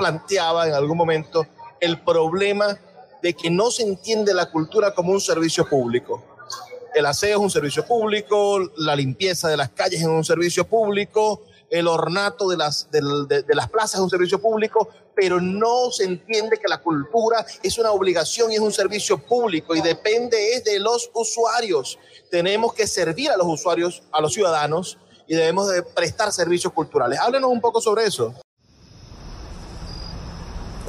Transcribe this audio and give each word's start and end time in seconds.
planteaba 0.00 0.66
en 0.66 0.74
algún 0.74 0.96
momento 0.96 1.46
el 1.78 2.00
problema 2.00 2.78
de 3.22 3.34
que 3.34 3.50
no 3.50 3.70
se 3.70 3.82
entiende 3.82 4.32
la 4.34 4.50
cultura 4.50 4.94
como 4.94 5.12
un 5.12 5.20
servicio 5.20 5.68
público. 5.68 6.24
El 6.94 7.06
aseo 7.06 7.38
es 7.38 7.42
un 7.44 7.50
servicio 7.50 7.86
público, 7.86 8.58
la 8.76 8.96
limpieza 8.96 9.48
de 9.48 9.56
las 9.56 9.68
calles 9.70 10.00
es 10.00 10.06
un 10.06 10.24
servicio 10.24 10.64
público, 10.64 11.42
el 11.70 11.86
ornato 11.86 12.48
de 12.48 12.56
las, 12.56 12.90
de, 12.90 13.44
las 13.48 13.70
plazas 13.70 13.94
es 13.94 14.00
un 14.00 14.10
servicio 14.10 14.40
público, 14.40 14.88
pero 15.14 15.40
no 15.40 15.90
se 15.92 16.04
entiende 16.04 16.56
que 16.56 16.66
la 16.66 16.78
cultura 16.78 17.46
es 17.62 17.78
una 17.78 17.92
obligación 17.92 18.50
y 18.50 18.56
es 18.56 18.60
un 18.60 18.72
servicio 18.72 19.18
público 19.18 19.76
y 19.76 19.80
depende 19.80 20.54
es 20.54 20.64
de 20.64 20.80
los 20.80 21.10
usuarios. 21.14 21.98
Tenemos 22.30 22.74
que 22.74 22.86
servir 22.86 23.30
a 23.30 23.36
los 23.36 23.46
usuarios, 23.46 24.02
a 24.10 24.20
los 24.20 24.32
ciudadanos 24.32 24.98
y 25.28 25.36
debemos 25.36 25.70
de 25.70 25.82
prestar 25.82 26.32
servicios 26.32 26.72
culturales. 26.72 27.20
Háblenos 27.20 27.50
un 27.50 27.60
poco 27.60 27.80
sobre 27.80 28.04
eso. 28.04 28.34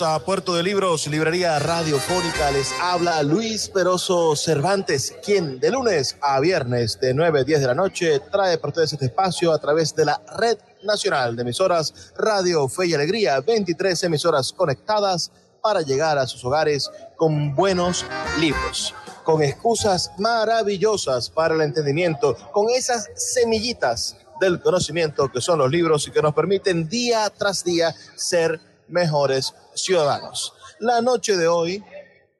A 0.00 0.20
Puerto 0.20 0.54
de 0.54 0.62
Libros, 0.62 1.06
Librería 1.08 1.58
Radiofónica. 1.58 2.50
Les 2.52 2.72
habla 2.80 3.22
Luis 3.22 3.68
Peroso 3.68 4.36
Cervantes, 4.36 5.16
quien 5.24 5.58
de 5.58 5.70
lunes 5.70 6.16
a 6.20 6.38
viernes 6.40 7.00
de 7.00 7.14
9 7.14 7.40
a 7.40 7.44
10 7.44 7.60
de 7.60 7.66
la 7.66 7.74
noche 7.74 8.20
trae 8.30 8.58
para 8.58 8.68
ustedes 8.68 8.92
este 8.92 9.06
espacio 9.06 9.52
a 9.52 9.58
través 9.58 9.96
de 9.96 10.04
la 10.04 10.20
Red 10.36 10.58
Nacional 10.84 11.34
de 11.34 11.42
Emisoras 11.42 12.12
Radio 12.16 12.68
Fe 12.68 12.88
y 12.88 12.94
Alegría, 12.94 13.40
23 13.40 14.04
emisoras 14.04 14.52
conectadas 14.52 15.32
para 15.62 15.80
llegar 15.80 16.18
a 16.18 16.26
sus 16.26 16.44
hogares 16.44 16.90
con 17.16 17.54
buenos 17.56 18.04
libros, 18.38 18.94
con 19.24 19.42
excusas 19.42 20.12
maravillosas 20.18 21.30
para 21.30 21.54
el 21.54 21.62
entendimiento, 21.62 22.36
con 22.52 22.68
esas 22.68 23.08
semillitas 23.16 24.16
del 24.40 24.60
conocimiento 24.60 25.32
que 25.32 25.40
son 25.40 25.58
los 25.58 25.70
libros 25.70 26.06
y 26.06 26.10
que 26.12 26.22
nos 26.22 26.34
permiten 26.34 26.88
día 26.88 27.30
tras 27.30 27.64
día 27.64 27.94
ser 28.14 28.60
mejores 28.88 29.54
ciudadanos. 29.82 30.54
La 30.78 31.00
noche 31.00 31.36
de 31.36 31.48
hoy 31.48 31.84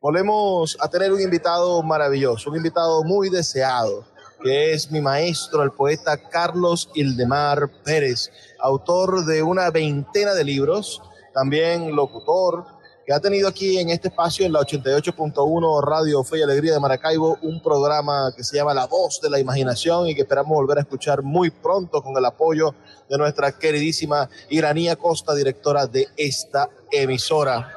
volvemos 0.00 0.76
a 0.80 0.88
tener 0.88 1.12
un 1.12 1.20
invitado 1.20 1.82
maravilloso, 1.82 2.50
un 2.50 2.56
invitado 2.56 3.02
muy 3.04 3.28
deseado, 3.30 4.04
que 4.42 4.72
es 4.72 4.90
mi 4.90 5.00
maestro, 5.00 5.62
el 5.62 5.72
poeta 5.72 6.16
Carlos 6.28 6.88
Ildemar 6.94 7.68
Pérez, 7.84 8.30
autor 8.60 9.24
de 9.24 9.42
una 9.42 9.70
veintena 9.70 10.34
de 10.34 10.44
libros, 10.44 11.02
también 11.34 11.94
locutor, 11.94 12.64
que 13.08 13.14
ha 13.14 13.20
tenido 13.20 13.48
aquí 13.48 13.78
en 13.78 13.88
este 13.88 14.08
espacio, 14.08 14.44
en 14.44 14.52
la 14.52 14.60
88.1 14.60 15.82
Radio 15.82 16.22
Fe 16.22 16.40
y 16.40 16.42
Alegría 16.42 16.74
de 16.74 16.78
Maracaibo, 16.78 17.38
un 17.40 17.62
programa 17.62 18.34
que 18.36 18.44
se 18.44 18.58
llama 18.58 18.74
La 18.74 18.84
Voz 18.84 19.18
de 19.22 19.30
la 19.30 19.40
Imaginación 19.40 20.08
y 20.08 20.14
que 20.14 20.20
esperamos 20.20 20.54
volver 20.54 20.76
a 20.76 20.80
escuchar 20.82 21.22
muy 21.22 21.48
pronto 21.48 22.02
con 22.02 22.14
el 22.18 22.24
apoyo 22.26 22.74
de 23.08 23.16
nuestra 23.16 23.52
queridísima 23.52 24.28
Iranía 24.50 24.94
Costa, 24.96 25.34
directora 25.34 25.86
de 25.86 26.06
esta 26.18 26.68
emisora. 26.92 27.72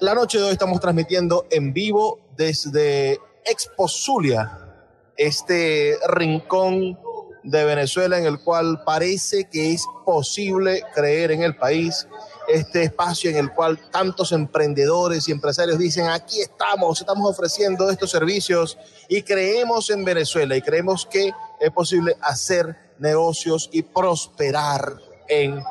La 0.00 0.16
noche 0.16 0.38
de 0.38 0.46
hoy 0.46 0.50
estamos 0.50 0.80
transmitiendo 0.80 1.46
en 1.48 1.72
vivo 1.72 2.18
desde 2.36 3.20
Expo 3.44 3.86
Zulia, 3.86 4.82
este 5.16 5.96
rincón 6.08 6.98
de 7.44 7.64
Venezuela 7.64 8.18
en 8.18 8.26
el 8.26 8.40
cual 8.40 8.82
parece 8.84 9.48
que 9.48 9.74
es 9.74 9.86
posible 10.04 10.82
creer 10.92 11.30
en 11.30 11.44
el 11.44 11.54
país 11.54 12.08
este 12.48 12.82
espacio 12.84 13.30
en 13.30 13.36
el 13.36 13.52
cual 13.52 13.78
tantos 13.90 14.32
emprendedores 14.32 15.28
y 15.28 15.32
empresarios 15.32 15.78
dicen, 15.78 16.08
aquí 16.08 16.40
estamos, 16.40 17.00
estamos 17.00 17.30
ofreciendo 17.30 17.90
estos 17.90 18.10
servicios 18.10 18.78
y 19.08 19.22
creemos 19.22 19.90
en 19.90 20.04
Venezuela 20.04 20.56
y 20.56 20.62
creemos 20.62 21.06
que 21.06 21.30
es 21.60 21.70
posible 21.70 22.16
hacer 22.22 22.74
negocios 22.98 23.68
y 23.70 23.82
prosperar 23.82 24.96
en 25.28 25.62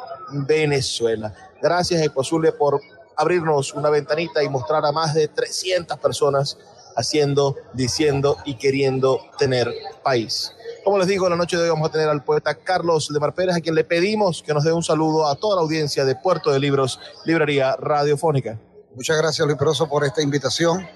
Venezuela. 0.47 1.33
Gracias, 1.61 2.01
Ecosulia, 2.01 2.55
por 2.55 2.79
abrirnos 3.15 3.73
una 3.73 3.89
ventanita 3.89 4.43
y 4.43 4.49
mostrar 4.49 4.85
a 4.85 4.91
más 4.91 5.13
de 5.13 5.27
300 5.27 5.97
personas 5.97 6.57
haciendo, 6.95 7.55
diciendo 7.73 8.37
y 8.45 8.55
queriendo 8.55 9.19
tener 9.37 9.73
país. 10.03 10.53
Como 10.87 10.99
les 10.99 11.07
digo, 11.09 11.27
la 11.27 11.35
noche 11.35 11.57
de 11.57 11.63
hoy 11.63 11.69
vamos 11.69 11.89
a 11.89 11.91
tener 11.91 12.07
al 12.07 12.23
poeta 12.23 12.55
Carlos 12.55 13.09
Lemar 13.11 13.35
Pérez, 13.35 13.57
a 13.57 13.59
quien 13.59 13.75
le 13.75 13.83
pedimos 13.83 14.41
que 14.41 14.53
nos 14.53 14.63
dé 14.63 14.71
un 14.71 14.81
saludo 14.81 15.27
a 15.27 15.35
toda 15.35 15.57
la 15.57 15.61
audiencia 15.61 16.05
de 16.05 16.15
Puerto 16.15 16.49
de 16.49 16.61
Libros, 16.61 16.97
Librería 17.25 17.75
Radiofónica. 17.75 18.57
Muchas 18.95 19.17
gracias, 19.17 19.45
Luis 19.45 19.59
Peroso, 19.59 19.89
por 19.89 20.05
esta 20.05 20.21
invitación. 20.21 20.87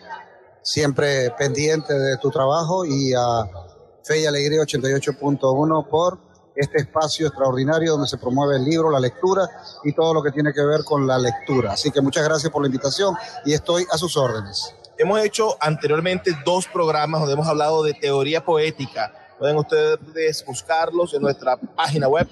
Siempre 0.62 1.32
pendiente 1.32 1.94
de 1.94 2.16
tu 2.20 2.32
trabajo 2.32 2.86
y 2.86 3.12
a 3.14 3.44
Fe 4.02 4.22
y 4.22 4.26
Alegría 4.26 4.62
88.1 4.62 5.90
por 5.90 6.20
este 6.56 6.78
espacio 6.78 7.28
extraordinario 7.28 7.92
donde 7.92 8.08
se 8.08 8.18
promueve 8.18 8.56
el 8.56 8.64
libro, 8.64 8.92
la 8.92 9.00
lectura 9.02 9.46
y 9.84 9.92
todo 9.92 10.14
lo 10.14 10.24
que 10.24 10.32
tiene 10.32 10.54
que 10.54 10.64
ver 10.64 10.86
con 10.86 11.06
la 11.06 11.18
lectura. 11.18 11.74
Así 11.74 11.92
que 11.92 12.00
muchas 12.00 12.24
gracias 12.24 12.50
por 12.50 12.62
la 12.62 12.68
invitación 12.70 13.14
y 13.44 13.52
estoy 13.52 13.86
a 13.92 13.98
sus 13.98 14.16
órdenes. 14.16 14.74
Hemos 14.98 15.20
hecho 15.20 15.58
anteriormente 15.60 16.32
dos 16.46 16.66
programas 16.70 17.20
donde 17.20 17.34
hemos 17.34 17.48
hablado 17.48 17.84
de 17.84 17.94
teoría 17.94 18.46
poética 18.46 19.18
Pueden 19.42 19.58
ustedes 19.58 20.46
buscarlos 20.46 21.16
en 21.16 21.24
nuestra 21.24 21.58
página 21.58 22.08
web, 22.08 22.28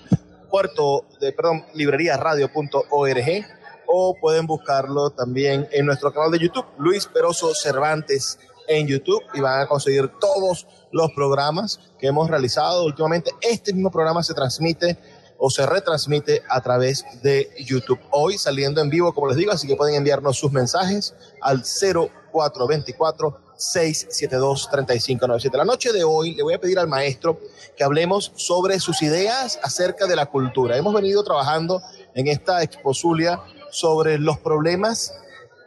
puerto 0.48 1.06
de, 1.20 1.34
perdón, 1.34 1.66
libreriaradio.org 1.74 3.46
o 3.88 4.16
pueden 4.22 4.46
buscarlo 4.46 5.10
también 5.10 5.68
en 5.72 5.88
nuestro 5.88 6.14
canal 6.14 6.30
de 6.30 6.38
YouTube, 6.38 6.68
Luis 6.78 7.08
Peroso 7.08 7.56
Cervantes 7.56 8.38
en 8.68 8.86
YouTube 8.86 9.24
y 9.34 9.42
van 9.42 9.62
a 9.62 9.66
conseguir 9.66 10.12
todos 10.20 10.68
los 10.92 11.12
programas 11.14 11.80
que 11.98 12.06
hemos 12.06 12.30
realizado 12.30 12.86
últimamente. 12.86 13.32
Este 13.42 13.74
mismo 13.74 13.90
programa 13.90 14.22
se 14.22 14.36
transmite 14.36 15.00
o 15.40 15.50
se 15.50 15.66
retransmite 15.66 16.44
a 16.48 16.62
través 16.62 17.04
de 17.24 17.50
YouTube. 17.58 18.00
Hoy 18.12 18.38
saliendo 18.38 18.82
en 18.82 18.90
vivo, 18.92 19.16
como 19.16 19.30
les 19.30 19.38
digo, 19.38 19.52
así 19.52 19.66
que 19.66 19.76
pueden 19.76 19.96
enviarnos 19.96 20.38
sus 20.38 20.52
mensajes 20.52 21.16
al 21.42 21.64
0424 21.64 23.49
672 23.60 24.70
3597. 24.72 25.58
La 25.58 25.66
noche 25.66 25.92
de 25.92 26.06
hoy 26.06 26.34
le 26.34 26.44
voy 26.44 26.54
a 26.54 26.62
pedir 26.62 26.80
al 26.80 26.88
maestro 26.88 27.42
que 27.76 27.84
hablemos 27.84 28.32
sobre 28.36 28.80
sus 28.80 29.02
ideas 29.02 29.60
acerca 29.62 30.08
de 30.08 30.16
la 30.16 30.28
cultura. 30.28 30.78
Hemos 30.78 30.94
venido 30.94 31.24
trabajando 31.24 31.82
en 32.16 32.28
esta 32.28 32.64
exposulia 32.64 33.42
sobre 33.70 34.18
los 34.18 34.40
problemas 34.40 35.14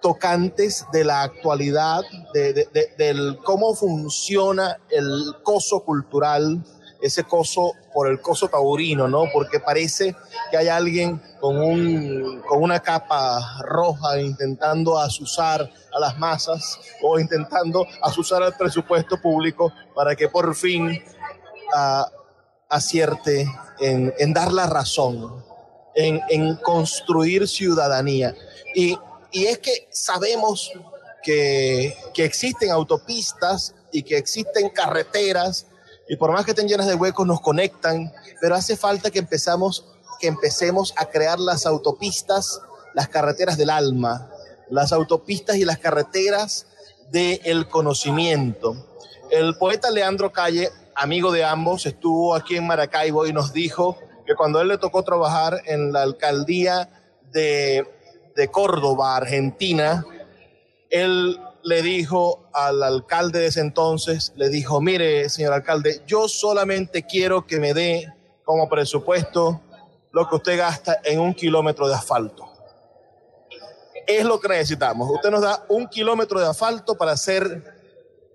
tocantes 0.01 0.87
de 0.91 1.05
la 1.05 1.23
actualidad, 1.23 2.01
de, 2.33 2.67
del 2.97 3.37
cómo 3.45 3.75
funciona 3.75 4.79
el 4.89 5.35
coso 5.43 5.85
cultural, 5.85 6.65
ese 7.03 7.25
coso 7.25 7.75
por 7.93 8.09
el 8.09 8.21
coso 8.21 8.49
taurino, 8.49 9.09
¿no? 9.09 9.25
Porque 9.33 9.61
parece 9.61 10.15
que 10.51 10.57
hay 10.57 10.69
alguien 10.69 11.21
con, 11.41 11.59
un, 11.59 12.43
con 12.47 12.63
una 12.63 12.81
capa 12.81 13.61
roja 13.63 14.21
intentando 14.21 14.99
asusar 14.99 15.69
a 15.93 16.01
las 16.01 16.19
masas 16.19 16.79
o 17.03 17.19
intentando 17.19 17.87
asusar 18.03 18.43
al 18.43 18.57
presupuesto 18.57 19.21
público 19.21 19.73
para 19.95 20.17
que 20.17 20.29
por 20.29 20.55
fin 20.55 21.03
uh, 21.75 22.05
acierte 22.69 23.47
en, 23.81 24.13
en, 24.19 24.33
dar 24.33 24.53
la 24.53 24.67
razón, 24.67 25.45
en, 25.95 26.21
en 26.29 26.57
construir 26.57 27.47
ciudadanía. 27.47 28.35
Y, 28.75 28.97
y, 29.31 29.47
es 29.47 29.59
que 29.59 29.89
sabemos 29.91 30.73
que, 31.23 31.95
que 32.15 32.25
existen 32.25 32.71
autopistas 32.71 33.75
y 33.93 34.03
que 34.03 34.17
existen 34.17 34.71
carreteras 34.71 35.67
y 36.09 36.17
por 36.17 36.33
más 36.33 36.45
que 36.45 36.51
estén 36.51 36.69
llenas 36.69 36.87
de 36.87 36.95
huecos 36.95 37.27
nos 37.27 37.41
conectan, 37.41 38.13
pero 38.41 38.55
hace 38.55 38.77
falta 38.77 39.11
que 39.11 39.19
empezamos 39.19 39.87
que 40.23 40.29
empecemos 40.29 40.95
a 40.97 41.07
crear 41.07 41.41
las 41.41 41.67
autopistas, 41.67 42.61
las 42.95 43.09
carreteras 43.09 43.59
del 43.59 43.71
alma, 43.71 44.31
las 44.71 44.93
autopistas 44.93 45.57
y 45.57 45.65
las 45.65 45.79
carreteras 45.79 46.69
del 47.11 47.67
conocimiento. 47.67 48.77
El 49.31 49.57
poeta 49.57 49.91
Leandro 49.91 50.31
Calle, 50.31 50.71
amigo 50.95 51.33
de 51.33 51.43
ambos, 51.43 51.87
estuvo 51.87 52.37
aquí 52.37 52.57
en 52.57 52.69
Maracaibo 52.69 53.27
y 53.27 53.33
nos 53.33 53.53
dijo 53.53 53.99
que 54.25 54.37
cuando 54.37 54.61
él 54.61 54.69
le 54.69 54.79
tocó 54.79 55.03
trabajar 55.03 55.61
en 55.67 55.93
la 55.93 56.03
alcaldía 56.03 56.89
de, 57.33 57.85
de 58.37 58.49
Córdoba, 58.49 59.17
Argentina, 59.17 60.07
él 60.89 61.37
le 61.65 61.83
dijo 61.83 62.49
al 62.53 62.83
alcalde 62.83 63.41
de 63.41 63.47
ese 63.47 63.61
entonces, 63.61 64.33
le 64.37 64.49
dijo, 64.49 64.81
mire, 64.81 65.29
señor 65.29 65.53
alcalde, 65.53 66.03
yo 66.07 66.29
solamente 66.29 67.05
quiero 67.07 67.47
que 67.47 67.61
me 67.61 67.75
dé 67.75 68.13
como 68.45 68.69
presupuesto 68.69 69.61
lo 70.11 70.29
que 70.29 70.37
usted 70.37 70.59
gasta 70.59 71.01
en 71.05 71.21
un 71.21 71.35
kilómetro 71.35 71.89
de 71.89 71.95
asfalto. 71.95 72.49
Es 74.07 74.25
lo 74.25 74.41
que 74.41 74.49
necesitamos. 74.49 75.09
Usted 75.11 75.31
nos 75.31 75.43
da 75.43 75.65
un 75.69 75.87
kilómetro 75.87 76.41
de 76.41 76.47
asfalto 76.47 76.97
para 76.97 77.13
hacer 77.13 77.65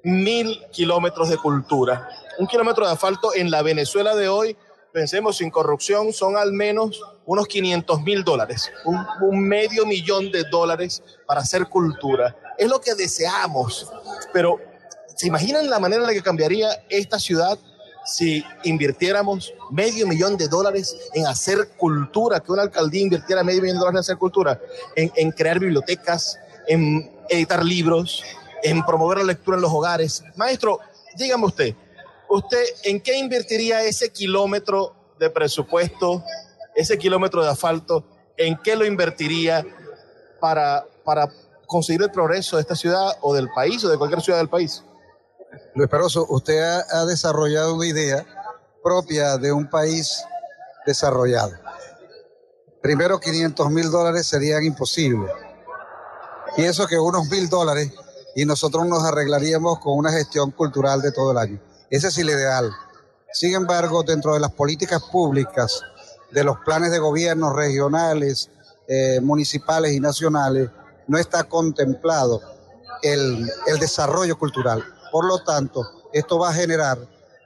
mil 0.03 0.65
kilómetros 0.71 1.29
de 1.29 1.37
cultura. 1.37 2.07
Un 2.39 2.47
kilómetro 2.47 2.85
de 2.85 2.93
asfalto 2.93 3.35
en 3.35 3.51
la 3.51 3.61
Venezuela 3.61 4.15
de 4.15 4.29
hoy, 4.29 4.55
pensemos 4.93 5.37
sin 5.37 5.51
corrupción, 5.51 6.13
son 6.13 6.37
al 6.37 6.53
menos 6.53 7.01
unos 7.25 7.47
500 7.47 8.01
mil 8.03 8.23
dólares, 8.23 8.71
un, 8.85 9.05
un 9.21 9.39
medio 9.45 9.85
millón 9.85 10.31
de 10.31 10.45
dólares 10.45 11.03
para 11.27 11.41
hacer 11.41 11.67
cultura 11.67 12.35
es 12.57 12.67
lo 12.69 12.79
que 12.81 12.95
deseamos, 12.95 13.87
pero 14.33 14.59
¿se 15.15 15.27
imaginan 15.27 15.69
la 15.69 15.79
manera 15.79 16.01
en 16.01 16.07
la 16.07 16.13
que 16.13 16.21
cambiaría 16.21 16.83
esta 16.89 17.19
ciudad 17.19 17.57
si 18.07 18.43
invirtiéramos 18.63 19.53
medio 19.69 20.07
millón 20.07 20.37
de 20.37 20.47
dólares 20.47 20.97
en 21.13 21.27
hacer 21.27 21.69
cultura, 21.77 22.39
que 22.39 22.51
una 22.51 22.61
alcaldía 22.63 23.01
invirtiera 23.01 23.43
medio 23.43 23.61
millón 23.61 23.75
de 23.75 23.79
dólares 23.79 23.97
en 23.97 23.99
hacer 23.99 24.17
cultura, 24.17 24.61
en, 24.95 25.31
crear 25.31 25.59
bibliotecas, 25.59 26.39
en 26.67 27.11
editar 27.29 27.63
libros, 27.63 28.23
en 28.63 28.83
promover 28.85 29.19
la 29.19 29.25
lectura 29.25 29.57
en 29.57 29.61
los 29.61 29.71
hogares? 29.71 30.23
Maestro, 30.37 30.79
dígame 31.17 31.45
usted, 31.45 31.75
¿usted 32.29 32.63
en 32.83 33.01
qué 33.01 33.17
invertiría 33.17 33.83
ese 33.83 34.09
kilómetro 34.09 34.95
de 35.19 35.29
presupuesto, 35.29 36.23
ese 36.75 36.97
kilómetro 36.97 37.43
de 37.43 37.49
asfalto? 37.49 38.05
¿En 38.37 38.57
qué 38.63 38.77
lo 38.77 38.85
invertiría 38.85 39.65
para, 40.39 40.85
para 41.03 41.29
conseguir 41.67 42.01
el 42.01 42.11
progreso 42.11 42.55
de 42.55 42.63
esta 42.63 42.75
ciudad 42.75 43.17
o 43.21 43.35
del 43.35 43.49
país 43.49 43.83
o 43.83 43.89
de 43.89 43.97
cualquier 43.97 44.21
ciudad 44.21 44.39
del 44.39 44.49
país? 44.49 44.83
Luis 45.75 45.89
Peroso, 45.89 46.25
usted 46.29 46.59
ha, 46.59 47.05
desarrollado 47.05 47.75
una 47.75 47.85
idea 47.85 48.25
propia 48.83 49.37
de 49.37 49.51
un 49.51 49.69
país 49.69 50.23
desarrollado. 50.85 51.51
Primero, 52.81 53.19
500 53.19 53.69
mil 53.69 53.91
dólares 53.91 54.27
serían 54.27 54.63
imposibles. 54.63 55.31
Y 56.55 56.63
eso 56.63 56.87
que 56.87 56.97
unos 56.97 57.27
mil 57.29 57.49
dólares 57.49 57.91
y 58.35 58.45
nosotros 58.45 58.87
nos 58.87 59.03
arreglaríamos 59.03 59.79
con 59.79 59.97
una 59.97 60.11
gestión 60.11 60.51
cultural 60.51 61.01
de 61.01 61.11
todo 61.11 61.31
el 61.31 61.37
año. 61.37 61.59
Ese 61.89 62.07
es 62.07 62.17
el 62.17 62.29
ideal. 62.29 62.71
Sin 63.31 63.53
embargo, 63.53 64.03
dentro 64.03 64.33
de 64.33 64.39
las 64.39 64.51
políticas 64.51 65.03
públicas, 65.03 65.81
de 66.31 66.43
los 66.43 66.57
planes 66.59 66.91
de 66.91 66.99
gobierno 66.99 67.53
regionales, 67.53 68.49
eh, 68.87 69.19
municipales 69.21 69.93
y 69.93 69.99
nacionales, 69.99 70.69
no 71.07 71.17
está 71.17 71.43
contemplado 71.45 72.41
el, 73.01 73.49
desarrollo 73.79 74.37
cultural. 74.37 74.83
Por 75.11 75.25
lo 75.25 75.39
tanto, 75.39 75.83
esto 76.13 76.39
va 76.39 76.49
a 76.49 76.53
generar 76.53 76.97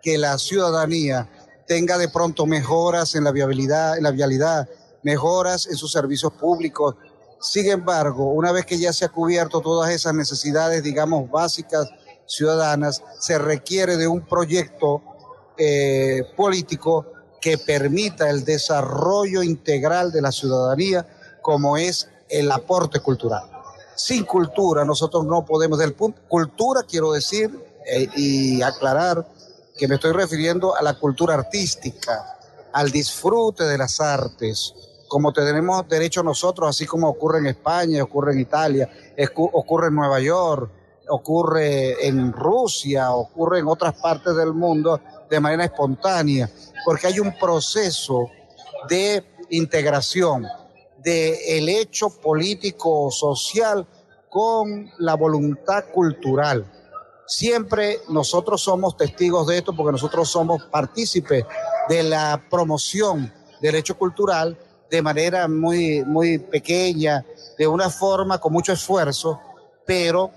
que 0.01 0.17
la 0.17 0.37
ciudadanía 0.37 1.29
tenga 1.67 1.97
de 1.97 2.09
pronto 2.09 2.45
mejoras 2.45 3.15
en 3.15 3.23
la 3.23 3.31
viabilidad, 3.31 3.97
en 3.97 4.03
la 4.03 4.11
vialidad, 4.11 4.67
mejoras 5.03 5.67
en 5.67 5.77
sus 5.77 5.91
servicios 5.91 6.33
públicos. 6.33 6.95
Sin 7.39 7.69
embargo, 7.69 8.31
una 8.31 8.51
vez 8.51 8.65
que 8.65 8.77
ya 8.77 8.93
se 8.93 9.05
ha 9.05 9.09
cubierto 9.09 9.61
todas 9.61 9.91
esas 9.91 10.13
necesidades, 10.13 10.83
digamos, 10.83 11.29
básicas 11.29 11.89
ciudadanas, 12.25 13.03
se 13.19 13.37
requiere 13.37 13.97
de 13.97 14.07
un 14.07 14.21
proyecto 14.25 15.01
eh, 15.57 16.23
político 16.35 17.07
que 17.41 17.57
permita 17.57 18.29
el 18.29 18.45
desarrollo 18.45 19.43
integral 19.43 20.11
de 20.11 20.21
la 20.21 20.31
ciudadanía, 20.31 21.07
como 21.41 21.75
es 21.77 22.07
el 22.29 22.51
aporte 22.51 22.99
cultural. 22.99 23.50
Sin 24.03 24.25
cultura 24.25 24.83
nosotros 24.83 25.25
no 25.25 25.45
podemos, 25.45 25.77
del 25.77 25.93
punto, 25.93 26.21
cultura 26.27 26.81
quiero 26.89 27.11
decir 27.11 27.51
eh, 27.85 28.07
y 28.15 28.59
aclarar 28.63 29.27
que 29.77 29.87
me 29.87 29.95
estoy 29.95 30.11
refiriendo 30.11 30.75
a 30.75 30.81
la 30.81 30.95
cultura 30.95 31.35
artística, 31.35 32.39
al 32.73 32.89
disfrute 32.89 33.65
de 33.65 33.77
las 33.77 34.01
artes, 34.01 34.73
como 35.07 35.31
tenemos 35.31 35.87
derecho 35.87 36.23
nosotros, 36.23 36.67
así 36.67 36.87
como 36.87 37.09
ocurre 37.09 37.39
en 37.39 37.47
España, 37.47 38.01
ocurre 38.01 38.33
en 38.33 38.39
Italia, 38.39 38.89
ocurre 39.35 39.89
en 39.89 39.95
Nueva 39.95 40.19
York, 40.19 40.71
ocurre 41.09 42.07
en 42.07 42.33
Rusia, 42.33 43.11
ocurre 43.11 43.59
en 43.59 43.67
otras 43.67 43.93
partes 43.93 44.35
del 44.35 44.53
mundo 44.53 44.99
de 45.29 45.39
manera 45.39 45.65
espontánea, 45.65 46.49
porque 46.83 47.05
hay 47.05 47.19
un 47.19 47.37
proceso 47.37 48.31
de 48.89 49.23
integración 49.51 50.47
del 51.03 51.35
el 51.47 51.69
hecho 51.69 52.09
político 52.09 53.05
o 53.05 53.11
social 53.11 53.85
con 54.29 54.89
la 54.99 55.15
voluntad 55.15 55.85
cultural. 55.93 56.65
Siempre 57.27 57.99
nosotros 58.09 58.61
somos 58.61 58.97
testigos 58.97 59.47
de 59.47 59.57
esto 59.57 59.75
porque 59.75 59.93
nosotros 59.93 60.29
somos 60.29 60.63
partícipes 60.65 61.45
de 61.87 62.03
la 62.03 62.41
promoción 62.49 63.31
del 63.61 63.75
hecho 63.75 63.97
cultural 63.97 64.57
de 64.89 65.01
manera 65.01 65.47
muy, 65.47 66.03
muy 66.03 66.37
pequeña, 66.37 67.25
de 67.57 67.65
una 67.65 67.89
forma 67.89 68.39
con 68.39 68.51
mucho 68.51 68.73
esfuerzo, 68.73 69.39
pero 69.85 70.29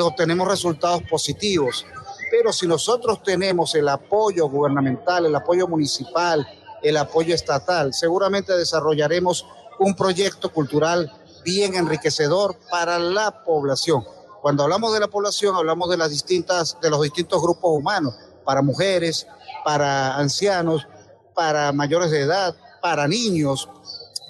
obtenemos 0.00 0.48
resultados 0.48 1.02
positivos. 1.08 1.86
Pero 2.30 2.52
si 2.52 2.66
nosotros 2.66 3.22
tenemos 3.22 3.74
el 3.76 3.88
apoyo 3.88 4.48
gubernamental, 4.48 5.26
el 5.26 5.34
apoyo 5.34 5.68
municipal, 5.68 6.46
el 6.82 6.96
apoyo 6.96 7.34
estatal, 7.34 7.92
seguramente 7.94 8.56
desarrollaremos 8.56 9.46
un 9.80 9.94
proyecto 9.94 10.52
cultural 10.52 11.10
bien 11.42 11.74
enriquecedor 11.74 12.54
para 12.70 12.98
la 12.98 13.42
población. 13.44 14.04
Cuando 14.42 14.62
hablamos 14.62 14.92
de 14.92 15.00
la 15.00 15.08
población, 15.08 15.56
hablamos 15.56 15.88
de 15.88 15.96
las 15.96 16.10
distintas, 16.10 16.76
de 16.82 16.90
los 16.90 17.00
distintos 17.02 17.40
grupos 17.42 17.78
humanos, 17.78 18.14
para 18.44 18.60
mujeres, 18.60 19.26
para 19.64 20.16
ancianos, 20.16 20.86
para 21.34 21.72
mayores 21.72 22.10
de 22.10 22.20
edad, 22.20 22.54
para 22.82 23.08
niños 23.08 23.68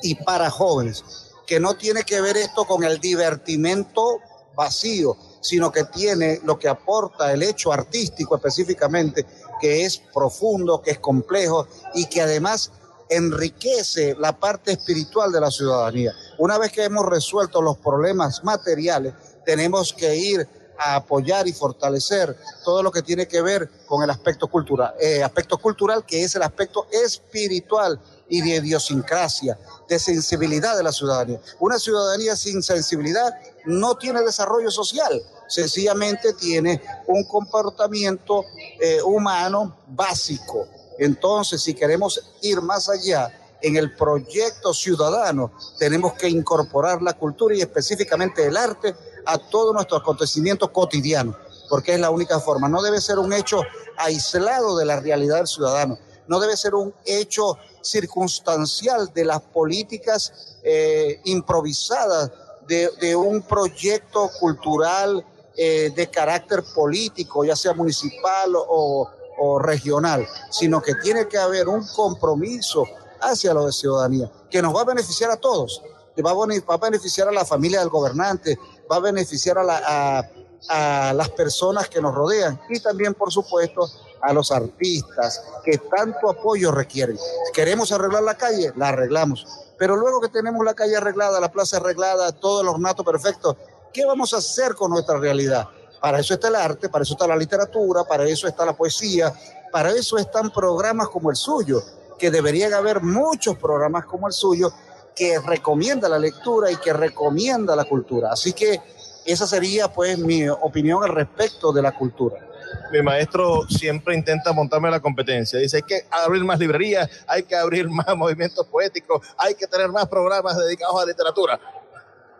y 0.02 0.14
para 0.14 0.50
jóvenes, 0.50 1.04
que 1.47 1.59
no 1.59 1.75
tiene 1.75 2.04
que 2.04 2.21
ver 2.21 2.37
esto 2.37 2.64
con 2.64 2.85
el 2.85 3.00
divertimento 3.00 4.19
vacío, 4.54 5.16
sino 5.40 5.73
que 5.73 5.85
tiene 5.85 6.40
lo 6.45 6.61
que 6.61 6.69
aporta 6.69 7.33
el 7.33 7.42
hecho 7.42 7.73
artístico 7.73 8.37
específicamente, 8.37 9.26
que 9.61 9.85
es 9.85 9.99
profundo, 10.14 10.80
que 10.80 10.92
es 10.92 11.00
complejo 11.00 11.66
y 11.95 12.07
que 12.07 12.23
además 12.23 12.71
enriquece 13.11 14.17
la 14.19 14.38
parte 14.38 14.73
espiritual 14.73 15.33
de 15.33 15.40
la 15.40 15.50
ciudadanía. 15.50 16.14
Una 16.38 16.57
vez 16.57 16.73
que 16.73 16.85
hemos 16.85 17.05
resuelto 17.05 17.61
los 17.61 17.76
problemas 17.79 18.43
materiales, 18.45 19.12
tenemos 19.45 19.93
que 19.93 20.17
ir 20.17 20.49
a 20.79 20.95
apoyar 20.97 21.47
y 21.47 21.52
fortalecer 21.52 22.35
todo 22.64 22.83
lo 22.83 22.90
que 22.90 23.02
tiene 23.02 23.29
que 23.29 23.43
ver 23.43 23.69
con 23.87 24.02
el 24.02 24.09
aspecto 24.09 24.47
cultural, 24.47 24.95
eh, 24.99 25.23
aspecto 25.23 25.59
cultural 25.59 26.07
que 26.07 26.23
es 26.23 26.35
el 26.37 26.43
aspecto 26.43 26.87
espiritual 26.90 28.00
y 28.29 28.40
de 28.40 28.57
idiosincrasia, 28.57 29.59
de 29.88 29.99
sensibilidad 29.99 30.76
de 30.76 30.85
la 30.85 30.93
ciudadanía. 30.93 31.40
Una 31.59 31.79
ciudadanía 31.79 32.37
sin 32.37 32.62
sensibilidad 32.62 33.35
no 33.67 33.97
tiene 33.97 34.23
desarrollo 34.23 34.71
social, 34.71 35.21
sencillamente 35.49 36.33
tiene 36.33 36.81
un 37.09 37.25
comportamiento 37.25 38.45
eh, 38.81 39.02
humano 39.02 39.76
básico. 39.88 40.67
Entonces, 41.00 41.62
si 41.62 41.73
queremos 41.73 42.21
ir 42.42 42.61
más 42.61 42.90
allá 42.90 43.33
en 43.62 43.76
el 43.76 43.97
proyecto 43.97 44.75
ciudadano, 44.75 45.50
tenemos 45.78 46.12
que 46.12 46.28
incorporar 46.28 47.00
la 47.00 47.14
cultura 47.14 47.54
y 47.54 47.62
específicamente 47.62 48.47
el 48.47 48.57
arte 48.57 48.95
a 49.25 49.38
todos 49.38 49.73
nuestros 49.75 50.02
acontecimientos 50.02 50.69
cotidianos, 50.71 51.37
porque 51.71 51.95
es 51.95 52.00
la 52.00 52.11
única 52.11 52.38
forma. 52.38 52.69
No 52.69 52.83
debe 52.83 53.00
ser 53.00 53.19
un 53.19 53.33
hecho 53.33 53.62
aislado 53.97 54.76
de 54.76 54.85
la 54.85 55.00
realidad 55.00 55.38
del 55.38 55.47
ciudadano, 55.47 55.99
no 56.28 56.38
debe 56.38 56.54
ser 56.54 56.75
un 56.75 56.95
hecho 57.07 57.57
circunstancial 57.80 59.11
de 59.14 59.25
las 59.25 59.40
políticas 59.40 60.59
eh, 60.62 61.19
improvisadas 61.25 62.30
de, 62.69 63.16
un 63.16 63.42
proyecto 63.42 64.30
cultural 64.38 65.25
eh, 65.57 65.90
de 65.97 66.11
carácter 66.11 66.62
político, 66.75 67.42
ya 67.42 67.57
sea 67.57 67.73
municipal 67.73 68.52
o, 68.54 69.11
regional, 69.59 70.27
sino 70.51 70.83
que 70.83 70.95
tiene 70.97 71.27
que 71.27 71.39
haber 71.39 71.69
un 71.69 71.87
compromiso 71.95 72.85
hacia 73.21 73.55
la 73.55 73.71
ciudadanía, 73.73 74.31
que 74.51 74.63
nos 74.63 74.75
va 74.75 74.83
a 74.83 74.85
beneficiar 74.85 75.31
a 75.31 75.37
todos, 75.37 75.83
que 76.15 76.23
va 76.23 76.33
a, 76.33 76.77
beneficiar 76.79 77.29
a 77.29 77.33
la 77.33 77.45
familia 77.45 77.81
del 77.81 77.89
gobernante, 77.89 78.59
va 78.91 78.97
a 78.97 79.01
beneficiar 79.01 79.59
a, 79.59 80.29
a 80.69 81.13
las 81.15 81.29
personas 81.31 81.89
que 81.89 82.01
nos 82.01 82.15
rodean 82.15 82.61
y 82.69 82.81
también, 82.81 83.15
por 83.15 83.33
supuesto, 83.33 83.89
a 84.23 84.33
los 84.33 84.51
artistas 84.53 85.43
que 85.65 85.79
tanto 85.79 86.29
apoyo 86.31 86.71
requieren. 86.71 87.19
Queremos 87.53 87.93
arreglar 87.93 88.23
la 88.23 88.37
calle, 88.37 88.73
la 88.77 88.89
arreglamos. 88.89 89.47
Pero 89.79 89.97
luego 89.97 90.21
que 90.21 90.29
tenemos 90.29 90.63
la 90.65 90.75
calle 90.75 90.97
arreglada, 90.97 91.41
la 91.41 91.51
plaza 91.51 91.79
arreglada, 91.79 92.33
todo 92.33 92.61
el 92.61 92.69
ornato 92.69 93.03
perfecto, 93.03 93.57
¿qué 93.93 94.05
vamos 94.05 94.35
a 94.35 94.39
hacer 94.39 94.75
con 94.75 94.91
nuestra 94.91 95.17
realidad? 95.19 95.69
Para 96.00 96.21
eso 96.21 96.35
está 96.35 96.49
el 96.49 96.57
arte, 96.57 96.88
para 96.88 97.02
eso 97.02 97.14
está 97.14 97.26
la 97.26 97.37
literatura, 97.37 98.04
para 98.04 98.25
eso 98.25 98.49
está 98.49 98.64
la 98.64 98.73
poesía, 98.73 99.33
para 99.71 99.90
eso 99.90 100.19
están 100.19 100.50
programas 100.50 101.09
como 101.09 101.30
el 101.30 101.37
suyo, 101.37 101.83
que 102.19 102.30
deberían 102.30 102.73
haber 102.73 103.02
muchos 103.02 103.57
programas 103.57 104.04
como 104.07 104.26
el 104.26 104.33
suyo 104.33 104.73
que 105.14 105.38
recomienda 105.38 106.09
la 106.09 106.19
lectura 106.19 106.71
y 106.71 106.76
que 106.76 106.92
recomienda 106.92 107.76
la 107.76 107.85
cultura. 107.85 108.33
Así 108.33 108.52
que 108.52 108.80
esa 109.26 109.47
sería 109.47 109.92
pues 109.92 110.19
mi 110.19 110.49
opinión 110.49 111.02
al 111.04 111.11
respecto 111.11 111.73
de 111.73 111.83
la 111.83 111.92
cultura 111.92 112.50
mi 112.90 113.02
maestro 113.02 113.66
siempre 113.69 114.14
intenta 114.14 114.52
montarme 114.52 114.90
la 114.90 115.00
competencia. 115.00 115.59
Dice, 115.59 115.78
hay 115.78 115.83
que 115.83 116.07
abrir 116.11 116.45
más 116.45 116.59
librerías, 116.59 117.09
hay 117.26 117.42
que 117.42 117.57
abrir 117.57 117.88
más 117.90 118.16
movimientos 118.16 118.66
poéticos, 118.66 119.26
hay 119.37 119.54
que 119.54 119.66
tener 119.66 119.88
más 119.90 120.09
programas 120.09 120.57
dedicados 120.59 121.00
a 121.00 121.07
literatura. 121.07 121.61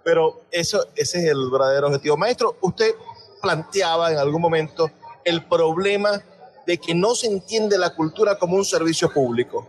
Pero 0.03 0.43
eso, 0.51 0.87
ese 0.97 1.19
es 1.19 1.25
el 1.27 1.51
verdadero 1.51 1.89
objetivo. 1.89 2.17
Maestro, 2.17 2.57
usted 2.63 2.95
planteaba 3.41 4.13
en 4.13 4.19
algún 4.19 4.41
momento 4.41 4.91
el 5.25 5.45
problema 5.47 6.23
de 6.67 6.79
que 6.79 6.95
no 6.95 7.15
se 7.15 7.27
entiende 7.27 7.79
la 7.79 7.95
cultura 7.95 8.39
como 8.39 8.57
un 8.57 8.65
servicio 8.65 9.13
público. 9.13 9.67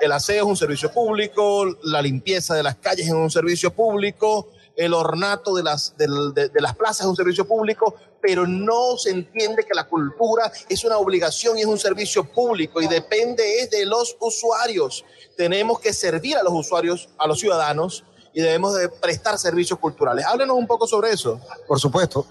El 0.00 0.12
aseo 0.12 0.44
es 0.44 0.48
un 0.48 0.56
servicio 0.56 0.90
público, 0.92 1.64
la 1.82 2.02
limpieza 2.02 2.54
de 2.54 2.62
las 2.62 2.76
calles 2.76 3.06
es 3.06 3.12
un 3.12 3.30
servicio 3.30 3.72
público, 3.72 4.48
el 4.76 4.94
ornato 4.94 5.54
de 5.54 5.62
las, 5.62 5.94
de, 5.96 6.50
las 6.54 6.74
plazas 6.74 7.00
es 7.00 7.06
un 7.06 7.16
servicio 7.16 7.46
público, 7.46 7.94
pero 8.20 8.46
no 8.46 8.96
se 8.96 9.10
entiende 9.10 9.64
que 9.64 9.74
la 9.74 9.86
cultura 9.86 10.50
es 10.68 10.84
una 10.84 10.96
obligación 10.98 11.58
y 11.58 11.62
es 11.62 11.66
un 11.66 11.78
servicio 11.78 12.24
público 12.24 12.80
y 12.80 12.88
depende 12.88 13.68
de 13.70 13.86
los 13.86 14.16
usuarios. 14.20 15.04
Tenemos 15.36 15.80
que 15.80 15.92
servir 15.92 16.36
a 16.36 16.42
los 16.42 16.52
usuarios, 16.52 17.08
a 17.18 17.26
los 17.26 17.38
ciudadanos 17.38 18.04
y 18.32 18.40
debemos 18.40 18.74
de 18.74 18.88
prestar 18.88 19.38
servicios 19.38 19.78
culturales. 19.78 20.24
Háblenos 20.24 20.56
un 20.56 20.66
poco 20.66 20.86
sobre 20.86 21.10
eso. 21.10 21.40
Por 21.66 21.78
supuesto, 21.78 22.26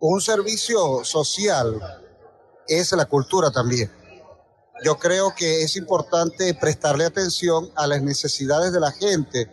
un 0.00 0.20
servicio 0.20 1.04
social 1.04 1.80
es 2.68 2.92
la 2.92 3.06
cultura 3.06 3.50
también. 3.50 3.90
Yo 4.84 4.98
creo 4.98 5.34
que 5.34 5.62
es 5.62 5.76
importante 5.76 6.52
prestarle 6.54 7.06
atención 7.06 7.70
a 7.76 7.86
las 7.86 8.02
necesidades 8.02 8.72
de 8.72 8.80
la 8.80 8.92
gente, 8.92 9.50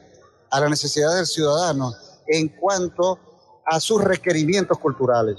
a 0.51 0.59
las 0.59 0.69
necesidades 0.69 1.15
del 1.15 1.25
ciudadano 1.27 1.93
en 2.27 2.49
cuanto 2.49 3.19
a 3.65 3.79
sus 3.79 4.03
requerimientos 4.03 4.77
culturales. 4.79 5.37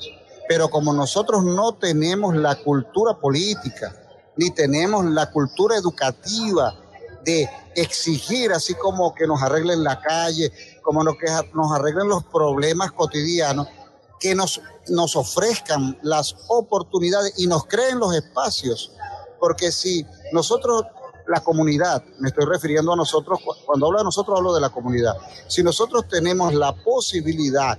Pero 0.48 0.68
como 0.70 0.92
nosotros 0.92 1.44
no 1.44 1.74
tenemos 1.74 2.34
la 2.34 2.56
cultura 2.56 3.18
política, 3.18 3.94
ni 4.36 4.50
tenemos 4.50 5.04
la 5.04 5.30
cultura 5.30 5.76
educativa 5.76 6.74
de 7.24 7.48
exigir 7.76 8.52
así 8.52 8.74
como 8.74 9.14
que 9.14 9.26
nos 9.26 9.42
arreglen 9.42 9.84
la 9.84 10.00
calle, 10.00 10.52
como 10.82 11.02
que 11.16 11.26
nos 11.54 11.72
arreglen 11.72 12.08
los 12.08 12.24
problemas 12.24 12.92
cotidianos, 12.92 13.68
que 14.24 14.34
nos, 14.34 14.58
nos 14.88 15.16
ofrezcan 15.16 15.98
las 16.00 16.34
oportunidades 16.48 17.34
y 17.36 17.46
nos 17.46 17.66
creen 17.66 17.98
los 17.98 18.14
espacios. 18.14 18.90
Porque 19.38 19.70
si 19.70 20.06
nosotros 20.32 20.84
la 21.26 21.44
comunidad, 21.44 22.02
me 22.20 22.30
estoy 22.30 22.46
refiriendo 22.46 22.94
a 22.94 22.96
nosotros, 22.96 23.38
cuando 23.66 23.84
hablo 23.84 23.98
de 23.98 24.04
nosotros 24.04 24.38
hablo 24.38 24.54
de 24.54 24.62
la 24.62 24.70
comunidad. 24.70 25.14
Si 25.46 25.62
nosotros 25.62 26.08
tenemos 26.08 26.54
la 26.54 26.72
posibilidad 26.72 27.78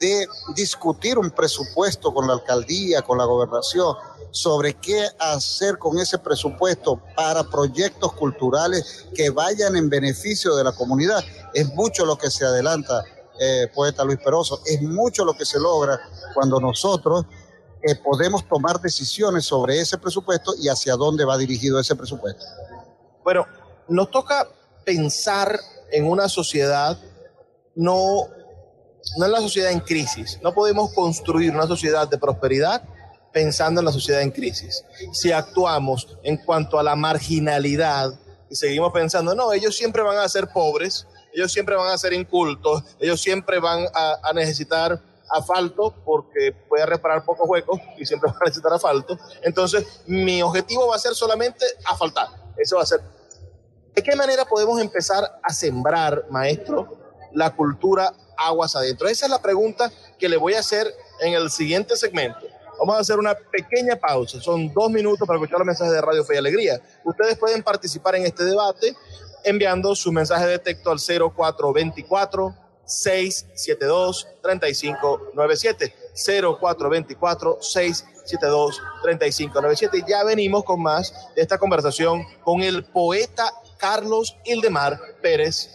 de 0.00 0.26
discutir 0.56 1.16
un 1.16 1.30
presupuesto 1.30 2.12
con 2.12 2.26
la 2.26 2.32
alcaldía, 2.32 3.02
con 3.02 3.16
la 3.16 3.24
gobernación, 3.24 3.94
sobre 4.32 4.74
qué 4.74 5.06
hacer 5.20 5.78
con 5.78 6.00
ese 6.00 6.18
presupuesto 6.18 7.00
para 7.14 7.44
proyectos 7.44 8.14
culturales 8.14 9.06
que 9.14 9.30
vayan 9.30 9.76
en 9.76 9.88
beneficio 9.88 10.56
de 10.56 10.64
la 10.64 10.72
comunidad, 10.72 11.22
es 11.52 11.72
mucho 11.72 12.04
lo 12.04 12.18
que 12.18 12.32
se 12.32 12.44
adelanta, 12.44 13.04
eh, 13.38 13.68
poeta 13.74 14.04
Luis 14.04 14.18
Peroso, 14.18 14.60
es 14.64 14.80
mucho 14.82 15.24
lo 15.24 15.34
que 15.34 15.44
se 15.44 15.58
logra 15.58 16.00
cuando 16.34 16.60
nosotros 16.60 17.26
eh, 17.82 17.96
podemos 17.96 18.48
tomar 18.48 18.80
decisiones 18.80 19.44
sobre 19.44 19.78
ese 19.80 19.98
presupuesto 19.98 20.54
y 20.58 20.68
hacia 20.68 20.94
dónde 20.94 21.24
va 21.24 21.36
dirigido 21.36 21.78
ese 21.78 21.94
presupuesto. 21.94 22.44
Bueno, 23.22 23.46
nos 23.88 24.10
toca 24.10 24.48
pensar 24.84 25.58
en 25.90 26.08
una 26.08 26.28
sociedad, 26.28 26.98
no, 27.74 28.28
no 29.18 29.24
en 29.24 29.32
la 29.32 29.40
sociedad 29.40 29.70
en 29.70 29.80
crisis. 29.80 30.38
No 30.42 30.54
podemos 30.54 30.92
construir 30.94 31.52
una 31.52 31.66
sociedad 31.66 32.08
de 32.08 32.18
prosperidad 32.18 32.82
pensando 33.32 33.80
en 33.80 33.84
la 33.84 33.92
sociedad 33.92 34.22
en 34.22 34.30
crisis. 34.30 34.84
Si 35.12 35.32
actuamos 35.32 36.16
en 36.22 36.38
cuanto 36.38 36.78
a 36.78 36.82
la 36.82 36.96
marginalidad 36.96 38.14
y 38.48 38.54
seguimos 38.54 38.92
pensando, 38.92 39.34
no, 39.34 39.52
ellos 39.52 39.76
siempre 39.76 40.02
van 40.02 40.18
a 40.18 40.28
ser 40.28 40.48
pobres, 40.48 41.06
ellos 41.34 41.52
siempre 41.52 41.76
van 41.76 41.88
a 41.88 41.98
ser 41.98 42.12
incultos, 42.12 42.82
ellos 42.98 43.20
siempre 43.20 43.58
van 43.58 43.86
a, 43.94 44.18
a 44.22 44.32
necesitar 44.32 45.00
asfalto 45.30 45.94
porque 46.04 46.52
puede 46.68 46.86
reparar 46.86 47.24
pocos 47.24 47.48
huecos 47.48 47.80
y 47.98 48.06
siempre 48.06 48.30
van 48.32 48.36
a 48.40 48.44
necesitar 48.44 48.72
asfalto. 48.72 49.18
Entonces, 49.42 50.02
mi 50.06 50.42
objetivo 50.42 50.88
va 50.88 50.96
a 50.96 50.98
ser 50.98 51.14
solamente 51.14 51.64
asfaltar. 51.84 52.28
Eso 52.56 52.76
va 52.76 52.82
a 52.82 52.86
ser 52.86 53.00
¿De 53.94 54.02
qué 54.02 54.16
manera 54.16 54.44
podemos 54.44 54.80
empezar 54.80 55.38
a 55.40 55.52
sembrar, 55.52 56.26
maestro, 56.28 56.98
la 57.32 57.54
cultura 57.54 58.12
aguas 58.36 58.74
adentro? 58.74 59.06
Esa 59.06 59.26
es 59.26 59.30
la 59.30 59.40
pregunta 59.40 59.90
que 60.18 60.28
le 60.28 60.36
voy 60.36 60.54
a 60.54 60.60
hacer 60.60 60.92
en 61.20 61.34
el 61.34 61.48
siguiente 61.48 61.96
segmento. 61.96 62.40
Vamos 62.80 62.96
a 62.96 63.00
hacer 63.00 63.20
una 63.20 63.34
pequeña 63.34 63.94
pausa. 63.94 64.40
Son 64.40 64.72
dos 64.74 64.90
minutos 64.90 65.28
para 65.28 65.38
escuchar 65.38 65.60
los 65.60 65.66
mensajes 65.66 65.92
de 65.92 66.00
Radio 66.00 66.24
Fe 66.24 66.34
y 66.34 66.38
Alegría. 66.38 66.80
Ustedes 67.04 67.38
pueden 67.38 67.62
participar 67.62 68.16
en 68.16 68.26
este 68.26 68.44
debate 68.44 68.96
enviando 69.44 69.94
su 69.94 70.10
mensaje 70.12 70.46
de 70.46 70.58
texto 70.58 70.90
al 70.90 70.98
0424 70.98 72.54
672 72.86 74.28
3597 74.42 75.94
0424 76.14 77.58
672 77.60 78.82
3597 79.02 79.98
y 79.98 80.10
ya 80.10 80.24
venimos 80.24 80.64
con 80.64 80.82
más 80.82 81.12
de 81.34 81.42
esta 81.42 81.58
conversación 81.58 82.24
con 82.42 82.62
el 82.62 82.84
poeta 82.84 83.52
Carlos 83.78 84.36
Ildemar 84.44 84.98
Pérez, 85.20 85.70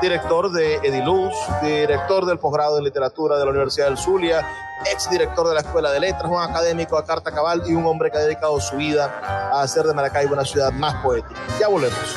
director 0.00 0.52
de 0.52 0.76
Ediluz, 0.76 1.34
director 1.62 2.26
del 2.26 2.38
posgrado 2.38 2.78
en 2.78 2.84
literatura 2.84 3.38
de 3.38 3.44
la 3.44 3.50
Universidad 3.50 3.86
del 3.86 3.98
Zulia, 3.98 4.46
ex 4.92 5.10
director 5.10 5.48
de 5.48 5.54
la 5.54 5.60
Escuela 5.60 5.90
de 5.90 6.00
Letras, 6.00 6.30
un 6.30 6.40
académico 6.40 6.96
a 6.96 7.04
carta 7.04 7.32
cabal 7.32 7.62
y 7.66 7.74
un 7.74 7.86
hombre 7.86 8.10
que 8.10 8.18
ha 8.18 8.20
dedicado 8.20 8.60
su 8.60 8.76
vida 8.76 9.06
a 9.52 9.62
hacer 9.62 9.84
de 9.84 9.94
Maracaibo 9.94 10.34
una 10.34 10.44
ciudad 10.44 10.70
más 10.72 11.02
poética. 11.02 11.40
Ya 11.58 11.68
volvemos. 11.68 12.16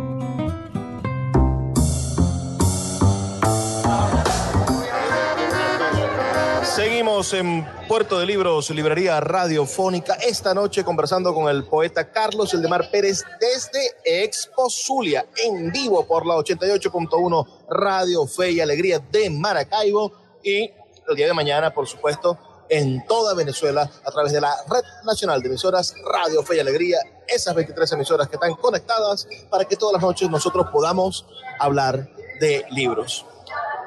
Seguimos 6.75 7.33
en 7.33 7.67
Puerto 7.89 8.17
de 8.17 8.25
Libros, 8.25 8.69
Librería 8.69 9.19
Radiofónica, 9.19 10.13
esta 10.13 10.53
noche 10.53 10.85
conversando 10.85 11.33
con 11.33 11.49
el 11.49 11.65
poeta 11.65 12.09
Carlos 12.13 12.53
Eldemar 12.53 12.89
Pérez 12.89 13.25
desde 13.41 13.91
Expo 14.05 14.69
Zulia, 14.69 15.25
en 15.43 15.69
vivo 15.73 16.07
por 16.07 16.25
la 16.25 16.35
88.1 16.35 17.47
Radio 17.69 18.25
Fe 18.25 18.51
y 18.51 18.61
Alegría 18.61 18.99
de 18.99 19.29
Maracaibo 19.29 20.13
y 20.41 20.71
el 21.09 21.15
día 21.17 21.27
de 21.27 21.33
mañana, 21.33 21.73
por 21.73 21.87
supuesto, 21.87 22.37
en 22.69 23.05
toda 23.05 23.33
Venezuela 23.33 23.91
a 24.05 24.11
través 24.11 24.31
de 24.31 24.39
la 24.39 24.55
Red 24.69 24.85
Nacional 25.03 25.41
de 25.41 25.49
Emisoras 25.49 25.93
Radio 26.05 26.41
Fe 26.41 26.55
y 26.55 26.59
Alegría, 26.61 26.99
esas 27.27 27.53
23 27.53 27.91
emisoras 27.91 28.29
que 28.29 28.37
están 28.37 28.53
conectadas 28.53 29.27
para 29.49 29.65
que 29.65 29.75
todas 29.75 29.93
las 29.93 30.01
noches 30.01 30.29
nosotros 30.29 30.67
podamos 30.71 31.25
hablar 31.59 32.09
de 32.39 32.63
libros. 32.71 33.25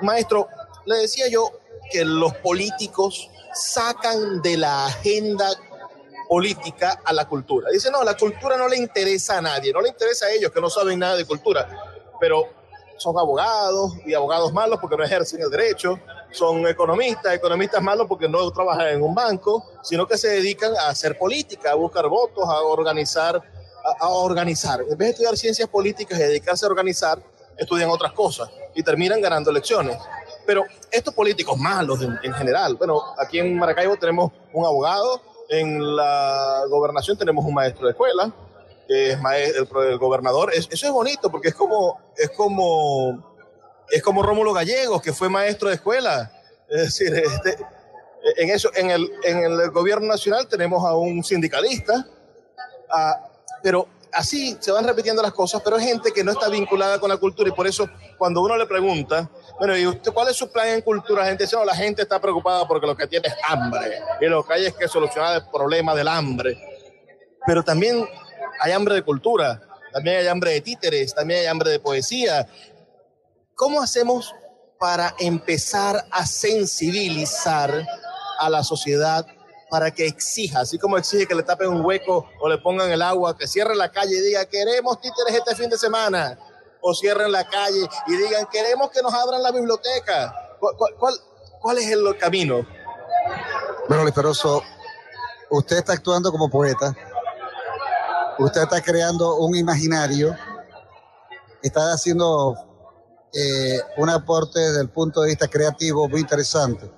Maestro, 0.03 0.49
le 0.85 0.97
decía 0.97 1.29
yo 1.29 1.51
que 1.95 2.05
los 2.05 2.35
políticos 2.39 3.31
sacan 3.53 4.43
de 4.43 4.57
la 4.57 4.87
agenda 4.87 5.49
política 6.29 7.01
a 7.05 7.13
la 7.13 7.29
cultura. 7.29 7.71
Dice, 7.71 7.89
no, 7.89 8.03
la 8.03 8.17
cultura 8.17 8.57
no 8.57 8.67
le 8.67 8.79
interesa 8.79 9.39
a 9.39 9.41
nadie, 9.41 9.73
no 9.73 9.81
le 9.81 9.91
interesa 9.91 10.27
a 10.27 10.33
ellos 10.33 10.51
que 10.51 10.61
no 10.61 10.69
saben 10.69 10.99
nada 10.99 11.15
de 11.15 11.25
cultura, 11.25 11.69
pero 12.19 12.49
son 12.97 13.17
abogados 13.17 13.93
y 14.05 14.13
abogados 14.13 14.53
malos 14.53 14.81
porque 14.81 14.97
no 14.97 15.05
ejercen 15.05 15.41
el 15.41 15.51
derecho, 15.51 16.01
son 16.33 16.67
economistas, 16.67 17.33
economistas 17.33 17.81
malos 17.81 18.09
porque 18.09 18.29
no 18.29 18.51
trabajan 18.51 18.89
en 18.89 19.01
un 19.01 19.15
banco, 19.15 19.65
sino 19.85 20.05
que 20.05 20.19
se 20.19 20.31
dedican 20.31 20.77
a 20.77 20.89
hacer 20.89 21.17
política, 21.17 21.71
a 21.71 21.75
buscar 21.75 22.09
votos, 22.09 22.43
a 22.49 22.61
organizar, 22.63 23.37
a, 23.37 24.05
a 24.05 24.09
organizar. 24.09 24.81
En 24.81 24.99
vez 24.99 24.99
de 24.99 25.11
estudiar 25.11 25.37
ciencias 25.37 25.69
políticas 25.69 26.19
y 26.19 26.23
dedicarse 26.23 26.67
a 26.67 26.71
organizar, 26.71 27.23
estudian 27.57 27.89
otras 27.89 28.13
cosas 28.15 28.51
y 28.75 28.83
terminan 28.83 29.21
ganando 29.21 29.53
elecciones. 29.53 29.97
Pero 30.47 30.65
estos 30.91 31.15
políticos 31.15 31.59
malos 31.59 32.03
en, 32.03 32.19
en, 32.23 32.33
general, 32.35 32.75
bueno, 32.77 33.03
aquí 33.19 33.39
en 33.39 33.57
Maracaibo 33.57 33.97
tenemos 33.97 34.33
un 34.53 34.65
abogado, 34.65 35.21
en 35.49 35.97
la 35.97 36.63
gobernación 36.69 37.17
tenemos 37.17 37.45
un 37.45 37.55
maestro 37.55 37.87
de 37.87 37.93
escuela, 37.93 38.33
que 38.87 39.13
es 39.13 39.21
maestro, 39.21 39.83
el, 39.83 39.99
gobernador. 39.99 40.53
Es, 40.53 40.69
eso 40.71 40.87
es 40.87 40.93
bonito 40.93 41.31
porque 41.31 41.49
es 41.49 41.55
como, 41.55 42.01
es 42.17 42.31
como, 42.31 43.37
es 43.91 44.03
como 44.03 44.23
Rómulo 44.23 44.53
Gallegos, 44.53 45.03
que 45.03 45.13
fue 45.13 45.29
maestro 45.29 45.69
de 45.69 45.77
escuela. 45.77 46.31
Es 46.69 46.81
decir, 46.83 47.15
este, 47.15 47.57
en, 48.37 48.51
eso, 48.51 48.71
en, 48.75 48.91
el, 48.91 49.11
en 49.23 49.39
el 49.45 49.71
gobierno 49.71 50.07
nacional 50.09 50.47
tenemos 50.49 50.85
a 50.85 50.95
un 50.95 51.23
sindicalista, 51.23 52.07
a, 52.91 53.29
pero 53.63 53.89
así 54.13 54.57
se 54.61 54.73
van 54.73 54.85
repitiendo 54.85 55.23
las 55.23 55.33
cosas, 55.33 55.61
pero 55.63 55.77
hay 55.77 55.85
gente 55.85 56.13
que 56.13 56.25
no 56.25 56.33
está 56.33 56.49
vinculada 56.49 56.99
con 56.99 57.09
la 57.11 57.17
cultura 57.17 57.49
y 57.49 57.53
por 57.53 57.67
eso 57.67 57.89
cuando 58.17 58.41
uno 58.43 58.57
le 58.57 58.67
pregunta, 58.67 59.29
bueno, 59.59 59.77
¿y 59.77 59.87
usted 59.87 60.13
cuál 60.13 60.29
es 60.29 60.37
su 60.37 60.51
plan 60.51 60.69
en 60.69 60.81
cultura? 60.81 61.27
Gente 61.27 61.47
no, 61.53 61.65
la 61.65 61.75
gente 61.75 62.03
está 62.03 62.21
preocupada 62.21 62.67
porque 62.67 62.87
lo 62.87 62.97
que 62.97 63.07
tiene 63.07 63.29
es 63.29 63.35
hambre 63.47 64.01
y 64.21 64.27
lo 64.27 64.45
que 64.45 64.55
hay 64.55 64.67
es 64.67 64.75
que 64.75 64.89
solucionar 64.89 65.37
el 65.37 65.51
problema 65.51 65.95
del 65.95 66.09
hambre. 66.09 66.59
Pero 67.47 67.63
también 67.63 68.07
hay 68.61 68.73
hambre 68.73 68.97
de 68.97 69.03
cultura, 69.03 69.61
también 69.93 70.19
hay 70.19 70.27
hambre 70.27 70.53
de 70.53 70.61
títeres, 70.61 71.15
también 71.15 71.41
hay 71.41 71.47
hambre 71.47 71.71
de 71.71 71.79
poesía. 71.79 72.49
¿Cómo 73.55 73.81
hacemos 73.81 74.35
para 74.79 75.15
empezar 75.19 76.05
a 76.11 76.27
sensibilizar 76.27 77.87
a 78.39 78.51
la 78.51 78.65
sociedad 78.65 79.25
para 79.71 79.91
que 79.91 80.07
exija, 80.07 80.61
así 80.61 80.79
como 80.79 80.99
exige 80.99 81.27
que 81.27 81.35
le 81.35 81.43
tapen 81.43 81.69
un 81.69 81.85
hueco 81.85 82.29
o 82.41 82.49
le 82.49 82.59
pongan 82.59 82.91
el 82.91 83.03
agua, 83.03 83.37
que 83.37 83.47
cierren 83.47 83.79
la 83.79 83.91
calle 83.91 84.19
y 84.19 84.21
diga 84.21 84.45
queremos 84.47 85.01
títeres 85.01 85.35
este 85.35 85.57
fin 85.57 85.71
de 85.71 85.79
semana, 85.79 86.39
o 86.87 86.95
cierren 86.95 87.33
la 87.33 87.49
calle 87.49 87.89
y 88.07 88.17
digan 88.17 88.47
queremos 88.53 88.91
que 88.91 89.03
nos 89.03 89.13
abran 89.13 89.43
la 89.43 89.51
biblioteca. 89.51 90.57
¿Cuál, 90.61 90.75
cuál, 90.99 91.15
cuál 91.61 91.79
es 91.79 91.91
el 91.91 92.17
camino? 92.19 92.67
Bueno, 93.89 94.03
Luis 94.03 94.15
Peroso, 94.15 94.63
usted 95.51 95.79
está 95.79 95.95
actuando 95.95 96.31
como 96.31 96.51
poeta, 96.51 96.95
usted 98.39 98.63
está 98.63 98.81
creando 98.83 99.37
un 99.37 99.57
imaginario, 99.57 100.37
está 101.63 101.93
haciendo 101.93 102.55
eh, 103.33 103.81
un 103.97 104.11
aporte 104.11 104.61
desde 104.61 104.81
el 104.81 104.91
punto 104.91 105.23
de 105.23 105.29
vista 105.29 105.49
creativo 105.49 106.09
muy 106.09 106.21
interesante 106.21 106.91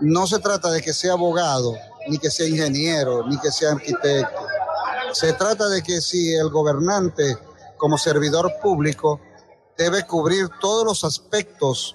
no 0.00 0.26
se 0.26 0.38
trata 0.38 0.70
de 0.70 0.82
que 0.82 0.92
sea 0.92 1.12
abogado, 1.12 1.74
ni 2.08 2.18
que 2.18 2.30
sea 2.30 2.46
ingeniero, 2.46 3.26
ni 3.26 3.38
que 3.38 3.50
sea 3.50 3.72
arquitecto. 3.72 4.46
Se 5.12 5.32
trata 5.32 5.68
de 5.68 5.82
que 5.82 6.00
si 6.00 6.34
el 6.34 6.50
gobernante 6.50 7.38
como 7.84 7.98
servidor 7.98 8.50
público 8.62 9.20
debe 9.76 10.06
cubrir 10.06 10.48
todos 10.58 10.86
los 10.86 11.04
aspectos 11.04 11.94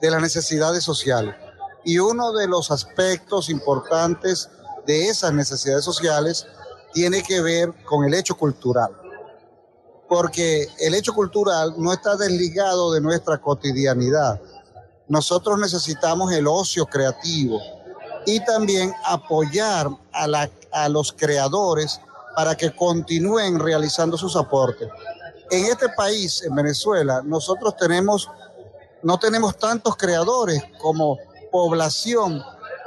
de 0.00 0.10
las 0.10 0.20
necesidades 0.20 0.82
sociales. 0.82 1.36
Y 1.84 2.00
uno 2.00 2.32
de 2.32 2.48
los 2.48 2.72
aspectos 2.72 3.48
importantes 3.48 4.50
de 4.88 5.06
esas 5.06 5.32
necesidades 5.32 5.84
sociales 5.84 6.48
tiene 6.92 7.22
que 7.22 7.40
ver 7.40 7.72
con 7.84 8.04
el 8.04 8.14
hecho 8.14 8.36
cultural. 8.36 8.90
Porque 10.08 10.66
el 10.80 10.96
hecho 10.96 11.12
cultural 11.12 11.74
no 11.78 11.92
está 11.92 12.16
desligado 12.16 12.92
de 12.92 13.00
nuestra 13.00 13.38
cotidianidad 13.38 14.40
nosotros 15.10 15.58
necesitamos 15.58 16.32
el 16.32 16.46
ocio 16.46 16.86
creativo 16.86 17.60
y 18.26 18.38
también 18.44 18.92
apoyar 19.04 19.88
a, 20.12 20.88
los 20.88 21.12
creadores 21.12 22.00
para 22.36 22.56
que 22.56 22.70
continúen 22.70 23.58
realizando 23.58 24.16
sus 24.16 24.36
aportes. 24.36 24.88
En 25.50 25.64
este 25.66 25.88
país, 25.90 26.42
en 26.42 26.54
Venezuela, 26.54 27.22
nosotros 27.24 27.76
tenemos, 27.76 28.30
no 29.02 29.18
tenemos 29.18 29.56
tantos 29.58 29.96
creadores 29.96 30.62
como 30.80 31.18
población 31.50 32.42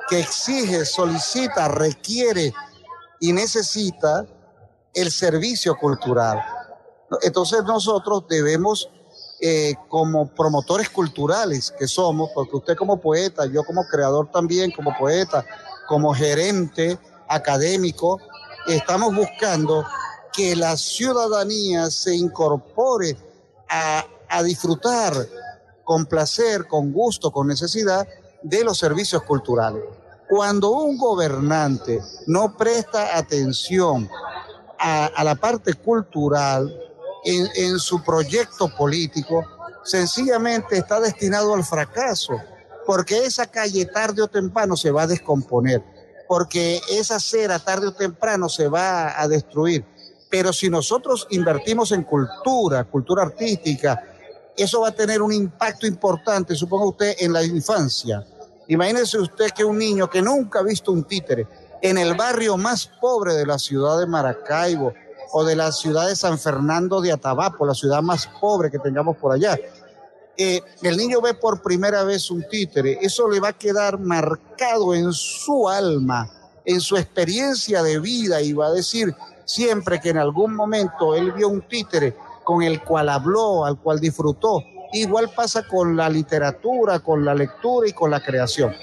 que 0.10 0.20
exige, 0.20 0.86
solicita, 0.86 1.68
requiere 1.68 2.54
y 3.20 3.34
necesita 3.34 4.26
el 4.94 5.12
servicio 5.12 5.76
cultural. 5.76 6.44
Entonces 7.22 7.64
nosotros 7.64 8.26
debemos 8.30 8.90
eh, 9.42 9.76
como 9.90 10.28
promotores 10.28 10.90
culturales 10.90 11.74
que 11.78 11.88
somos, 11.88 12.30
porque 12.34 12.56
usted 12.56 12.78
como 12.78 13.02
poeta, 13.02 13.46
yo 13.46 13.64
como 13.64 13.86
creador 13.86 14.32
también, 14.32 14.72
como 14.72 14.96
poeta, 14.98 15.46
como 15.88 16.14
gerente 16.14 16.98
académico, 17.28 18.20
estamos 18.68 19.14
buscando 19.14 19.86
que 20.34 20.56
la 20.56 20.76
ciudadanía 20.78 21.90
se 21.90 22.16
incorpore 22.16 23.18
a, 23.70 24.06
disfrutar 24.44 25.14
con 25.84 26.08
placer, 26.08 26.68
con 26.68 26.92
gusto, 26.92 27.32
con 27.32 27.48
necesidad 27.48 28.08
de 28.42 28.64
los 28.64 28.80
servicios 28.80 29.22
culturales. 29.24 29.84
Cuando 30.28 30.72
un 30.72 30.98
gobernante 30.98 32.02
no 32.26 32.58
presta 32.58 33.16
atención 33.16 34.10
a, 34.80 35.06
a 35.06 35.24
la 35.24 35.36
parte 35.36 35.76
cultural, 35.76 36.76
en, 37.24 37.48
en 37.56 37.80
su 37.80 38.04
proyecto 38.04 38.70
político, 38.76 39.46
sencillamente 39.84 40.78
está 40.78 41.00
destinado 41.00 41.54
al 41.54 41.64
fracaso, 41.64 42.34
porque 42.86 43.26
esa 43.26 43.46
calle 43.46 43.86
tarde 43.86 44.22
o 44.22 44.28
temprano 44.28 44.76
se 44.76 44.92
va 44.92 45.04
a 45.04 45.08
descomponer, 45.08 45.84
porque 46.28 46.82
esa 46.90 47.16
acera 47.16 47.60
tarde 47.60 47.88
o 47.88 47.94
temprano 47.94 48.50
se 48.50 48.68
va 48.68 49.20
a 49.20 49.28
destruir. 49.28 49.86
Pero 50.34 50.52
si 50.52 50.68
nosotros 50.68 51.28
invertimos 51.30 51.92
en 51.92 52.02
cultura, 52.02 52.86
cultura 52.86 53.22
artística, 53.22 54.04
eso 54.58 54.82
va 54.82 54.88
a 54.88 54.92
tener 54.92 55.22
un 55.22 55.32
impacto 55.32 55.86
importante, 55.86 56.56
suponga 56.56 56.88
usted, 56.88 57.14
en 57.20 57.34
la 57.34 57.44
infancia. 57.44 58.26
Imagínese 58.68 59.20
usted 59.20 59.52
que 59.52 59.64
un 59.64 59.78
niño 59.78 60.10
que 60.10 60.24
nunca 60.24 60.58
ha 60.58 60.64
visto 60.64 60.92
un 60.92 61.04
títere 61.04 61.48
en 61.84 62.00
el 62.00 62.16
barrio 62.16 62.58
más 62.58 62.90
pobre 63.00 63.36
de 63.36 63.46
la 63.46 63.60
ciudad 63.60 64.00
de 64.00 64.08
Maracaibo 64.08 64.92
o 65.34 65.44
de 65.44 65.56
la 65.56 65.72
ciudad 65.72 66.08
de 66.08 66.16
San 66.16 66.40
Fernando 66.40 67.00
de 67.00 67.12
Atabapo, 67.12 67.64
la 67.64 67.76
ciudad 67.76 68.02
más 68.02 68.28
pobre 68.42 68.72
que 68.72 68.80
tengamos 68.80 69.16
por 69.18 69.34
allá, 69.34 69.56
eh, 70.36 70.62
el 70.82 70.98
niño 70.98 71.22
ve 71.22 71.36
por 71.36 71.62
primera 71.62 72.04
vez 72.06 72.32
un 72.32 72.44
títere, 72.50 72.98
eso 73.04 73.30
le 73.30 73.40
va 73.40 73.50
a 73.50 73.54
quedar 73.54 74.00
marcado 74.00 74.96
en 74.96 75.14
su 75.14 75.70
alma, 75.70 76.28
en 76.66 76.82
su 76.82 76.98
experiencia 76.98 77.84
de 77.84 78.00
vida 78.00 78.42
y 78.42 78.54
va 78.54 78.66
a 78.68 78.72
decir 78.72 79.16
siempre 79.46 80.00
que 80.00 80.10
en 80.10 80.18
algún 80.18 80.56
momento 80.56 81.16
él 81.16 81.32
vio 81.32 81.50
un 81.50 81.62
títere 81.62 82.16
con 82.44 82.62
el 82.62 82.84
cual 82.84 83.10
habló, 83.10 83.66
al 83.66 83.80
cual 83.80 84.00
disfrutó. 84.00 84.64
Igual 84.92 85.30
pasa 85.36 85.68
con 85.68 85.96
la 85.96 86.10
literatura, 86.10 87.00
con 87.00 87.26
la 87.26 87.34
lectura 87.34 87.88
y 87.88 87.94
con 87.94 88.12
la 88.12 88.22
creación. 88.22 88.74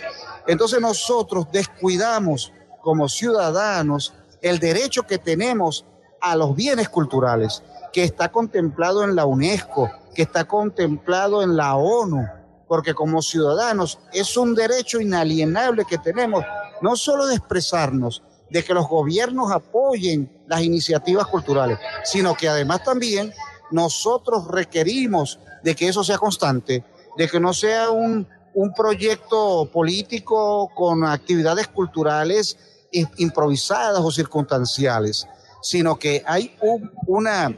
Entonces 0.46 0.80
nosotros 0.80 1.46
descuidamos 1.52 2.52
como 2.80 3.08
ciudadanos 3.08 4.14
el 4.42 4.58
derecho 4.58 5.02
que 5.04 5.18
tenemos 5.18 5.84
a 6.20 6.36
los 6.36 6.54
bienes 6.54 6.88
culturales, 6.88 7.62
que 7.92 8.04
está 8.04 8.30
contemplado 8.30 9.04
en 9.04 9.14
la 9.14 9.26
UNESCO, 9.26 9.90
que 10.14 10.22
está 10.22 10.44
contemplado 10.44 11.42
en 11.42 11.56
la 11.56 11.76
ONU, 11.76 12.26
porque 12.66 12.94
como 12.94 13.22
ciudadanos 13.22 13.98
es 14.12 14.36
un 14.36 14.54
derecho 14.54 15.00
inalienable 15.00 15.84
que 15.84 15.98
tenemos, 15.98 16.44
no 16.80 16.96
solo 16.96 17.26
de 17.26 17.34
expresarnos, 17.36 18.22
de 18.50 18.64
que 18.64 18.74
los 18.74 18.88
gobiernos 18.88 19.52
apoyen 19.52 20.42
las 20.46 20.62
iniciativas 20.62 21.26
culturales, 21.26 21.78
sino 22.04 22.34
que 22.34 22.48
además 22.48 22.82
también 22.82 23.32
nosotros 23.70 24.48
requerimos 24.48 25.38
de 25.62 25.74
que 25.74 25.88
eso 25.88 26.02
sea 26.02 26.18
constante, 26.18 26.84
de 27.16 27.28
que 27.28 27.38
no 27.38 27.52
sea 27.52 27.90
un, 27.90 28.26
un 28.54 28.72
proyecto 28.74 29.70
político 29.72 30.70
con 30.74 31.04
actividades 31.04 31.68
culturales 31.68 32.56
improvisadas 33.18 34.00
o 34.00 34.10
circunstanciales, 34.10 35.26
sino 35.62 35.96
que 35.98 36.24
hay 36.26 36.56
un, 36.60 36.90
una, 37.06 37.56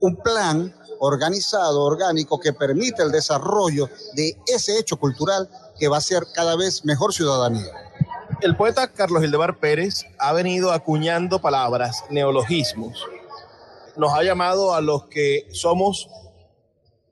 un 0.00 0.16
plan 0.16 0.74
organizado, 0.98 1.82
orgánico, 1.82 2.38
que 2.38 2.52
permite 2.52 3.02
el 3.02 3.10
desarrollo 3.10 3.88
de 4.14 4.36
ese 4.46 4.78
hecho 4.78 4.96
cultural 4.96 5.48
que 5.78 5.88
va 5.88 5.98
a 5.98 6.02
ser 6.02 6.26
cada 6.34 6.56
vez 6.56 6.84
mejor 6.84 7.12
ciudadanía. 7.14 7.85
El 8.42 8.54
poeta 8.54 8.88
Carlos 8.88 9.24
Hildemar 9.24 9.58
Pérez 9.58 10.04
ha 10.18 10.32
venido 10.34 10.70
acuñando 10.72 11.40
palabras, 11.40 12.04
neologismos. 12.10 13.06
Nos 13.96 14.12
ha 14.12 14.22
llamado 14.22 14.74
a 14.74 14.82
los 14.82 15.06
que 15.06 15.48
somos 15.52 16.08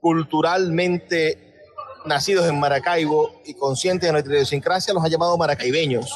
culturalmente 0.00 1.62
nacidos 2.04 2.46
en 2.46 2.60
Maracaibo 2.60 3.40
y 3.46 3.54
conscientes 3.54 4.06
de 4.06 4.12
nuestra 4.12 4.34
idiosincrasia, 4.34 4.92
los 4.92 5.02
ha 5.02 5.08
llamado 5.08 5.38
maracaibeños. 5.38 6.12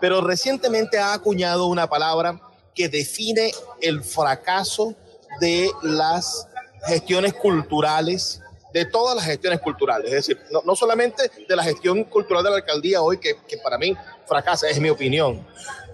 Pero 0.00 0.20
recientemente 0.20 0.98
ha 0.98 1.12
acuñado 1.12 1.66
una 1.66 1.88
palabra 1.88 2.40
que 2.72 2.88
define 2.88 3.50
el 3.80 4.04
fracaso 4.04 4.94
de 5.40 5.70
las 5.82 6.46
gestiones 6.86 7.34
culturales, 7.34 8.40
de 8.72 8.84
todas 8.84 9.16
las 9.16 9.24
gestiones 9.24 9.60
culturales, 9.60 10.06
es 10.06 10.26
decir, 10.26 10.40
no, 10.64 10.76
solamente 10.76 11.30
de 11.48 11.56
la 11.56 11.64
gestión 11.64 12.04
cultural 12.04 12.44
de 12.44 12.50
la 12.50 12.56
alcaldía 12.56 13.02
hoy, 13.02 13.18
que, 13.18 13.36
para 13.62 13.76
mí 13.76 13.96
fracasa, 14.30 14.68
es 14.68 14.80
mi 14.80 14.90
opinión, 14.90 15.44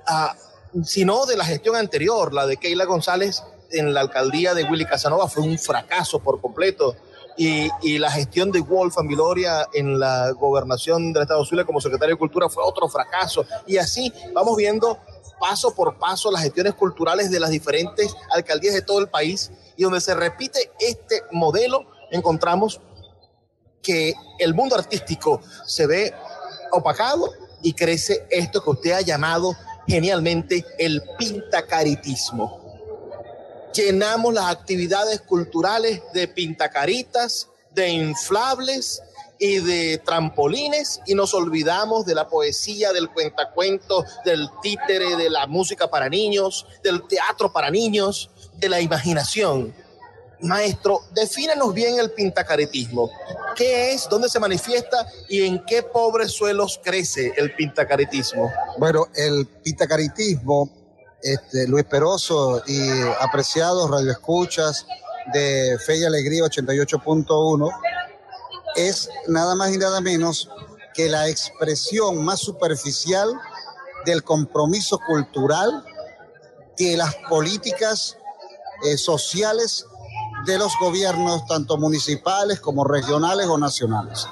ah, 0.06 0.36
sino 0.84 1.24
de 1.24 1.36
la 1.36 1.44
gestión 1.44 1.74
anterior, 1.74 2.34
la 2.34 2.46
de 2.46 2.58
Keila 2.58 2.84
González 2.84 3.42
en 3.70 3.94
la 3.94 4.02
alcaldía 4.02 4.52
de 4.54 4.64
Willy 4.64 4.84
Casanova 4.84 5.26
fue 5.26 5.42
un 5.42 5.58
fracaso 5.58 6.20
por 6.20 6.40
completo. 6.40 6.94
Y, 7.38 7.68
y, 7.82 7.98
la 7.98 8.10
gestión 8.10 8.50
de 8.50 8.60
Wolf 8.60 8.96
Ambiloria 8.96 9.66
en 9.74 9.98
la 9.98 10.30
gobernación 10.30 11.12
del 11.12 11.24
Estado 11.24 11.44
Zulia 11.44 11.66
como 11.66 11.82
secretario 11.82 12.14
de 12.14 12.18
Cultura 12.18 12.48
fue 12.48 12.64
otro 12.64 12.88
fracaso. 12.88 13.44
Y 13.66 13.76
así 13.76 14.10
vamos 14.32 14.56
viendo 14.56 14.98
paso 15.38 15.74
por 15.74 15.98
paso 15.98 16.30
las 16.30 16.42
gestiones 16.42 16.72
culturales 16.74 17.30
de 17.30 17.38
las 17.38 17.50
diferentes 17.50 18.14
alcaldías 18.30 18.74
de 18.74 18.80
todo 18.80 19.00
el 19.00 19.08
país 19.08 19.50
y 19.76 19.82
donde 19.82 20.00
se 20.00 20.14
repite 20.14 20.72
este 20.80 21.24
modelo, 21.30 21.84
encontramos 22.10 22.80
que 23.82 24.14
el 24.38 24.54
mundo 24.54 24.74
artístico 24.74 25.40
se 25.66 25.86
ve 25.86 26.14
opacado 26.72 27.30
y 27.62 27.72
crece 27.72 28.26
esto 28.30 28.62
que 28.62 28.70
usted 28.70 28.92
ha 28.92 29.00
llamado 29.00 29.56
genialmente 29.86 30.64
el 30.78 31.02
pintacaritismo. 31.18 32.64
Llenamos 33.74 34.32
las 34.32 34.46
actividades 34.46 35.20
culturales 35.20 36.00
de 36.12 36.28
pintacaritas, 36.28 37.48
de 37.72 37.88
inflables, 37.90 39.02
y 39.38 39.58
de 39.58 39.98
trampolines 39.98 41.00
y 41.06 41.14
nos 41.14 41.34
olvidamos 41.34 42.06
de 42.06 42.14
la 42.14 42.28
poesía, 42.28 42.92
del 42.92 43.10
cuentacuento, 43.10 44.04
del 44.24 44.48
títere, 44.62 45.16
de 45.16 45.30
la 45.30 45.46
música 45.46 45.88
para 45.88 46.08
niños, 46.08 46.66
del 46.82 47.06
teatro 47.06 47.52
para 47.52 47.70
niños, 47.70 48.30
de 48.56 48.68
la 48.68 48.80
imaginación. 48.80 49.74
Maestro, 50.40 51.02
defínenos 51.12 51.72
bien 51.72 51.98
el 51.98 52.10
pintacaretismo. 52.10 53.10
¿Qué 53.54 53.92
es, 53.92 54.08
dónde 54.08 54.28
se 54.28 54.38
manifiesta 54.38 55.06
y 55.28 55.42
en 55.42 55.64
qué 55.64 55.82
pobres 55.82 56.32
suelos 56.32 56.80
crece 56.82 57.32
el 57.36 57.54
pintacaretismo? 57.54 58.52
Bueno, 58.78 59.06
el 59.14 59.46
pintacaretismo, 59.46 60.70
este, 61.22 61.66
Luis 61.66 61.84
Peroso 61.84 62.62
y 62.66 62.90
apreciados 63.20 63.90
radioescuchas 63.90 64.86
de 65.32 65.78
Fe 65.84 65.98
y 65.98 66.04
Alegría 66.04 66.44
88.1, 66.44 67.70
es 68.76 69.08
nada 69.26 69.54
más 69.54 69.72
y 69.72 69.78
nada 69.78 70.00
menos 70.00 70.50
que 70.92 71.08
la 71.08 71.28
expresión 71.28 72.22
más 72.24 72.40
superficial 72.40 73.32
del 74.04 74.22
compromiso 74.22 74.98
cultural 75.06 75.84
que 76.76 76.96
las 76.96 77.14
políticas 77.28 78.18
eh, 78.84 78.96
sociales 78.98 79.86
de 80.46 80.58
los 80.58 80.72
gobiernos, 80.80 81.46
tanto 81.46 81.76
municipales 81.76 82.60
como 82.60 82.84
regionales 82.84 83.46
o 83.46 83.58
nacionales. 83.58 84.26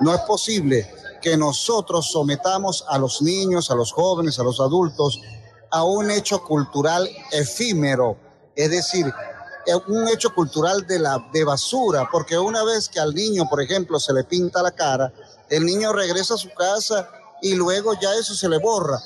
No 0.00 0.14
es 0.14 0.20
posible 0.22 0.92
que 1.22 1.36
nosotros 1.36 2.10
sometamos 2.10 2.84
a 2.88 2.98
los 2.98 3.22
niños, 3.22 3.70
a 3.70 3.74
los 3.74 3.92
jóvenes, 3.92 4.38
a 4.38 4.42
los 4.42 4.60
adultos 4.60 5.20
a 5.72 5.84
un 5.84 6.10
hecho 6.10 6.44
cultural 6.44 7.08
efímero, 7.32 8.18
es 8.54 8.70
decir, 8.70 9.12
un 9.88 10.06
hecho 10.08 10.34
cultural 10.34 10.86
de, 10.86 10.98
la, 10.98 11.24
de 11.32 11.44
basura, 11.44 12.08
porque 12.12 12.38
una 12.38 12.62
vez 12.62 12.90
que 12.90 13.00
al 13.00 13.14
niño, 13.14 13.48
por 13.48 13.62
ejemplo, 13.62 13.98
se 13.98 14.12
le 14.12 14.24
pinta 14.24 14.62
la 14.62 14.72
cara, 14.72 15.12
el 15.48 15.64
niño 15.64 15.92
regresa 15.92 16.34
a 16.34 16.38
su 16.38 16.50
casa 16.50 17.08
y 17.40 17.54
luego 17.54 17.94
ya 17.98 18.12
eso 18.14 18.34
se 18.34 18.50
le 18.50 18.58
borra. 18.58 18.98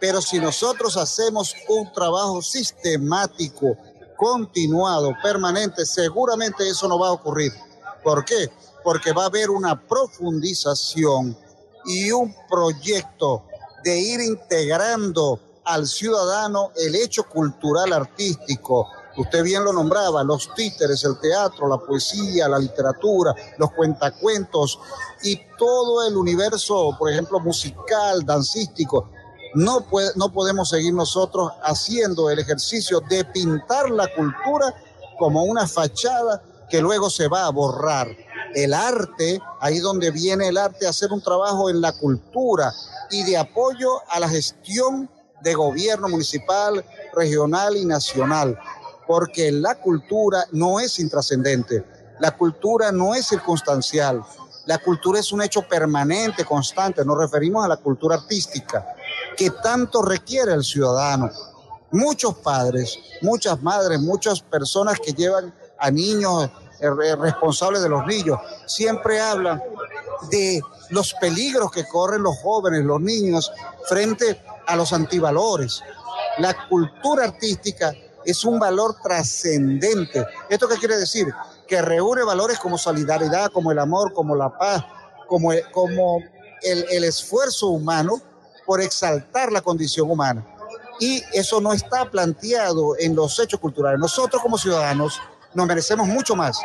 Pero 0.00 0.22
si 0.22 0.38
nosotros 0.38 0.96
hacemos 0.96 1.54
un 1.68 1.92
trabajo 1.92 2.40
sistemático, 2.40 3.76
continuado, 4.16 5.12
permanente, 5.22 5.84
seguramente 5.86 6.68
eso 6.68 6.88
no 6.88 6.98
va 6.98 7.08
a 7.08 7.12
ocurrir. 7.12 7.52
¿Por 8.02 8.24
qué? 8.24 8.50
Porque 8.82 9.12
va 9.12 9.24
a 9.24 9.26
haber 9.26 9.50
una 9.50 9.80
profundización 9.80 11.36
y 11.86 12.10
un 12.10 12.34
proyecto 12.48 13.44
de 13.82 13.98
ir 13.98 14.20
integrando 14.20 15.40
al 15.64 15.86
ciudadano 15.86 16.70
el 16.76 16.94
hecho 16.94 17.24
cultural 17.24 17.92
artístico, 17.92 18.88
Usted 19.16 19.44
bien 19.44 19.62
lo 19.64 19.72
nombraba, 19.72 20.24
los 20.24 20.52
títeres, 20.54 21.04
el 21.04 21.18
teatro, 21.20 21.68
la 21.68 21.78
poesía, 21.78 22.48
la 22.48 22.58
literatura, 22.58 23.34
los 23.58 23.70
cuentacuentos 23.72 24.78
y 25.22 25.40
todo 25.56 26.06
el 26.06 26.16
universo, 26.16 26.96
por 26.98 27.12
ejemplo, 27.12 27.38
musical, 27.38 28.24
dancístico. 28.24 29.10
No, 29.54 29.86
no 30.16 30.32
podemos 30.32 30.68
seguir 30.68 30.92
nosotros 30.92 31.52
haciendo 31.62 32.30
el 32.30 32.38
ejercicio 32.38 33.00
de 33.00 33.24
pintar 33.24 33.90
la 33.90 34.08
cultura 34.14 34.74
como 35.18 35.44
una 35.44 35.66
fachada 35.66 36.42
que 36.68 36.80
luego 36.80 37.08
se 37.10 37.28
va 37.28 37.46
a 37.46 37.50
borrar. 37.50 38.08
El 38.54 38.74
arte, 38.74 39.40
ahí 39.60 39.78
donde 39.78 40.10
viene 40.10 40.48
el 40.48 40.56
arte 40.56 40.86
hacer 40.86 41.12
un 41.12 41.22
trabajo 41.22 41.70
en 41.70 41.80
la 41.80 41.92
cultura 41.92 42.72
y 43.10 43.22
de 43.24 43.36
apoyo 43.36 44.00
a 44.08 44.20
la 44.20 44.28
gestión 44.28 45.08
de 45.42 45.54
gobierno 45.54 46.08
municipal, 46.08 46.84
regional 47.14 47.76
y 47.76 47.84
nacional. 47.84 48.58
Porque 49.06 49.52
la 49.52 49.74
cultura 49.76 50.46
no 50.52 50.80
es 50.80 50.98
intrascendente, 50.98 51.84
la 52.20 52.36
cultura 52.36 52.90
no 52.90 53.14
es 53.14 53.26
circunstancial, 53.26 54.24
la 54.66 54.78
cultura 54.78 55.20
es 55.20 55.30
un 55.30 55.42
hecho 55.42 55.62
permanente, 55.62 56.44
constante, 56.44 57.04
nos 57.04 57.18
referimos 57.18 57.64
a 57.64 57.68
la 57.68 57.76
cultura 57.76 58.16
artística, 58.16 58.94
que 59.36 59.50
tanto 59.50 60.02
requiere 60.02 60.52
el 60.52 60.64
ciudadano. 60.64 61.30
Muchos 61.90 62.34
padres, 62.38 62.98
muchas 63.22 63.62
madres, 63.62 64.00
muchas 64.00 64.40
personas 64.40 64.98
que 64.98 65.12
llevan 65.12 65.54
a 65.78 65.90
niños 65.90 66.50
eh, 66.80 67.16
responsables 67.16 67.82
de 67.82 67.88
los 67.88 68.04
niños, 68.06 68.38
siempre 68.66 69.20
hablan 69.20 69.62
de 70.30 70.60
los 70.90 71.14
peligros 71.14 71.70
que 71.70 71.86
corren 71.86 72.22
los 72.22 72.36
jóvenes, 72.38 72.84
los 72.84 73.00
niños, 73.00 73.52
frente 73.88 74.42
a 74.66 74.76
los 74.76 74.92
antivalores. 74.92 75.82
La 76.38 76.66
cultura 76.68 77.24
artística 77.24 77.92
es 78.24 78.44
un 78.44 78.58
valor 78.58 78.96
trascendente. 79.02 80.26
¿Esto 80.48 80.66
qué 80.66 80.76
quiere 80.76 80.96
decir? 80.96 81.32
Que 81.68 81.80
reúne 81.80 82.24
valores 82.24 82.58
como 82.58 82.76
solidaridad, 82.76 83.50
como 83.52 83.70
el 83.70 83.78
amor, 83.78 84.12
como 84.12 84.34
la 84.34 84.56
paz, 84.58 84.84
como, 85.28 85.52
el 85.52 87.04
esfuerzo 87.04 87.68
humano 87.68 88.20
por 88.66 88.80
exaltar 88.80 89.52
la 89.52 89.60
condición 89.60 90.10
humana. 90.10 90.44
Y 91.00 91.22
eso 91.32 91.60
no 91.60 91.72
está 91.72 92.10
planteado 92.10 92.96
en 92.98 93.14
los 93.14 93.38
hechos 93.38 93.60
culturales. 93.60 93.98
Nosotros 93.98 94.40
como 94.42 94.58
ciudadanos 94.58 95.20
nos 95.52 95.66
merecemos 95.66 96.06
mucho 96.06 96.36
más. 96.36 96.60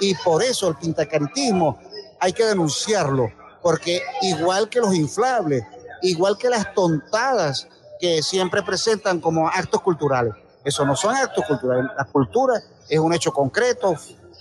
Y 0.00 0.14
por 0.16 0.42
eso 0.42 0.68
el 0.68 0.76
pintacaritismo 0.76 1.78
hay 2.18 2.32
que 2.32 2.44
denunciarlo, 2.44 3.30
porque 3.62 4.02
igual 4.22 4.68
que 4.68 4.80
los 4.80 4.94
inflables, 4.94 5.64
igual 6.02 6.36
que 6.38 6.48
las 6.48 6.74
tontadas 6.74 7.68
que 8.00 8.22
siempre 8.22 8.62
presentan 8.62 9.20
como 9.20 9.48
actos 9.48 9.80
culturales, 9.82 10.34
eso 10.64 10.84
no 10.84 10.96
son 10.96 11.14
actos 11.14 11.44
culturales. 11.46 11.90
La 11.96 12.04
cultura 12.04 12.60
es 12.88 12.98
un 12.98 13.12
hecho 13.12 13.32
concreto, 13.32 13.94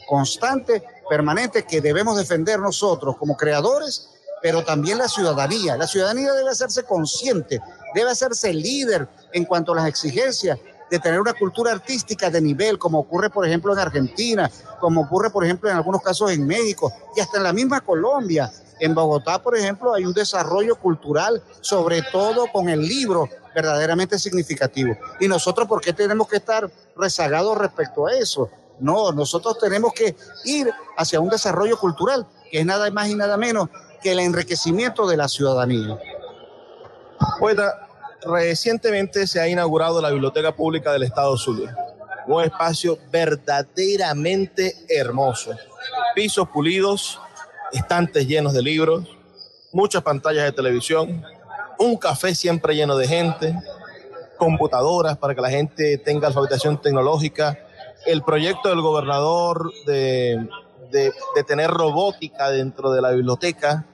constante, 0.07 0.83
permanente, 1.09 1.65
que 1.65 1.81
debemos 1.81 2.17
defender 2.17 2.59
nosotros 2.59 3.17
como 3.17 3.35
creadores, 3.35 4.09
pero 4.43 4.61
también 4.61 4.97
la 4.97 5.07
ciudadanía. 5.07 5.77
La 5.77 5.87
ciudadanía 5.87 6.33
debe 6.33 6.49
hacerse 6.49 6.83
consciente, 6.83 7.61
debe 7.95 8.11
hacerse 8.11 8.53
líder 8.53 9.07
en 9.31 9.45
cuanto 9.45 9.71
a 9.71 9.77
las 9.77 9.87
exigencias 9.87 10.59
de 10.91 10.99
tener 10.99 11.21
una 11.21 11.33
cultura 11.33 11.71
artística 11.71 12.29
de 12.29 12.41
nivel, 12.41 12.77
como 12.77 12.99
ocurre, 12.99 13.29
por 13.29 13.47
ejemplo, 13.47 13.71
en 13.71 13.79
Argentina, 13.79 14.51
como 14.81 15.03
ocurre, 15.03 15.29
por 15.29 15.45
ejemplo, 15.45 15.69
en 15.69 15.77
algunos 15.77 16.01
casos 16.01 16.29
en 16.31 16.45
México 16.45 16.91
y 17.15 17.21
hasta 17.21 17.37
en 17.37 17.43
la 17.43 17.53
misma 17.53 17.79
Colombia. 17.79 18.51
En 18.81 18.93
Bogotá, 18.93 19.41
por 19.41 19.55
ejemplo, 19.57 19.93
hay 19.93 20.05
un 20.05 20.13
desarrollo 20.13 20.75
cultural, 20.75 21.41
sobre 21.61 22.01
todo 22.11 22.47
con 22.51 22.67
el 22.67 22.85
libro, 22.85 23.29
verdaderamente 23.55 24.19
significativo. 24.19 24.93
Y 25.21 25.29
nosotros, 25.29 25.69
¿por 25.69 25.79
qué 25.79 25.93
tenemos 25.93 26.27
que 26.27 26.35
estar 26.35 26.69
rezagados 26.97 27.57
respecto 27.57 28.07
a 28.07 28.13
eso? 28.13 28.49
No, 28.79 29.13
nosotros 29.13 29.57
tenemos 29.57 29.93
que 29.93 30.17
ir 30.43 30.69
hacia 30.97 31.21
un 31.21 31.29
desarrollo 31.29 31.79
cultural, 31.79 32.27
que 32.51 32.59
es 32.59 32.65
nada 32.65 32.91
más 32.91 33.07
y 33.07 33.15
nada 33.15 33.37
menos 33.37 33.69
que 34.03 34.11
el 34.11 34.19
enriquecimiento 34.19 35.07
de 35.07 35.17
la 35.17 35.29
ciudadanía. 35.29 35.97
Poeta, 37.39 37.87
recientemente 38.25 39.25
se 39.27 39.39
ha 39.39 39.47
inaugurado 39.47 40.01
la 40.01 40.11
Biblioteca 40.11 40.53
Pública 40.53 40.91
del 40.91 41.03
Estado 41.03 41.37
Zulia. 41.37 41.75
Un 42.27 42.43
espacio 42.43 42.97
verdaderamente 43.11 44.75
hermoso. 44.89 45.51
Pisos 46.15 46.47
pulidos, 46.49 47.19
estantes 47.71 48.27
llenos 48.27 48.53
de 48.53 48.61
libros, 48.61 49.07
muchas 49.71 50.03
pantallas 50.03 50.45
de 50.45 50.51
televisión, 50.51 51.23
un 51.79 51.97
café 51.97 52.35
siempre 52.35 52.75
lleno 52.75 52.95
de 52.95 53.07
gente, 53.07 53.55
computadoras 54.37 55.17
para 55.17 55.33
que 55.33 55.41
la 55.41 55.49
gente 55.49 55.97
tenga 55.97 56.27
alfabetización 56.27 56.81
tecnológica, 56.81 57.57
el 58.05 58.21
proyecto 58.21 58.69
del 58.69 58.81
gobernador 58.81 59.71
de, 59.85 60.47
de, 60.91 61.13
de 61.35 61.43
tener 61.43 61.71
robótica 61.71 62.49
dentro 62.51 62.91
de 62.91 63.01
la 63.01 63.11
biblioteca, 63.11 63.85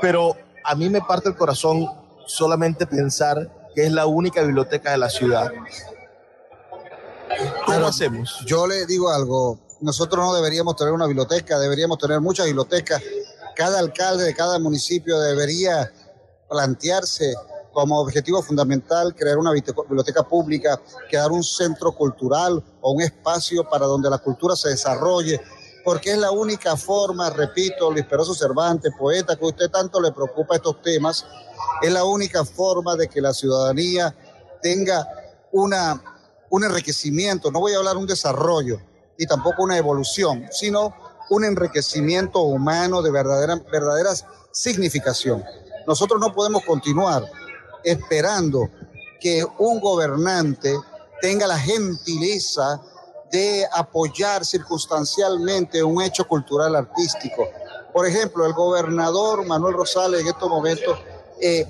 pero 0.00 0.36
a 0.64 0.74
mí 0.74 0.88
me 0.88 1.00
parte 1.00 1.28
el 1.28 1.36
corazón 1.36 1.86
solamente 2.26 2.86
pensar 2.86 3.70
que 3.74 3.86
es 3.86 3.92
la 3.92 4.06
única 4.06 4.42
biblioteca 4.42 4.90
de 4.90 4.98
la 4.98 5.10
ciudad. 5.10 5.50
¿Cómo 7.28 7.62
Pero 7.66 7.86
hacemos? 7.86 8.40
Yo 8.46 8.66
le 8.66 8.86
digo 8.86 9.10
algo, 9.10 9.58
nosotros 9.80 10.24
no 10.24 10.34
deberíamos 10.34 10.76
tener 10.76 10.92
una 10.92 11.06
biblioteca, 11.06 11.58
deberíamos 11.58 11.98
tener 11.98 12.20
muchas 12.20 12.46
bibliotecas. 12.46 13.02
Cada 13.54 13.78
alcalde 13.78 14.24
de 14.24 14.34
cada 14.34 14.58
municipio 14.58 15.18
debería 15.20 15.92
plantearse 16.48 17.34
como 17.72 18.00
objetivo 18.00 18.42
fundamental 18.42 19.14
crear 19.14 19.38
una 19.38 19.52
biblioteca 19.52 20.24
pública, 20.24 20.80
crear 21.08 21.30
un 21.30 21.44
centro 21.44 21.92
cultural 21.92 22.62
o 22.80 22.92
un 22.92 23.02
espacio 23.02 23.68
para 23.68 23.86
donde 23.86 24.10
la 24.10 24.18
cultura 24.18 24.56
se 24.56 24.70
desarrolle, 24.70 25.40
porque 25.84 26.12
es 26.12 26.18
la 26.18 26.30
única 26.30 26.76
forma, 26.76 27.30
repito, 27.30 27.90
Luis 27.90 28.04
Peroso 28.06 28.34
Cervantes, 28.34 28.92
poeta, 28.98 29.36
que 29.36 29.44
usted 29.44 29.70
tanto 29.70 30.00
le 30.00 30.12
preocupa 30.12 30.56
estos 30.56 30.82
temas, 30.82 31.24
es 31.82 31.92
la 31.92 32.04
única 32.04 32.44
forma 32.44 32.96
de 32.96 33.08
que 33.08 33.20
la 33.20 33.32
ciudadanía 33.32 34.14
tenga 34.60 35.06
una, 35.52 36.02
un 36.50 36.64
enriquecimiento, 36.64 37.50
no 37.50 37.60
voy 37.60 37.74
a 37.74 37.78
hablar 37.78 37.96
un 37.96 38.06
desarrollo 38.06 38.80
y 39.16 39.26
tampoco 39.26 39.62
una 39.62 39.76
evolución, 39.76 40.46
sino 40.50 40.94
un 41.30 41.44
enriquecimiento 41.44 42.40
humano 42.40 43.02
de 43.02 43.10
verdadera, 43.10 43.56
verdadera 43.70 44.10
significación. 44.52 45.44
Nosotros 45.86 46.20
no 46.20 46.34
podemos 46.34 46.64
continuar 46.64 47.24
esperando 47.84 48.68
que 49.20 49.44
un 49.58 49.80
gobernante 49.80 50.74
tenga 51.20 51.46
la 51.46 51.58
gentileza 51.58 52.80
de 53.30 53.66
apoyar 53.72 54.44
circunstancialmente 54.44 55.82
un 55.82 56.02
hecho 56.02 56.26
cultural 56.26 56.74
artístico. 56.76 57.46
Por 57.92 58.06
ejemplo, 58.06 58.46
el 58.46 58.52
gobernador 58.52 59.44
Manuel 59.46 59.74
Rosales 59.74 60.20
en 60.20 60.28
estos 60.28 60.48
momentos 60.48 60.98
eh, 61.40 61.66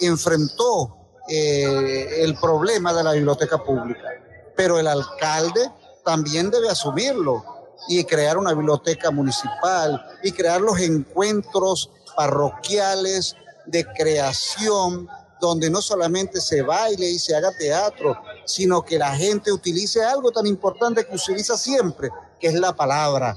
enfrentó 0.00 0.96
eh, 1.28 2.22
el 2.24 2.36
problema 2.36 2.92
de 2.92 3.04
la 3.04 3.12
biblioteca 3.12 3.58
pública, 3.58 4.08
pero 4.56 4.78
el 4.78 4.86
alcalde 4.86 5.70
también 6.04 6.50
debe 6.50 6.68
asumirlo 6.68 7.44
y 7.88 8.04
crear 8.04 8.36
una 8.36 8.52
biblioteca 8.52 9.10
municipal 9.10 10.04
y 10.22 10.32
crear 10.32 10.60
los 10.60 10.78
encuentros 10.80 11.90
parroquiales 12.16 13.36
de 13.66 13.84
creación 13.84 15.08
donde 15.40 15.70
no 15.70 15.80
solamente 15.80 16.40
se 16.40 16.62
baile 16.62 17.08
y 17.08 17.18
se 17.18 17.34
haga 17.34 17.50
teatro, 17.56 18.20
sino 18.52 18.82
que 18.82 18.98
la 18.98 19.14
gente 19.14 19.52
utilice 19.52 20.02
algo 20.04 20.30
tan 20.30 20.46
importante 20.46 21.06
que 21.06 21.14
utiliza 21.14 21.56
siempre, 21.56 22.10
que 22.38 22.48
es 22.48 22.54
la 22.54 22.74
palabra, 22.74 23.36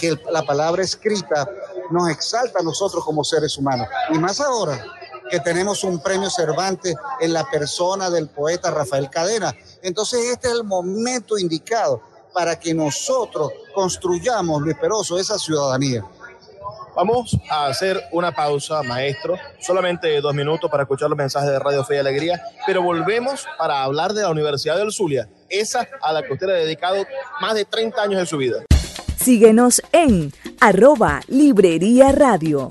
que 0.00 0.16
la 0.30 0.42
palabra 0.42 0.82
escrita 0.82 1.48
nos 1.90 2.08
exalta 2.08 2.60
a 2.60 2.62
nosotros 2.62 3.04
como 3.04 3.22
seres 3.24 3.56
humanos. 3.58 3.88
Y 4.12 4.18
más 4.18 4.40
ahora 4.40 4.82
que 5.30 5.40
tenemos 5.40 5.84
un 5.84 6.00
premio 6.00 6.30
Cervantes 6.30 6.94
en 7.20 7.32
la 7.32 7.48
persona 7.50 8.10
del 8.10 8.28
poeta 8.28 8.70
Rafael 8.70 9.10
Cadena. 9.10 9.54
Entonces 9.82 10.24
este 10.32 10.48
es 10.48 10.54
el 10.54 10.64
momento 10.64 11.36
indicado 11.38 12.00
para 12.32 12.58
que 12.58 12.74
nosotros 12.74 13.50
construyamos, 13.74 14.60
Luis 14.62 14.76
Peroso, 14.78 15.18
esa 15.18 15.38
ciudadanía. 15.38 16.04
Vamos 16.96 17.38
a 17.50 17.66
hacer 17.66 18.02
una 18.10 18.32
pausa, 18.32 18.82
maestro, 18.82 19.36
solamente 19.60 20.18
dos 20.22 20.34
minutos 20.34 20.70
para 20.70 20.84
escuchar 20.84 21.10
los 21.10 21.18
mensajes 21.18 21.50
de 21.50 21.58
Radio 21.58 21.84
Fe 21.84 21.96
y 21.96 21.98
Alegría, 21.98 22.40
pero 22.66 22.80
volvemos 22.80 23.44
para 23.58 23.82
hablar 23.82 24.14
de 24.14 24.22
la 24.22 24.30
Universidad 24.30 24.78
del 24.78 24.90
Zulia, 24.90 25.28
esa 25.50 25.86
a 26.00 26.14
la 26.14 26.22
que 26.22 26.32
usted 26.32 26.48
ha 26.48 26.54
dedicado 26.54 27.04
más 27.42 27.54
de 27.54 27.66
30 27.66 28.00
años 28.00 28.20
de 28.20 28.24
su 28.24 28.38
vida. 28.38 28.64
Síguenos 29.18 29.82
en 29.92 30.32
arroba 30.58 31.20
Librería 31.28 32.12
Radio. 32.12 32.70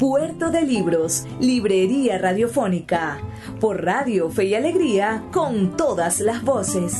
Puerto 0.00 0.48
de 0.48 0.62
Libros, 0.62 1.24
Librería 1.40 2.16
Radiofónica, 2.16 3.20
por 3.60 3.84
Radio 3.84 4.30
Fe 4.30 4.44
y 4.44 4.54
Alegría, 4.54 5.26
con 5.30 5.76
todas 5.76 6.20
las 6.20 6.42
voces. 6.42 6.94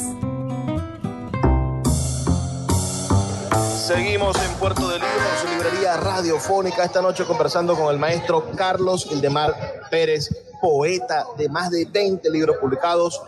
Seguimos 3.87 4.37
en 4.45 4.53
Puerto 4.59 4.87
de 4.87 4.97
Libros, 4.97 5.47
librería 5.51 5.97
radiofónica, 5.97 6.85
esta 6.85 7.01
noche 7.01 7.25
conversando 7.25 7.75
con 7.75 7.91
el 7.91 7.99
maestro 7.99 8.51
Carlos 8.55 9.09
Ildemar 9.11 9.55
Pérez, 9.91 10.29
poeta 10.61 11.25
de 11.39 11.49
más 11.49 11.71
de 11.71 11.87
20 11.87 12.29
libros 12.29 12.59
publicados, 12.59 13.23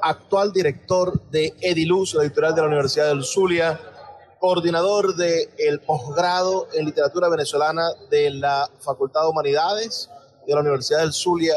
actual 0.00 0.52
director 0.52 1.20
de 1.32 1.52
Ediluz, 1.60 2.14
la 2.14 2.22
editorial 2.22 2.54
de 2.54 2.60
la 2.60 2.68
Universidad 2.68 3.08
del 3.08 3.24
Zulia, 3.24 3.80
coordinador 4.38 5.16
del 5.16 5.80
posgrado 5.80 6.68
en 6.74 6.86
literatura 6.86 7.28
venezolana 7.28 7.88
de 8.10 8.30
la 8.30 8.68
Facultad 8.80 9.22
de 9.22 9.28
Humanidades 9.28 10.10
de 10.46 10.54
la 10.54 10.60
Universidad 10.60 11.00
del 11.00 11.12
Zulia, 11.12 11.54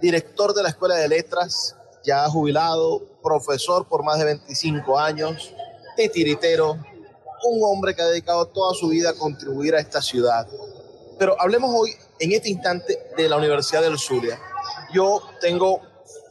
director 0.00 0.52
de 0.54 0.62
la 0.62 0.68
Escuela 0.68 0.96
de 0.96 1.08
Letras, 1.08 1.76
ya 2.04 2.28
jubilado, 2.28 3.02
profesor 3.22 3.88
por 3.88 4.04
más 4.04 4.18
de 4.18 4.26
25 4.26 4.98
años, 4.98 5.52
titiritero, 5.96 6.72
un 6.72 7.60
hombre 7.62 7.94
que 7.94 8.02
ha 8.02 8.06
dedicado 8.06 8.46
toda 8.46 8.74
su 8.74 8.88
vida 8.88 9.10
a 9.10 9.14
contribuir 9.14 9.74
a 9.74 9.80
esta 9.80 10.02
ciudad. 10.02 10.46
Pero 11.18 11.40
hablemos 11.40 11.70
hoy, 11.74 11.92
en 12.18 12.32
este 12.32 12.50
instante, 12.50 12.98
de 13.16 13.28
la 13.28 13.36
Universidad 13.36 13.82
del 13.82 13.98
Zulia. 13.98 14.38
Yo 14.92 15.22
tengo 15.40 15.80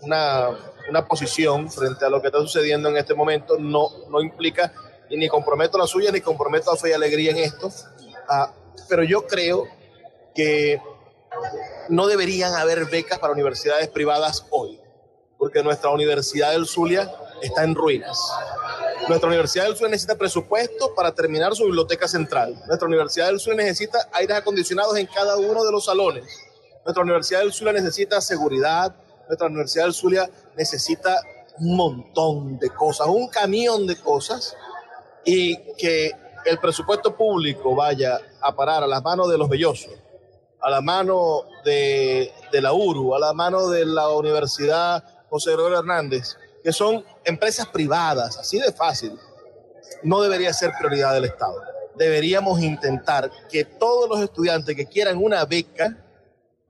una, 0.02 0.50
una 0.90 1.08
posición 1.08 1.72
frente 1.72 2.06
a 2.06 2.10
lo 2.10 2.22
que 2.22 2.28
está 2.28 2.40
sucediendo 2.40 2.90
en 2.90 2.98
este 2.98 3.16
momento, 3.16 3.58
no, 3.58 3.90
no 4.10 4.22
implica 4.22 4.72
y 5.10 5.18
ni 5.18 5.28
comprometo 5.28 5.78
la 5.78 5.88
suya 5.88 6.12
ni 6.12 6.22
comprometo 6.22 6.72
a 6.72 6.78
Fe 6.78 6.90
y 6.90 6.94
Alegría 6.94 7.32
en 7.32 7.38
esto, 7.38 7.72
ah, 8.30 8.54
pero 8.90 9.04
yo 9.04 9.26
creo 9.28 9.68
que 10.34 10.82
no 11.90 12.08
deberían 12.08 12.54
haber 12.54 12.86
becas 12.86 13.20
para 13.20 13.34
universidades 13.34 13.88
privadas 13.90 14.46
hoy, 14.50 14.80
porque 15.38 15.64
nuestra 15.64 15.90
Universidad 15.90 16.52
del 16.52 16.66
Zulia 16.66 17.12
está 17.42 17.64
en 17.64 17.76
ruinas. 17.76 18.20
Nuestra 19.08 19.28
Universidad 19.28 19.66
del 19.66 19.76
Zulia 19.76 19.92
necesita 19.92 20.16
presupuesto 20.16 20.96
para 20.96 21.14
terminar 21.14 21.56
su 21.56 21.66
biblioteca 21.66 22.08
central. 22.08 22.56
Nuestra 22.68 22.88
Universidad 22.88 23.28
del 23.28 23.40
Zulia 23.40 23.64
necesita 23.64 24.10
aires 24.14 24.38
acondicionados 24.38 24.98
en 24.98 25.06
cada 25.08 25.38
uno 25.38 25.64
de 25.64 25.72
los 25.72 25.86
salones. 25.86 26.26
Nuestra 26.84 27.04
Universidad 27.04 27.42
del 27.42 27.54
Zulia 27.54 27.74
necesita 27.74 28.20
seguridad. 28.22 28.96
Nuestra 29.28 29.48
Universidad 29.48 29.86
del 29.86 29.94
Zulia 29.94 30.30
necesita 30.58 31.22
un 31.60 31.76
montón 31.78 32.58
de 32.58 32.70
cosas, 32.70 33.08
un 33.08 33.28
camión 33.28 33.88
de 33.88 33.96
cosas 33.96 34.56
y 35.26 35.58
que 35.74 36.12
el 36.46 36.60
presupuesto 36.60 37.16
público 37.16 37.76
vaya 37.76 38.20
a 38.42 38.56
parar 38.56 38.84
a 38.84 38.88
las 38.88 39.04
manos 39.04 39.30
de 39.30 39.38
los 39.38 39.50
bellosos, 39.50 39.92
a 40.62 40.70
la 40.70 40.82
mano 40.82 41.44
de, 41.64 42.32
de 42.52 42.62
la 42.62 42.74
URU, 42.74 43.16
a 43.16 43.20
la 43.20 43.34
mano 43.34 43.70
de 43.70 43.86
la 43.86 44.10
Universidad 44.10 45.04
José 45.30 45.52
Gregorio 45.52 45.80
Hernández, 45.80 46.38
que 46.64 46.72
son 46.72 47.04
empresas 47.24 47.68
privadas, 47.68 48.38
así 48.38 48.60
de 48.60 48.72
fácil, 48.72 49.20
no 50.04 50.22
debería 50.22 50.54
ser 50.54 50.72
prioridad 50.78 51.14
del 51.14 51.26
Estado. 51.26 51.62
Deberíamos 51.96 52.62
intentar 52.62 53.32
que 53.50 53.66
todos 53.66 54.10
los 54.10 54.22
estudiantes 54.22 54.76
que 54.76 54.86
quieran 54.86 55.18
una 55.18 55.46
beca 55.46 55.98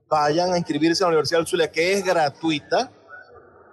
vayan 0.08 0.52
a 0.52 0.58
inscribirse 0.58 1.02
a 1.02 1.06
la 1.06 1.10
Universidad 1.10 1.40
del 1.40 1.46
Zulia, 1.46 1.70
que 1.70 1.92
es 1.92 2.04
gratuita, 2.04 2.90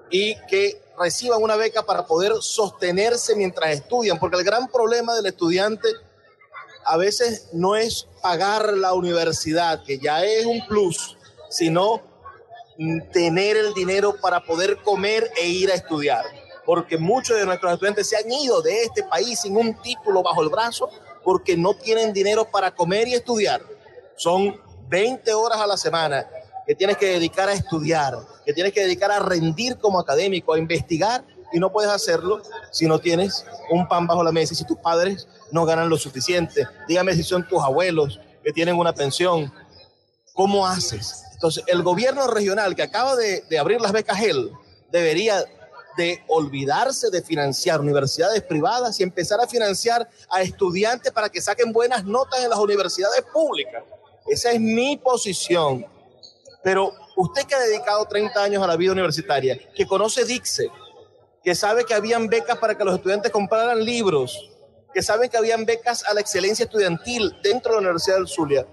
y 0.09 0.35
que 0.47 0.82
reciban 0.97 1.41
una 1.41 1.55
beca 1.55 1.83
para 1.83 2.05
poder 2.05 2.33
sostenerse 2.41 3.35
mientras 3.35 3.71
estudian, 3.71 4.19
porque 4.19 4.37
el 4.37 4.43
gran 4.43 4.67
problema 4.67 5.15
del 5.15 5.25
estudiante 5.25 5.89
a 6.85 6.97
veces 6.97 7.49
no 7.53 7.75
es 7.75 8.07
pagar 8.21 8.73
la 8.73 8.93
universidad, 8.93 9.83
que 9.83 9.99
ya 9.99 10.23
es 10.23 10.45
un 10.45 10.65
plus, 10.67 11.17
sino 11.49 12.01
tener 13.11 13.57
el 13.57 13.73
dinero 13.73 14.15
para 14.19 14.43
poder 14.43 14.81
comer 14.81 15.31
e 15.39 15.47
ir 15.47 15.71
a 15.71 15.75
estudiar. 15.75 16.25
Porque 16.65 16.97
muchos 16.97 17.37
de 17.37 17.45
nuestros 17.45 17.73
estudiantes 17.73 18.09
se 18.09 18.17
han 18.17 18.31
ido 18.31 18.61
de 18.61 18.83
este 18.83 19.03
país 19.03 19.41
sin 19.41 19.57
un 19.57 19.79
título 19.81 20.23
bajo 20.23 20.41
el 20.41 20.49
brazo 20.49 20.89
porque 21.23 21.55
no 21.55 21.73
tienen 21.73 22.13
dinero 22.13 22.45
para 22.49 22.73
comer 22.73 23.07
y 23.07 23.13
estudiar. 23.13 23.61
Son 24.15 24.59
20 24.89 25.33
horas 25.33 25.59
a 25.59 25.67
la 25.67 25.77
semana 25.77 26.27
que 26.65 26.75
tienes 26.75 26.97
que 26.97 27.07
dedicar 27.07 27.49
a 27.49 27.53
estudiar, 27.53 28.17
que 28.45 28.53
tienes 28.53 28.73
que 28.73 28.81
dedicar 28.81 29.11
a 29.11 29.19
rendir 29.19 29.77
como 29.77 29.99
académico, 29.99 30.53
a 30.53 30.59
investigar, 30.59 31.23
y 31.53 31.59
no 31.59 31.71
puedes 31.71 31.91
hacerlo 31.91 32.41
si 32.71 32.87
no 32.87 32.99
tienes 32.99 33.45
un 33.69 33.87
pan 33.87 34.07
bajo 34.07 34.23
la 34.23 34.31
mesa 34.31 34.53
y 34.53 34.57
si 34.57 34.65
tus 34.65 34.77
padres 34.77 35.27
no 35.51 35.65
ganan 35.65 35.87
lo 35.87 35.97
suficiente. 35.97 36.67
Dígame 36.87 37.13
si 37.13 37.23
son 37.23 37.47
tus 37.47 37.61
abuelos 37.61 38.19
que 38.43 38.51
tienen 38.51 38.75
una 38.75 38.91
pensión. 38.93 39.53
¿Cómo 40.33 40.65
haces? 40.65 41.23
Entonces, 41.33 41.63
el 41.67 41.83
gobierno 41.83 42.25
regional 42.25 42.75
que 42.75 42.81
acaba 42.81 43.15
de, 43.15 43.43
abrir 43.59 43.79
las 43.79 43.91
becas 43.91 44.17
GEL 44.17 44.51
debería 44.91 45.45
de 45.95 46.23
olvidarse 46.27 47.11
de 47.11 47.21
financiar 47.21 47.79
universidades 47.79 48.41
privadas 48.41 48.99
y 48.99 49.03
empezar 49.03 49.39
a 49.39 49.47
financiar 49.47 50.09
a 50.31 50.41
estudiantes 50.41 51.11
para 51.11 51.29
que 51.29 51.39
saquen 51.39 51.71
buenas 51.71 52.03
notas 52.03 52.43
en 52.43 52.49
las 52.49 52.57
universidades 52.57 53.21
públicas. 53.31 53.83
Esa 54.25 54.51
es 54.51 54.59
mi 54.59 54.97
posición. 54.97 55.85
Pero 56.63 56.93
usted 57.15 57.43
que 57.43 57.55
ha 57.55 57.59
dedicado 57.59 58.05
30 58.05 58.41
años 58.41 58.63
a 58.63 58.67
la 58.67 58.75
vida 58.75 58.93
universitaria, 58.93 59.59
que 59.75 59.85
conoce 59.85 60.25
Dixe, 60.25 60.69
que 61.43 61.55
sabe 61.55 61.83
que 61.83 61.93
habían 61.93 62.27
becas 62.27 62.57
para 62.57 62.77
que 62.77 62.85
los 62.85 62.95
estudiantes 62.95 63.31
compraran 63.31 63.83
libros, 63.83 64.49
que 64.93 65.01
sabe 65.01 65.29
que 65.29 65.37
habían 65.37 65.65
becas 65.65 66.03
a 66.05 66.13
la 66.13 66.21
excelencia 66.21 66.63
estudiantil 66.63 67.35
dentro 67.43 67.71
de 67.71 67.75
la 67.77 67.81
Universidad 67.81 68.15
del 68.15 68.27
Zulia. 68.27 68.65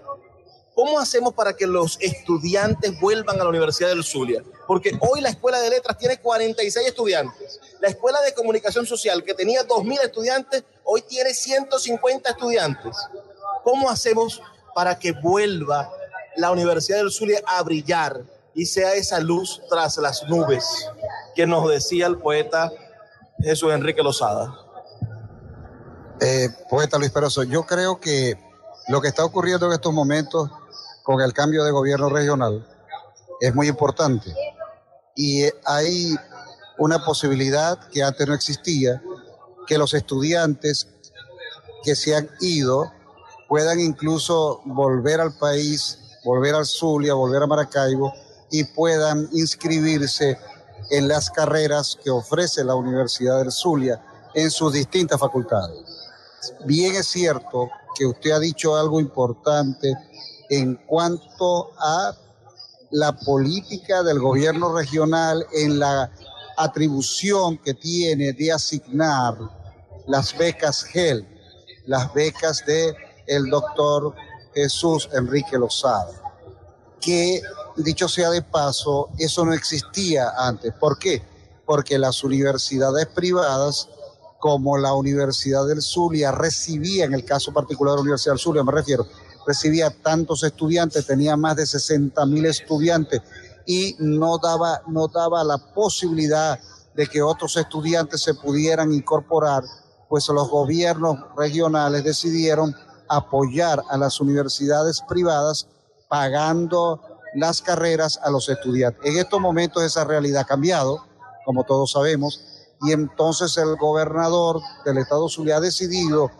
¿Cómo 0.74 1.00
hacemos 1.00 1.34
para 1.34 1.54
que 1.54 1.66
los 1.66 1.98
estudiantes 2.00 2.98
vuelvan 3.00 3.40
a 3.40 3.44
la 3.44 3.50
Universidad 3.50 3.88
del 3.88 4.04
Zulia? 4.04 4.42
Porque 4.66 4.96
hoy 5.00 5.20
la 5.20 5.30
Escuela 5.30 5.60
de 5.60 5.68
Letras 5.68 5.98
tiene 5.98 6.20
46 6.20 6.86
estudiantes. 6.86 7.60
La 7.80 7.88
Escuela 7.88 8.20
de 8.20 8.32
Comunicación 8.32 8.86
Social, 8.86 9.24
que 9.24 9.34
tenía 9.34 9.66
2.000 9.66 10.00
estudiantes, 10.04 10.64
hoy 10.84 11.02
tiene 11.02 11.34
150 11.34 12.30
estudiantes. 12.30 12.96
¿Cómo 13.64 13.90
hacemos 13.90 14.40
para 14.74 14.98
que 14.98 15.12
vuelva 15.12 15.92
la 16.36 16.50
Universidad 16.50 16.98
del 16.98 17.10
Zulia 17.10 17.40
a 17.46 17.62
brillar 17.62 18.22
y 18.54 18.66
sea 18.66 18.94
esa 18.94 19.20
luz 19.20 19.60
tras 19.68 19.96
las 19.98 20.24
nubes 20.28 20.64
que 21.34 21.46
nos 21.46 21.68
decía 21.68 22.06
el 22.06 22.18
poeta 22.18 22.70
Jesús 23.38 23.72
Enrique 23.72 24.02
Lozada. 24.02 24.54
Eh, 26.20 26.48
poeta 26.68 26.98
Luis 26.98 27.10
Peroso, 27.10 27.44
yo 27.44 27.64
creo 27.64 27.98
que 27.98 28.38
lo 28.88 29.00
que 29.00 29.08
está 29.08 29.24
ocurriendo 29.24 29.66
en 29.66 29.72
estos 29.72 29.92
momentos 29.92 30.50
con 31.02 31.20
el 31.20 31.32
cambio 31.32 31.64
de 31.64 31.70
gobierno 31.70 32.08
regional 32.10 32.66
es 33.40 33.54
muy 33.54 33.68
importante 33.68 34.34
y 35.16 35.44
hay 35.64 36.14
una 36.78 37.04
posibilidad 37.04 37.78
que 37.88 38.02
antes 38.02 38.26
no 38.26 38.34
existía, 38.34 39.02
que 39.66 39.78
los 39.78 39.94
estudiantes 39.94 40.88
que 41.82 41.94
se 41.94 42.14
han 42.14 42.28
ido 42.40 42.92
puedan 43.48 43.80
incluso 43.80 44.60
volver 44.64 45.20
al 45.20 45.36
país 45.36 45.99
volver 46.24 46.54
al 46.54 46.66
Zulia, 46.66 47.14
volver 47.14 47.42
a 47.42 47.46
Maracaibo 47.46 48.12
y 48.50 48.64
puedan 48.64 49.28
inscribirse 49.32 50.38
en 50.90 51.08
las 51.08 51.30
carreras 51.30 51.98
que 52.02 52.10
ofrece 52.10 52.64
la 52.64 52.74
Universidad 52.74 53.38
del 53.38 53.52
Zulia 53.52 54.02
en 54.34 54.50
sus 54.50 54.72
distintas 54.72 55.20
facultades. 55.20 55.84
Bien 56.64 56.94
es 56.94 57.06
cierto 57.06 57.68
que 57.94 58.06
usted 58.06 58.30
ha 58.30 58.38
dicho 58.38 58.76
algo 58.76 59.00
importante 59.00 59.94
en 60.48 60.76
cuanto 60.86 61.70
a 61.78 62.14
la 62.90 63.12
política 63.12 64.02
del 64.02 64.18
gobierno 64.18 64.74
regional 64.74 65.46
en 65.52 65.78
la 65.78 66.10
atribución 66.56 67.58
que 67.58 67.74
tiene 67.74 68.32
de 68.32 68.52
asignar 68.52 69.36
las 70.06 70.36
becas 70.36 70.82
GEL, 70.84 71.26
las 71.86 72.12
becas 72.12 72.64
de 72.66 72.94
el 73.26 73.48
doctor 73.48 74.14
Jesús 74.54 75.08
Enrique 75.12 75.58
Lozada, 75.58 76.12
que 77.00 77.42
dicho 77.76 78.08
sea 78.08 78.30
de 78.30 78.42
paso, 78.42 79.08
eso 79.18 79.44
no 79.44 79.52
existía 79.52 80.32
antes. 80.36 80.72
¿Por 80.74 80.98
qué? 80.98 81.22
Porque 81.64 81.98
las 81.98 82.22
universidades 82.24 83.06
privadas, 83.06 83.88
como 84.38 84.76
la 84.78 84.94
Universidad 84.94 85.66
del 85.66 85.82
Zulia, 85.82 86.32
recibía, 86.32 87.04
en 87.04 87.14
el 87.14 87.24
caso 87.24 87.52
particular 87.52 87.92
de 87.92 87.96
la 87.96 88.02
Universidad 88.02 88.34
del 88.34 88.40
Zulia 88.40 88.64
me 88.64 88.72
refiero, 88.72 89.06
recibía 89.46 89.90
tantos 89.90 90.42
estudiantes, 90.42 91.06
tenía 91.06 91.36
más 91.36 91.56
de 91.56 91.66
60 91.66 92.24
mil 92.26 92.46
estudiantes 92.46 93.20
y 93.66 93.96
no 93.98 94.38
daba, 94.38 94.82
no 94.88 95.08
daba 95.08 95.44
la 95.44 95.58
posibilidad 95.58 96.58
de 96.94 97.06
que 97.06 97.22
otros 97.22 97.56
estudiantes 97.56 98.22
se 98.22 98.34
pudieran 98.34 98.92
incorporar, 98.92 99.62
pues 100.08 100.28
los 100.28 100.48
gobiernos 100.48 101.18
regionales 101.36 102.04
decidieron 102.04 102.74
apoyar 103.10 103.82
a 103.90 103.98
las 103.98 104.20
universidades 104.20 105.02
privadas 105.08 105.66
pagando 106.08 107.02
las 107.34 107.60
carreras 107.60 108.18
a 108.22 108.30
los 108.30 108.48
estudiantes. 108.48 109.04
En 109.04 109.18
estos 109.18 109.40
momentos 109.40 109.82
esa 109.82 110.04
realidad 110.04 110.42
ha 110.42 110.46
cambiado, 110.46 111.04
como 111.44 111.64
todos 111.64 111.92
sabemos, 111.92 112.40
y 112.82 112.92
entonces 112.92 113.56
el 113.56 113.76
gobernador 113.76 114.60
del 114.84 114.98
estado 114.98 115.28
Zulia 115.28 115.56
ha 115.56 115.60
decidido 115.60 116.30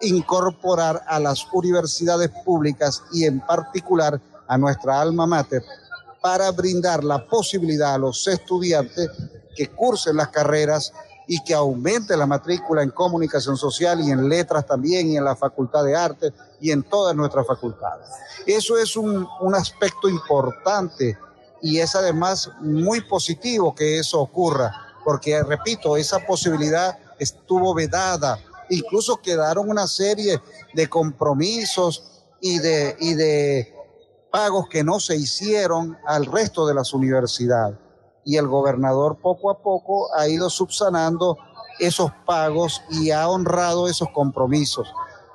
incorporar 0.00 1.02
a 1.06 1.18
las 1.18 1.46
universidades 1.52 2.30
públicas 2.44 3.02
y 3.12 3.24
en 3.24 3.40
particular 3.40 4.20
a 4.46 4.58
nuestra 4.58 5.00
alma 5.00 5.26
mater 5.26 5.62
para 6.20 6.50
brindar 6.50 7.04
la 7.04 7.26
posibilidad 7.26 7.94
a 7.94 7.98
los 7.98 8.26
estudiantes 8.26 9.08
que 9.56 9.68
cursen 9.68 10.16
las 10.16 10.28
carreras 10.28 10.92
y 11.30 11.44
que 11.44 11.54
aumente 11.54 12.16
la 12.16 12.26
matrícula 12.26 12.82
en 12.82 12.90
comunicación 12.90 13.56
social 13.56 14.00
y 14.00 14.10
en 14.10 14.28
letras 14.28 14.66
también 14.66 15.08
y 15.08 15.16
en 15.18 15.24
la 15.24 15.36
facultad 15.36 15.84
de 15.84 15.94
arte 15.94 16.32
y 16.58 16.70
en 16.70 16.82
todas 16.82 17.14
nuestras 17.14 17.46
facultades. 17.46 18.08
Eso 18.46 18.78
es 18.78 18.96
un, 18.96 19.28
un 19.40 19.54
aspecto 19.54 20.08
importante 20.08 21.18
y 21.60 21.78
es 21.78 21.94
además 21.94 22.50
muy 22.60 23.02
positivo 23.02 23.74
que 23.74 23.98
eso 23.98 24.20
ocurra, 24.20 24.72
porque 25.04 25.42
repito, 25.42 25.96
esa 25.96 26.18
posibilidad 26.20 26.98
estuvo 27.18 27.74
vedada, 27.74 28.38
incluso 28.70 29.18
quedaron 29.18 29.68
una 29.68 29.86
serie 29.86 30.40
de 30.72 30.88
compromisos 30.88 32.22
y 32.40 32.58
de, 32.58 32.96
y 33.00 33.14
de 33.14 33.74
pagos 34.30 34.68
que 34.68 34.84
no 34.84 35.00
se 35.00 35.16
hicieron 35.16 35.98
al 36.06 36.26
resto 36.26 36.66
de 36.66 36.74
las 36.74 36.94
universidades. 36.94 37.76
Y 38.24 38.36
el 38.36 38.46
gobernador 38.46 39.18
poco 39.20 39.50
a 39.50 39.62
poco 39.62 40.14
ha 40.14 40.28
ido 40.28 40.50
subsanando 40.50 41.38
esos 41.78 42.10
pagos 42.26 42.82
y 42.90 43.10
ha 43.10 43.28
honrado 43.28 43.88
esos 43.88 44.08
compromisos. 44.10 44.92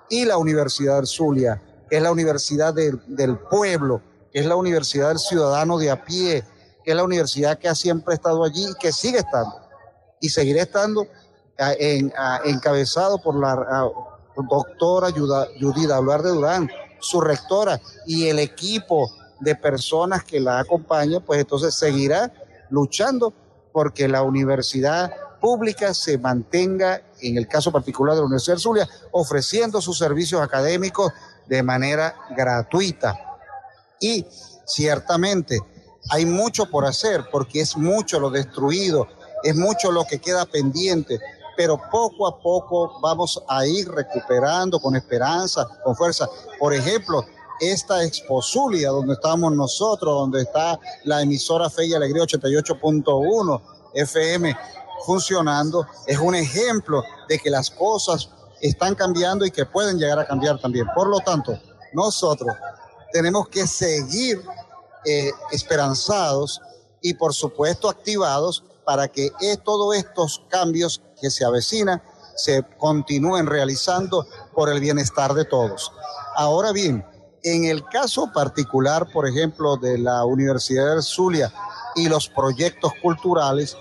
Y 0.10 0.26
la 0.26 0.38
Universidad 0.38 0.98
del 0.98 1.08
Zulia, 1.08 1.62
que 1.90 1.98
es 1.98 2.04
la 2.04 2.12
universidad 2.12 2.74
del 2.74 3.40
pueblo, 3.50 4.02
que 4.32 4.40
es 4.40 4.46
la 4.46 4.56
universidad 4.56 5.10
del 5.10 5.20
ciudadano 5.20 5.78
de 5.78 5.92
a 5.92 6.04
pie, 6.04 6.44
que 6.84 6.92
es 6.92 6.98
la 6.98 7.04
universidad 7.04 7.58
que 7.58 7.70
ha 7.70 7.76
siempre 7.76 8.16
estado 8.16 8.44
allí 8.44 8.66
y 8.70 8.76
que 8.76 8.92
sigue 8.92 9.20
estando. 9.20 9.56
Y 10.20 10.30
seguirá 10.30 10.64
estando 10.64 11.08
en, 11.58 12.14
encabezado 12.46 13.22
por 13.22 13.36
la 13.36 13.90
doctora 14.36 15.10
Judith 15.12 15.92
Hablar 15.92 16.24
de 16.24 16.30
Durán, 16.32 16.70
su 17.00 17.22
rectora 17.22 17.80
y 18.06 18.28
el 18.28 18.40
equipo 18.40 19.10
de 19.40 19.56
personas 19.56 20.24
que 20.24 20.40
la 20.40 20.60
acompañan, 20.60 21.22
pues 21.22 21.40
entonces 21.40 21.76
seguirá 21.76 22.32
luchando 22.74 23.32
porque 23.72 24.08
la 24.08 24.24
universidad 24.24 25.14
pública 25.40 25.94
se 25.94 26.18
mantenga, 26.18 27.02
en 27.22 27.38
el 27.38 27.48
caso 27.48 27.72
particular 27.72 28.16
de 28.16 28.22
la 28.22 28.26
Universidad 28.26 28.56
de 28.56 28.62
Zulia, 28.62 28.90
ofreciendo 29.12 29.80
sus 29.80 29.98
servicios 29.98 30.42
académicos 30.42 31.12
de 31.48 31.62
manera 31.62 32.16
gratuita. 32.36 33.14
Y 34.00 34.26
ciertamente 34.66 35.60
hay 36.10 36.26
mucho 36.26 36.66
por 36.66 36.86
hacer 36.86 37.26
porque 37.32 37.62
es 37.62 37.78
mucho 37.78 38.20
lo 38.20 38.32
destruido, 38.32 39.08
es 39.44 39.56
mucho 39.56 39.92
lo 39.92 40.06
que 40.06 40.20
queda 40.20 40.46
pendiente, 40.46 41.20
pero 41.56 41.80
poco 41.92 42.26
a 42.28 42.42
poco 42.42 43.00
vamos 43.02 43.44
a 43.48 43.68
ir 43.68 43.88
recuperando 43.90 44.80
con 44.80 44.96
esperanza, 44.96 45.68
con 45.84 45.96
fuerza. 45.96 46.28
Por 46.60 46.74
ejemplo, 46.74 47.24
esta 47.60 48.04
Exposulia, 48.04 48.90
donde 48.90 49.14
estamos 49.14 49.54
nosotros, 49.54 50.14
donde 50.14 50.42
está 50.42 50.80
la 51.04 51.22
emisora 51.22 51.70
Fe 51.70 51.86
y 51.86 51.94
Alegría 51.94 52.24
88.1 52.24 53.62
FM 53.94 54.58
funcionando, 55.06 55.86
es 56.08 56.18
un 56.18 56.36
ejemplo 56.36 57.04
de 57.28 57.38
que 57.38 57.50
las 57.50 57.70
cosas 57.70 58.30
están 58.62 58.96
cambiando 58.96 59.46
y 59.46 59.52
que 59.52 59.66
pueden 59.66 59.98
llegar 59.98 60.20
a 60.20 60.26
cambiar 60.26 60.60
también. 60.60 60.88
Por 60.96 61.08
lo 61.08 61.20
tanto, 61.20 61.58
nosotros 61.94 62.56
tenemos 63.12 63.48
que 63.50 63.68
seguir 63.68 64.42
eh, 65.06 65.32
esperanzados 65.52 66.62
y 67.02 67.14
por 67.14 67.34
supuesto 67.34 67.90
activados 67.90 68.64
para 68.86 69.08
que 69.08 69.32
todos 69.64 69.96
estos 69.96 70.44
cambios 70.50 71.02
que 71.22 71.30
se 71.30 71.46
avecinan 71.46 72.02
se 72.36 72.64
continúen 72.78 73.46
realizando 73.46 74.26
por 74.54 74.70
el 74.70 74.80
bienestar 74.80 75.34
de 75.34 75.46
todos. 75.46 75.92
Ahora 76.36 76.72
bien, 76.72 77.06
en 77.44 77.66
el 77.66 77.84
caso 77.86 78.32
particular, 78.34 79.12
por 79.12 79.28
ejemplo, 79.28 79.76
de 79.76 79.98
la 79.98 80.24
Universidad 80.26 80.96
de 80.96 81.02
Zulia 81.02 81.54
y 81.96 82.08
los 82.08 82.30
proyectos 82.30 82.94
culturales, 83.02 83.76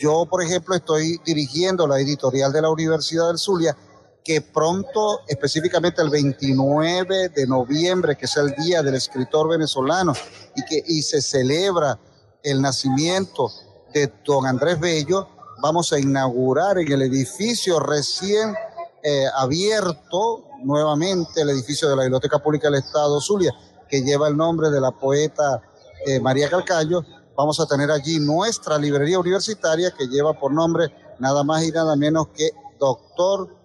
yo, 0.00 0.26
por 0.26 0.42
ejemplo, 0.42 0.74
estoy 0.74 1.20
dirigiendo 1.24 1.86
la 1.86 2.00
editorial 2.00 2.52
de 2.52 2.62
la 2.62 2.70
Universidad 2.70 3.28
del 3.28 3.38
Zulia, 3.38 3.76
que 4.24 4.40
pronto, 4.40 5.20
específicamente 5.28 6.00
el 6.00 6.08
29 6.08 7.28
de 7.28 7.46
noviembre, 7.46 8.16
que 8.16 8.24
es 8.24 8.36
el 8.36 8.54
Día 8.54 8.82
del 8.82 8.94
Escritor 8.94 9.50
Venezolano, 9.50 10.14
y 10.56 10.64
que 10.64 10.82
y 10.86 11.02
se 11.02 11.20
celebra 11.20 11.98
el 12.42 12.62
nacimiento 12.62 13.52
de 13.92 14.10
don 14.24 14.46
Andrés 14.46 14.80
Bello, 14.80 15.28
vamos 15.60 15.92
a 15.92 15.98
inaugurar 15.98 16.78
en 16.78 16.90
el 16.90 17.02
edificio 17.02 17.78
recién 17.78 18.54
eh, 19.02 19.26
abierto 19.36 20.49
nuevamente 20.62 21.42
el 21.42 21.50
edificio 21.50 21.88
de 21.88 21.96
la 21.96 22.02
Biblioteca 22.02 22.38
Pública 22.38 22.70
del 22.70 22.80
Estado 22.80 23.20
Zulia, 23.20 23.52
que 23.88 24.02
lleva 24.02 24.28
el 24.28 24.36
nombre 24.36 24.70
de 24.70 24.80
la 24.80 24.90
poeta 24.92 25.62
eh, 26.06 26.20
María 26.20 26.48
Calcayo. 26.48 27.04
Vamos 27.36 27.60
a 27.60 27.66
tener 27.66 27.90
allí 27.90 28.18
nuestra 28.20 28.78
librería 28.78 29.18
universitaria 29.18 29.90
que 29.90 30.06
lleva 30.06 30.34
por 30.34 30.52
nombre 30.52 30.94
nada 31.18 31.42
más 31.44 31.62
y 31.62 31.70
nada 31.70 31.96
menos 31.96 32.28
que 32.28 32.50
Doctor 32.78 33.56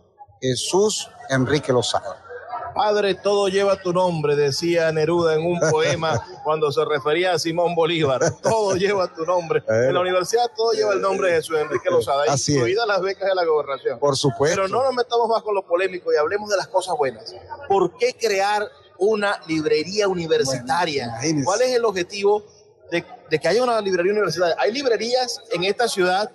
Jesús 0.41 1.09
Enrique 1.29 1.71
Lozada. 1.71 2.24
Padre, 2.75 3.15
todo 3.15 3.47
lleva 3.47 3.81
tu 3.81 3.93
nombre, 3.93 4.35
decía 4.35 4.91
Neruda 4.91 5.35
en 5.35 5.45
un 5.45 5.57
poema 5.71 6.21
cuando 6.43 6.69
se 6.73 6.83
refería 6.83 7.31
a 7.31 7.39
Simón 7.39 7.73
Bolívar. 7.73 8.21
Todo 8.41 8.75
lleva 8.75 9.07
tu 9.07 9.25
nombre. 9.25 9.63
En 9.67 9.93
la 9.93 10.01
universidad 10.01 10.51
todo 10.55 10.73
lleva 10.73 10.91
el 10.93 11.01
nombre 11.01 11.29
de 11.29 11.35
Jesús 11.37 11.57
Enrique 11.57 11.89
Lozada, 11.89 12.25
incluidas 12.27 12.85
las 12.85 13.01
becas 13.01 13.29
de 13.29 13.33
la 13.33 13.45
gobernación. 13.45 13.97
Por 13.97 14.17
supuesto. 14.17 14.57
Pero 14.57 14.67
no 14.67 14.83
nos 14.83 14.93
metamos 14.93 15.29
más 15.29 15.41
con 15.41 15.55
lo 15.55 15.65
polémico 15.65 16.11
y 16.11 16.17
hablemos 16.17 16.49
de 16.49 16.57
las 16.57 16.67
cosas 16.67 16.95
buenas. 16.97 17.33
¿Por 17.69 17.95
qué 17.97 18.13
crear 18.13 18.69
una 18.97 19.39
librería 19.47 20.09
universitaria? 20.09 21.15
¿Cuál 21.45 21.61
es 21.61 21.71
el 21.71 21.85
objetivo 21.85 22.43
de, 22.91 23.05
de 23.29 23.39
que 23.39 23.47
haya 23.47 23.63
una 23.63 23.79
librería 23.79 24.11
universitaria? 24.11 24.57
Hay 24.59 24.73
librerías 24.73 25.41
en 25.53 25.63
esta 25.63 25.87
ciudad 25.87 26.29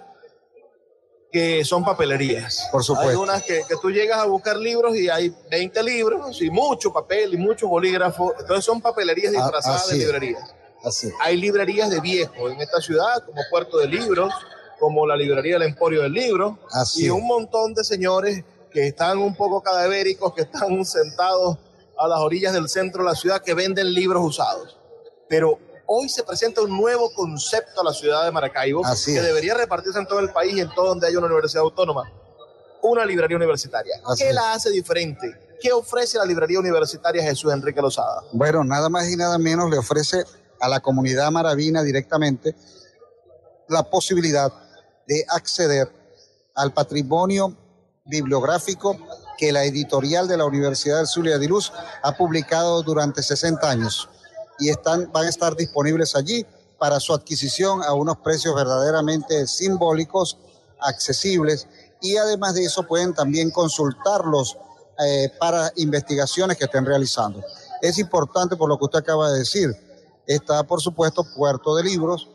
que 1.33 1.64
son 1.64 1.85
papelerías. 1.85 2.68
Por 2.72 2.83
supuesto. 2.83 3.11
Hay 3.11 3.16
unas 3.16 3.43
que, 3.45 3.62
que, 3.68 3.76
tú 3.81 3.91
llegas 3.91 4.18
a 4.18 4.24
buscar 4.24 4.57
libros 4.57 4.97
y 4.97 5.09
hay 5.09 5.35
20 5.51 5.83
libros 5.83 6.43
y 6.43 6.51
mucho 6.51 6.93
papel 6.93 7.35
y 7.35 7.37
muchos 7.37 7.68
bolígrafos. 7.68 8.33
Entonces 8.41 8.64
son 8.64 8.81
papelerías 8.81 9.33
ah, 9.37 9.43
disfrazadas 9.43 9.89
de 9.89 9.99
librerías. 9.99 10.55
Así. 10.83 11.11
Hay 11.20 11.37
librerías 11.37 11.91
de 11.91 12.01
viejo 12.01 12.49
en 12.49 12.61
esta 12.61 12.81
ciudad, 12.81 13.24
como 13.24 13.41
Puerto 13.51 13.78
de 13.78 13.87
Libros, 13.87 14.33
como 14.78 15.07
la 15.07 15.14
librería 15.14 15.55
del 15.55 15.68
Emporio 15.68 16.03
del 16.03 16.12
Libro. 16.12 16.59
Así. 16.72 17.05
Y 17.05 17.11
un 17.11 17.26
montón 17.26 17.74
de 17.74 17.85
señores 17.85 18.43
que 18.72 18.89
están 18.89 19.18
un 19.18 19.37
poco 19.37 19.62
cadavéricos, 19.62 20.35
que 20.35 20.43
están 20.43 20.85
sentados 20.85 21.59
a 21.99 22.09
las 22.09 22.18
orillas 22.20 22.53
del 22.53 22.68
centro 22.68 23.05
de 23.05 23.11
la 23.11 23.14
ciudad, 23.14 23.43
que 23.43 23.55
venden 23.55 23.93
libros 23.93 24.24
usados. 24.24 24.78
Pero 25.28 25.59
hoy 25.93 26.09
se 26.09 26.22
presenta 26.22 26.62
un 26.62 26.70
nuevo 26.70 27.12
concepto 27.12 27.80
a 27.80 27.84
la 27.84 27.93
ciudad 27.93 28.24
de 28.24 28.30
Maracaibo 28.30 28.82
que 29.05 29.20
debería 29.20 29.55
repartirse 29.55 29.99
en 29.99 30.07
todo 30.07 30.20
el 30.20 30.30
país 30.30 30.55
y 30.55 30.61
en 30.61 30.72
todo 30.72 30.91
donde 30.91 31.09
haya 31.09 31.18
una 31.18 31.26
universidad 31.26 31.64
autónoma. 31.64 32.09
Una 32.80 33.05
librería 33.05 33.36
universitaria. 33.36 34.01
¿Qué 34.16 34.32
la 34.32 34.53
hace 34.53 34.70
diferente? 34.70 35.57
¿Qué 35.61 35.72
ofrece 35.72 36.16
la 36.16 36.24
librería 36.24 36.61
universitaria 36.61 37.24
Jesús 37.24 37.53
Enrique 37.53 37.82
Lozada? 37.82 38.22
Bueno, 38.32 38.62
nada 38.62 38.88
más 38.88 39.11
y 39.11 39.16
nada 39.16 39.36
menos 39.36 39.68
le 39.68 39.78
ofrece 39.78 40.24
a 40.61 40.68
la 40.68 40.78
comunidad 40.78 41.28
maravina 41.32 41.82
directamente 41.82 42.55
la 43.68 43.82
posibilidad 43.82 44.53
de 45.09 45.24
acceder 45.28 45.91
al 46.55 46.72
patrimonio 46.72 47.57
bibliográfico 48.05 48.97
que 49.36 49.51
la 49.51 49.64
editorial 49.64 50.28
de 50.28 50.36
la 50.36 50.45
Universidad 50.45 50.99
del 50.99 51.09
Zulia 51.09 51.38
de 51.38 51.49
Luz 51.49 51.72
ha 52.03 52.16
publicado 52.16 52.80
durante 52.84 53.24
60 53.24 53.68
años 53.68 54.09
y 54.61 54.68
están, 54.68 55.11
van 55.12 55.26
a 55.26 55.28
estar 55.28 55.56
disponibles 55.56 56.14
allí 56.14 56.46
para 56.78 57.00
su 57.00 57.12
adquisición 57.12 57.82
a 57.82 57.92
unos 57.92 58.18
precios 58.18 58.54
verdaderamente 58.54 59.46
simbólicos, 59.46 60.38
accesibles 60.80 61.66
y 62.00 62.16
además 62.16 62.54
de 62.54 62.64
eso 62.64 62.84
pueden 62.84 63.14
también 63.14 63.50
consultarlos 63.50 64.56
eh, 64.98 65.30
para 65.38 65.72
investigaciones 65.76 66.56
que 66.56 66.64
estén 66.64 66.84
realizando. 66.84 67.42
Es 67.80 67.98
importante 67.98 68.56
por 68.56 68.68
lo 68.68 68.78
que 68.78 68.84
usted 68.84 68.98
acaba 68.98 69.30
de 69.30 69.40
decir. 69.40 69.74
Está, 70.26 70.62
por 70.62 70.80
supuesto, 70.80 71.24
Puerto 71.34 71.74
de 71.74 71.84
Libros, 71.84 72.28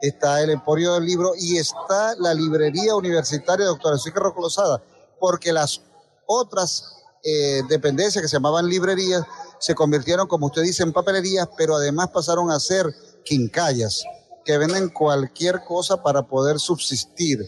está 0.00 0.40
el 0.40 0.50
Emporio 0.50 0.94
del 0.94 1.04
Libro 1.04 1.32
y 1.38 1.58
está 1.58 2.14
la 2.16 2.34
Librería 2.34 2.94
Universitaria 2.94 3.66
Doctora 3.66 3.96
Enrique 3.96 4.18
Rocolosada, 4.18 4.82
porque 5.20 5.52
las 5.52 5.80
otras 6.26 7.01
eh, 7.22 7.62
dependencias 7.68 8.20
que 8.20 8.28
se 8.28 8.36
llamaban 8.36 8.68
librerías 8.68 9.22
se 9.60 9.74
convirtieron, 9.76 10.26
como 10.26 10.46
usted 10.46 10.62
dice, 10.62 10.82
en 10.82 10.92
papelerías, 10.92 11.48
pero 11.56 11.76
además 11.76 12.08
pasaron 12.10 12.50
a 12.50 12.58
ser 12.58 12.86
quincallas, 13.24 14.02
que 14.44 14.58
venden 14.58 14.88
cualquier 14.88 15.62
cosa 15.64 16.02
para 16.02 16.22
poder 16.22 16.58
subsistir, 16.58 17.38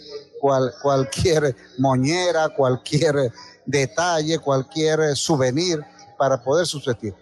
cual, 0.41 0.73
cualquier 0.81 1.57
moñera, 1.79 2.51
cualquier 2.51 3.33
detalle, 3.67 4.39
cualquier 4.39 5.17
souvenir 5.17 5.81
para 6.17 6.41
poder 6.43 6.67
subsistir. 6.67 7.13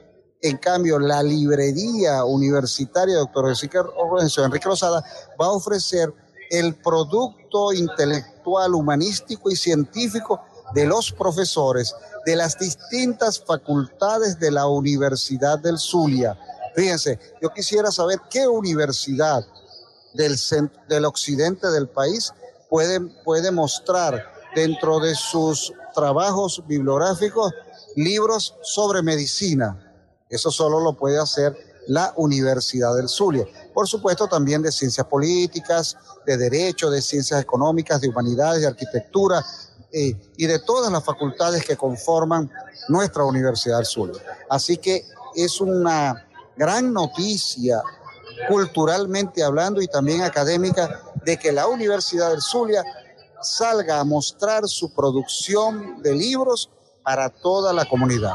En 0.42 0.59
cambio, 0.59 0.98
la 0.98 1.22
librería 1.22 2.24
universitaria, 2.24 3.16
doctor 3.16 3.46
Enrique 3.48 4.64
Rosada, 4.64 5.03
va 5.40 5.46
a 5.46 5.53
ofrecer 5.53 6.12
el 6.50 6.74
producto 6.74 7.72
intelectual, 7.72 8.74
humanístico 8.74 9.50
y 9.50 9.57
científico 9.57 10.42
de 10.74 10.86
los 10.86 11.12
profesores 11.12 11.94
de 12.24 12.36
las 12.36 12.58
distintas 12.58 13.40
facultades 13.40 14.38
de 14.38 14.50
la 14.50 14.66
Universidad 14.66 15.58
del 15.58 15.78
Zulia. 15.78 16.38
Fíjense, 16.74 17.18
yo 17.40 17.50
quisiera 17.50 17.90
saber 17.90 18.20
qué 18.30 18.46
universidad 18.46 19.44
del, 20.14 20.36
del 20.88 21.04
occidente 21.04 21.70
del 21.70 21.88
país 21.88 22.32
puede, 22.68 23.00
puede 23.24 23.50
mostrar 23.50 24.24
dentro 24.54 25.00
de 25.00 25.14
sus 25.14 25.72
trabajos 25.94 26.62
bibliográficos 26.66 27.52
libros 27.96 28.54
sobre 28.62 29.02
medicina. 29.02 29.78
Eso 30.28 30.50
solo 30.50 30.80
lo 30.80 30.94
puede 30.94 31.18
hacer 31.18 31.56
la 31.88 32.12
Universidad 32.16 32.94
del 32.94 33.08
Zulia. 33.08 33.44
Por 33.74 33.88
supuesto, 33.88 34.28
también 34.28 34.62
de 34.62 34.70
ciencias 34.70 35.06
políticas, 35.06 35.96
de 36.24 36.36
derecho, 36.36 36.90
de 36.90 37.02
ciencias 37.02 37.40
económicas, 37.40 38.00
de 38.00 38.08
humanidades, 38.08 38.62
de 38.62 38.68
arquitectura, 38.68 39.44
eh, 39.93 40.16
y 40.36 40.47
de 40.47 40.59
todas 40.61 40.90
las 40.90 41.05
facultades 41.05 41.64
que 41.64 41.76
conforman 41.76 42.51
nuestra 42.88 43.24
Universidad 43.24 43.76
del 43.76 43.86
Sur. 43.86 44.12
Así 44.49 44.76
que 44.76 45.05
es 45.34 45.61
una 45.61 46.26
gran 46.57 46.93
noticia 46.93 47.82
culturalmente 48.49 49.43
hablando 49.43 49.80
y 49.80 49.86
también 49.86 50.22
académica, 50.22 51.03
de 51.24 51.36
que 51.36 51.53
la 51.53 51.66
Universidad 51.66 52.30
del 52.30 52.43
Zulia 52.43 52.82
salga 53.40 54.01
a 54.01 54.05
mostrar 54.05 54.66
su 54.66 54.93
producción 54.95 56.03
de 56.03 56.14
libros 56.14 56.70
para 57.03 57.28
toda 57.28 57.72
la 57.72 57.84
comunidad. 57.84 58.34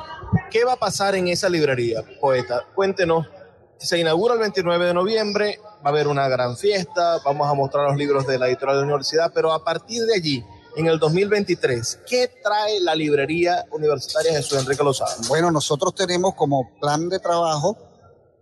¿Qué 0.51 0.63
va 0.63 0.73
a 0.73 0.77
pasar 0.77 1.15
en 1.15 1.27
esa 1.27 1.49
librería, 1.49 2.03
poeta? 2.19 2.65
Cuéntenos. 2.75 3.25
Se 3.77 3.99
inaugura 3.99 4.33
el 4.33 4.39
29 4.39 4.87
de 4.87 4.93
noviembre, 4.93 5.59
va 5.63 5.85
a 5.85 5.89
haber 5.89 6.07
una 6.07 6.27
gran 6.27 6.57
fiesta, 6.57 7.19
vamos 7.23 7.47
a 7.47 7.53
mostrar 7.53 7.87
los 7.87 7.95
libros 7.95 8.25
de 8.25 8.39
la 8.39 8.47
editorial 8.47 8.77
de 8.77 8.81
la 8.81 8.87
universidad, 8.87 9.31
pero 9.33 9.53
a 9.53 9.63
partir 9.63 10.03
de 10.03 10.15
allí, 10.15 10.43
en 10.77 10.85
el 10.85 10.99
2023, 10.99 12.01
¿qué 12.05 12.31
trae 12.43 12.79
la 12.81 12.93
librería 12.93 13.65
universitaria 13.71 14.31
Jesús 14.31 14.59
Enrique 14.59 14.83
Lozada? 14.83 15.15
Bueno, 15.27 15.49
nosotros 15.49 15.95
tenemos 15.95 16.35
como 16.35 16.69
plan 16.79 17.09
de 17.09 17.17
trabajo 17.17 17.75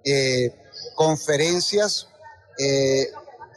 eh, 0.03 0.53
conferencias 0.95 2.09
eh, 2.59 3.07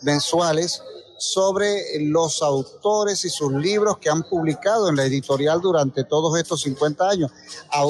mensuales 0.02 0.80
sobre 1.18 1.98
los 1.98 2.40
autores 2.40 3.24
y 3.24 3.30
sus 3.30 3.52
libros 3.52 3.98
que 3.98 4.10
han 4.10 4.22
publicado 4.22 4.88
en 4.88 4.94
la 4.94 5.06
editorial 5.06 5.60
durante 5.60 6.04
todos 6.04 6.38
estos 6.38 6.60
50 6.60 7.08
años. 7.08 7.32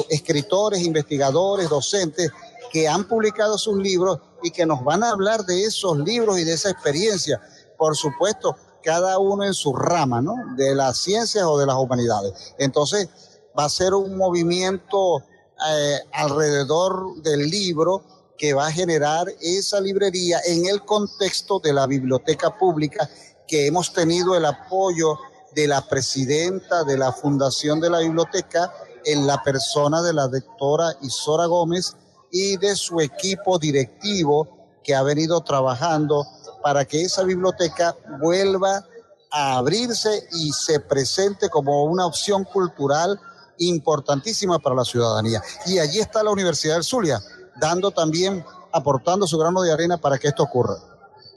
escritores, 0.09 0.81
investigadores, 0.81 1.69
docentes 1.69 2.31
que 2.71 2.87
han 2.87 3.07
publicado 3.07 3.59
sus 3.59 3.77
libros 3.77 4.19
y 4.41 4.49
que 4.49 4.65
nos 4.65 4.83
van 4.83 5.03
a 5.03 5.11
hablar 5.11 5.45
de 5.45 5.65
esos 5.65 5.99
libros 5.99 6.39
y 6.39 6.45
de 6.45 6.53
esa 6.53 6.71
experiencia. 6.71 7.39
Por 7.77 7.95
supuesto, 7.95 8.55
cada 8.83 9.19
uno 9.19 9.43
en 9.43 9.53
su 9.53 9.73
rama, 9.73 10.21
¿no? 10.21 10.35
De 10.55 10.75
las 10.75 10.97
ciencias 10.97 11.43
o 11.43 11.57
de 11.57 11.65
las 11.65 11.75
humanidades. 11.75 12.53
Entonces, 12.57 13.09
va 13.57 13.65
a 13.65 13.69
ser 13.69 13.93
un 13.93 14.15
movimiento 14.17 15.23
eh, 15.69 15.99
alrededor 16.13 17.21
del 17.21 17.49
libro 17.49 18.03
que 18.37 18.53
va 18.53 18.67
a 18.67 18.71
generar 18.71 19.27
esa 19.41 19.81
librería 19.81 20.39
en 20.45 20.65
el 20.65 20.85
contexto 20.85 21.59
de 21.59 21.73
la 21.73 21.85
biblioteca 21.85 22.57
pública 22.57 23.09
que 23.47 23.67
hemos 23.67 23.91
tenido 23.91 24.35
el 24.35 24.45
apoyo 24.45 25.17
de 25.53 25.67
la 25.67 25.81
presidenta 25.81 26.83
de 26.85 26.97
la 26.97 27.11
Fundación 27.11 27.81
de 27.81 27.89
la 27.89 27.99
Biblioteca 27.99 28.71
en 29.03 29.27
la 29.27 29.43
persona 29.43 30.01
de 30.01 30.13
la 30.13 30.27
doctora 30.27 30.95
Isora 31.01 31.47
Gómez 31.47 31.95
y 32.31 32.57
de 32.57 32.75
su 32.75 33.01
equipo 33.01 33.59
directivo 33.59 34.47
que 34.83 34.95
ha 34.95 35.03
venido 35.03 35.41
trabajando 35.41 36.25
para 36.61 36.85
que 36.85 37.01
esa 37.01 37.23
biblioteca 37.23 37.95
vuelva 38.19 38.85
a 39.31 39.57
abrirse 39.57 40.27
y 40.31 40.51
se 40.51 40.79
presente 40.79 41.49
como 41.49 41.83
una 41.83 42.05
opción 42.05 42.43
cultural 42.43 43.19
importantísima 43.59 44.59
para 44.59 44.75
la 44.75 44.85
ciudadanía. 44.85 45.41
Y 45.65 45.79
allí 45.79 45.99
está 45.99 46.23
la 46.23 46.31
Universidad 46.31 46.75
del 46.75 46.83
Zulia, 46.83 47.19
dando 47.59 47.91
también, 47.91 48.43
aportando 48.71 49.27
su 49.27 49.37
grano 49.37 49.61
de 49.61 49.71
arena 49.71 49.97
para 49.97 50.17
que 50.17 50.27
esto 50.27 50.43
ocurra. 50.43 50.75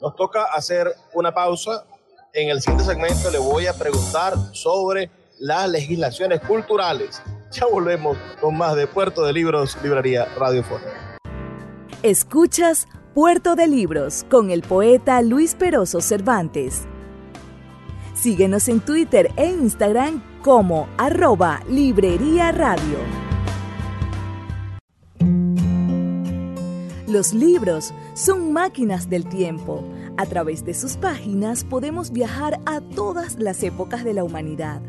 Nos 0.01 0.17
toca 0.17 0.45
hacer 0.45 0.95
una 1.13 1.33
pausa. 1.33 1.85
En 2.33 2.49
el 2.49 2.61
siguiente 2.61 2.85
segmento 2.85 3.31
le 3.31 3.39
voy 3.39 3.67
a 3.67 3.75
preguntar 3.75 4.35
sobre 4.53 5.11
las 5.39 5.69
legislaciones 5.69 6.41
culturales. 6.41 7.21
Ya 7.51 7.67
volvemos 7.67 8.17
con 8.41 8.57
más 8.57 8.75
de 8.75 8.87
Puerto 8.87 9.23
de 9.23 9.33
Libros, 9.33 9.77
Librería 9.83 10.25
Radiofónica. 10.37 11.19
Escuchas 12.03 12.87
Puerto 13.15 13.57
de 13.57 13.67
Libros 13.67 14.25
con 14.31 14.51
el 14.51 14.63
poeta 14.63 15.21
Luis 15.21 15.55
Peroso 15.55 16.01
Cervantes. 16.01 16.85
Síguenos 18.15 18.69
en 18.69 18.81
Twitter 18.81 19.31
e 19.37 19.51
Instagram 19.51 20.23
como 20.43 20.89
arroba 20.97 21.61
Librería 21.69 22.53
Radio. 22.53 22.97
Los 27.07 27.35
libros 27.35 27.93
son 28.15 28.51
máquinas 28.51 29.11
del 29.11 29.29
tiempo. 29.29 29.85
A 30.17 30.25
través 30.25 30.65
de 30.65 30.73
sus 30.73 30.97
páginas 30.97 31.65
podemos 31.65 32.13
viajar 32.13 32.61
a 32.65 32.81
todas 32.81 33.39
las 33.39 33.63
épocas 33.63 34.05
de 34.05 34.15
la 34.15 34.25
humanidad, 34.25 34.81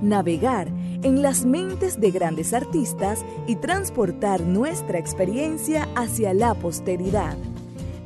navegar 0.00 0.68
en 0.68 1.20
las 1.20 1.44
mentes 1.44 2.00
de 2.00 2.12
grandes 2.12 2.54
artistas 2.54 3.24
y 3.48 3.56
transportar 3.56 4.40
nuestra 4.42 5.00
experiencia 5.00 5.88
hacia 5.96 6.32
la 6.32 6.54
posteridad. 6.54 7.36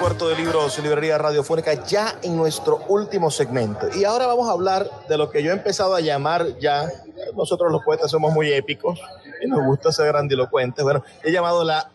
Puerto 0.00 0.28
de 0.28 0.36
Libros, 0.36 0.78
Librería 0.78 1.16
Radiofónica, 1.16 1.84
ya 1.86 2.18
en 2.22 2.36
nuestro 2.36 2.84
último 2.88 3.30
segmento. 3.30 3.88
Y 3.96 4.04
ahora 4.04 4.26
vamos 4.26 4.48
a 4.48 4.52
hablar 4.52 4.90
de 5.08 5.16
lo 5.16 5.30
que 5.30 5.42
yo 5.42 5.50
he 5.50 5.54
empezado 5.54 5.94
a 5.94 6.00
llamar 6.00 6.58
ya, 6.58 6.90
nosotros 7.34 7.72
los 7.72 7.82
poetas 7.82 8.10
somos 8.10 8.32
muy 8.32 8.52
épicos 8.52 9.00
y 9.42 9.46
nos 9.46 9.64
gusta 9.64 9.92
ser 9.92 10.06
grandilocuentes, 10.08 10.84
bueno, 10.84 11.02
he 11.22 11.32
llamado 11.32 11.64
la, 11.64 11.90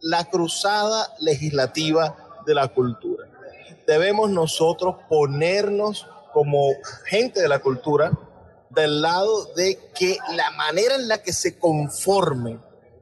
la 0.00 0.24
cruzada 0.24 1.14
legislativa 1.20 2.16
de 2.44 2.54
la 2.54 2.68
cultura. 2.68 3.26
Debemos 3.86 4.30
nosotros 4.30 4.96
ponernos 5.08 6.06
como 6.32 6.72
gente 7.04 7.40
de 7.40 7.48
la 7.48 7.60
cultura 7.60 8.12
del 8.70 9.00
lado 9.00 9.46
de 9.54 9.78
que 9.94 10.18
la 10.34 10.50
manera 10.50 10.96
en 10.96 11.08
la 11.08 11.22
que 11.22 11.32
se 11.32 11.58
conforme 11.58 12.58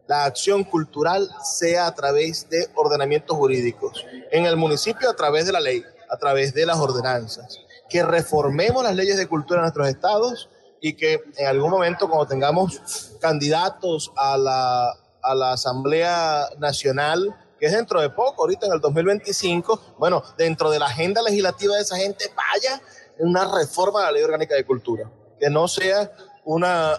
la 0.07 0.25
acción 0.25 0.65
cultural 0.65 1.29
sea 1.43 1.87
a 1.87 1.95
través 1.95 2.49
de 2.51 2.69
ordenamientos 2.75 3.37
jurídicos. 3.37 4.05
En 4.31 4.47
el 4.47 4.57
municipio 4.57 5.09
a 5.09 5.17
través 5.17 5.47
de 5.47 5.53
la 5.53 5.61
ley, 5.61 5.85
a 6.11 6.17
través 6.17 6.53
de 6.55 6.67
las 6.67 6.79
ordenanzas. 6.79 7.61
Que 7.89 8.03
reformemos 8.03 8.83
las 8.83 8.95
leyes 8.95 9.17
de 9.17 9.27
cultura 9.27 9.61
en 9.61 9.63
nuestros 9.63 9.89
estados 9.89 10.49
y 10.81 10.95
que 10.95 11.21
en 11.37 11.47
algún 11.47 11.71
momento 11.71 12.09
cuando 12.09 12.27
tengamos 12.27 13.13
candidatos 13.21 14.13
a 14.17 14.37
la, 14.37 14.93
a 15.23 15.35
la 15.35 15.53
Asamblea 15.53 16.49
Nacional, 16.59 17.35
que 17.59 17.67
es 17.67 17.73
dentro 17.73 18.01
de 18.01 18.11
poco, 18.11 18.43
ahorita 18.43 18.67
en 18.67 18.73
el 18.73 18.81
2025, 18.81 19.97
bueno, 19.99 20.23
dentro 20.37 20.71
de 20.71 20.79
la 20.79 20.87
agenda 20.87 21.23
legislativa 21.23 21.77
de 21.77 21.83
esa 21.83 21.97
gente 21.97 22.31
vaya 22.37 22.81
una 23.19 23.51
reforma 23.55 24.01
de 24.01 24.07
la 24.07 24.13
ley 24.13 24.23
orgánica 24.23 24.55
de 24.55 24.65
cultura. 24.67 25.11
Que 25.39 25.49
no 25.49 25.69
sea 25.69 26.11
una, 26.45 26.99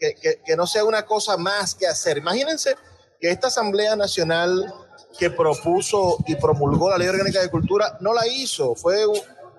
que, 0.00 0.56
no 0.56 0.66
sea 0.66 0.84
una 0.84 1.04
cosa 1.04 1.36
más 1.36 1.74
que 1.74 1.86
hacer. 1.86 2.18
Imagínense 2.18 2.74
que 3.20 3.30
esta 3.30 3.48
Asamblea 3.48 3.94
Nacional 3.96 4.72
que 5.18 5.30
propuso 5.30 6.16
y 6.26 6.36
promulgó 6.36 6.88
la 6.88 6.98
Ley 6.98 7.08
Orgánica 7.08 7.40
de 7.40 7.50
Cultura 7.50 7.98
no 8.00 8.14
la 8.14 8.26
hizo, 8.26 8.74
fue 8.74 9.04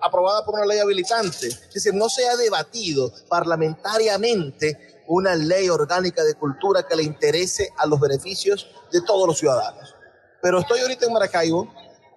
aprobada 0.01 0.43
por 0.43 0.55
una 0.55 0.65
ley 0.65 0.79
habilitante. 0.79 1.47
Es 1.47 1.73
decir, 1.73 1.93
no 1.93 2.09
se 2.09 2.27
ha 2.27 2.35
debatido 2.35 3.13
parlamentariamente 3.29 5.03
una 5.07 5.35
ley 5.35 5.69
orgánica 5.69 6.23
de 6.23 6.33
cultura 6.35 6.87
que 6.87 6.95
le 6.95 7.03
interese 7.03 7.69
a 7.77 7.85
los 7.85 7.99
beneficios 7.99 8.67
de 8.91 9.01
todos 9.01 9.27
los 9.27 9.37
ciudadanos. 9.37 9.95
Pero 10.41 10.59
estoy 10.59 10.79
ahorita 10.79 11.05
en 11.05 11.13
Maracaibo 11.13 11.71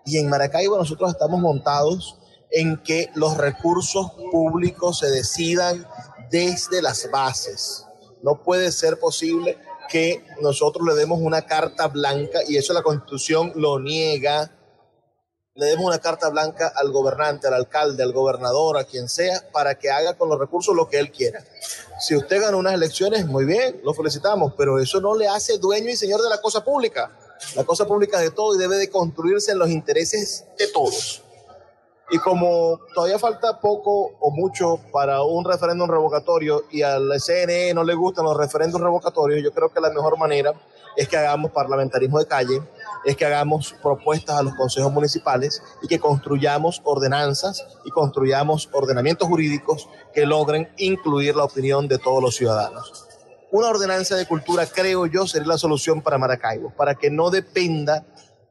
Y 0.06 0.16
en 0.16 0.30
Maracaibo 0.30 0.78
nosotros 0.78 1.10
estamos 1.10 1.40
montados 1.40 2.16
en 2.50 2.78
que 2.82 3.10
los 3.14 3.36
recursos 3.36 4.12
públicos 4.30 5.00
se 5.00 5.10
decidan 5.10 5.86
desde 6.30 6.80
las 6.80 7.10
bases. 7.10 7.84
No 8.24 8.42
puede 8.42 8.72
ser 8.72 8.98
posible 8.98 9.58
que 9.90 10.24
nosotros 10.40 10.86
le 10.86 10.94
demos 10.94 11.18
una 11.20 11.44
carta 11.44 11.88
blanca, 11.88 12.40
y 12.48 12.56
eso 12.56 12.72
la 12.72 12.82
constitución 12.82 13.52
lo 13.54 13.78
niega, 13.78 14.50
le 15.54 15.66
demos 15.66 15.84
una 15.84 15.98
carta 15.98 16.30
blanca 16.30 16.72
al 16.74 16.90
gobernante, 16.90 17.48
al 17.48 17.52
alcalde, 17.52 18.02
al 18.02 18.14
gobernador, 18.14 18.78
a 18.78 18.84
quien 18.84 19.10
sea, 19.10 19.46
para 19.52 19.74
que 19.74 19.90
haga 19.90 20.16
con 20.16 20.30
los 20.30 20.38
recursos 20.38 20.74
lo 20.74 20.88
que 20.88 20.98
él 20.98 21.12
quiera. 21.12 21.44
Si 22.00 22.16
usted 22.16 22.40
gana 22.40 22.56
unas 22.56 22.72
elecciones, 22.72 23.26
muy 23.26 23.44
bien, 23.44 23.82
lo 23.84 23.92
felicitamos, 23.92 24.54
pero 24.56 24.78
eso 24.78 25.02
no 25.02 25.14
le 25.14 25.28
hace 25.28 25.58
dueño 25.58 25.90
y 25.90 25.96
señor 25.96 26.22
de 26.22 26.30
la 26.30 26.40
cosa 26.40 26.64
pública. 26.64 27.10
La 27.56 27.64
cosa 27.64 27.86
pública 27.86 28.16
es 28.16 28.30
de 28.30 28.34
todo 28.34 28.54
y 28.54 28.58
debe 28.58 28.78
de 28.78 28.88
construirse 28.88 29.52
en 29.52 29.58
los 29.58 29.68
intereses 29.68 30.46
de 30.58 30.68
todos. 30.68 31.23
Y 32.10 32.18
como 32.18 32.80
todavía 32.94 33.18
falta 33.18 33.60
poco 33.60 34.12
o 34.20 34.30
mucho 34.30 34.78
para 34.92 35.22
un 35.22 35.44
referéndum 35.44 35.88
revocatorio 35.88 36.64
y 36.70 36.82
al 36.82 37.08
CNE 37.18 37.72
no 37.74 37.82
le 37.82 37.94
gustan 37.94 38.24
los 38.24 38.36
referéndums 38.36 38.84
revocatorios, 38.84 39.42
yo 39.42 39.52
creo 39.52 39.70
que 39.70 39.80
la 39.80 39.90
mejor 39.90 40.18
manera 40.18 40.52
es 40.96 41.08
que 41.08 41.16
hagamos 41.16 41.50
parlamentarismo 41.50 42.18
de 42.18 42.26
calle, 42.26 42.62
es 43.04 43.16
que 43.16 43.24
hagamos 43.24 43.74
propuestas 43.82 44.38
a 44.38 44.42
los 44.42 44.54
consejos 44.54 44.92
municipales 44.92 45.62
y 45.82 45.88
que 45.88 45.98
construyamos 45.98 46.82
ordenanzas 46.84 47.66
y 47.84 47.90
construyamos 47.90 48.68
ordenamientos 48.72 49.28
jurídicos 49.28 49.88
que 50.12 50.26
logren 50.26 50.68
incluir 50.76 51.34
la 51.36 51.44
opinión 51.44 51.88
de 51.88 51.98
todos 51.98 52.22
los 52.22 52.36
ciudadanos. 52.36 53.06
Una 53.50 53.68
ordenanza 53.68 54.16
de 54.16 54.26
cultura, 54.26 54.66
creo 54.66 55.06
yo, 55.06 55.26
sería 55.26 55.48
la 55.48 55.58
solución 55.58 56.02
para 56.02 56.18
Maracaibo, 56.18 56.72
para 56.76 56.96
que 56.96 57.10
no 57.10 57.30
dependa 57.30 58.04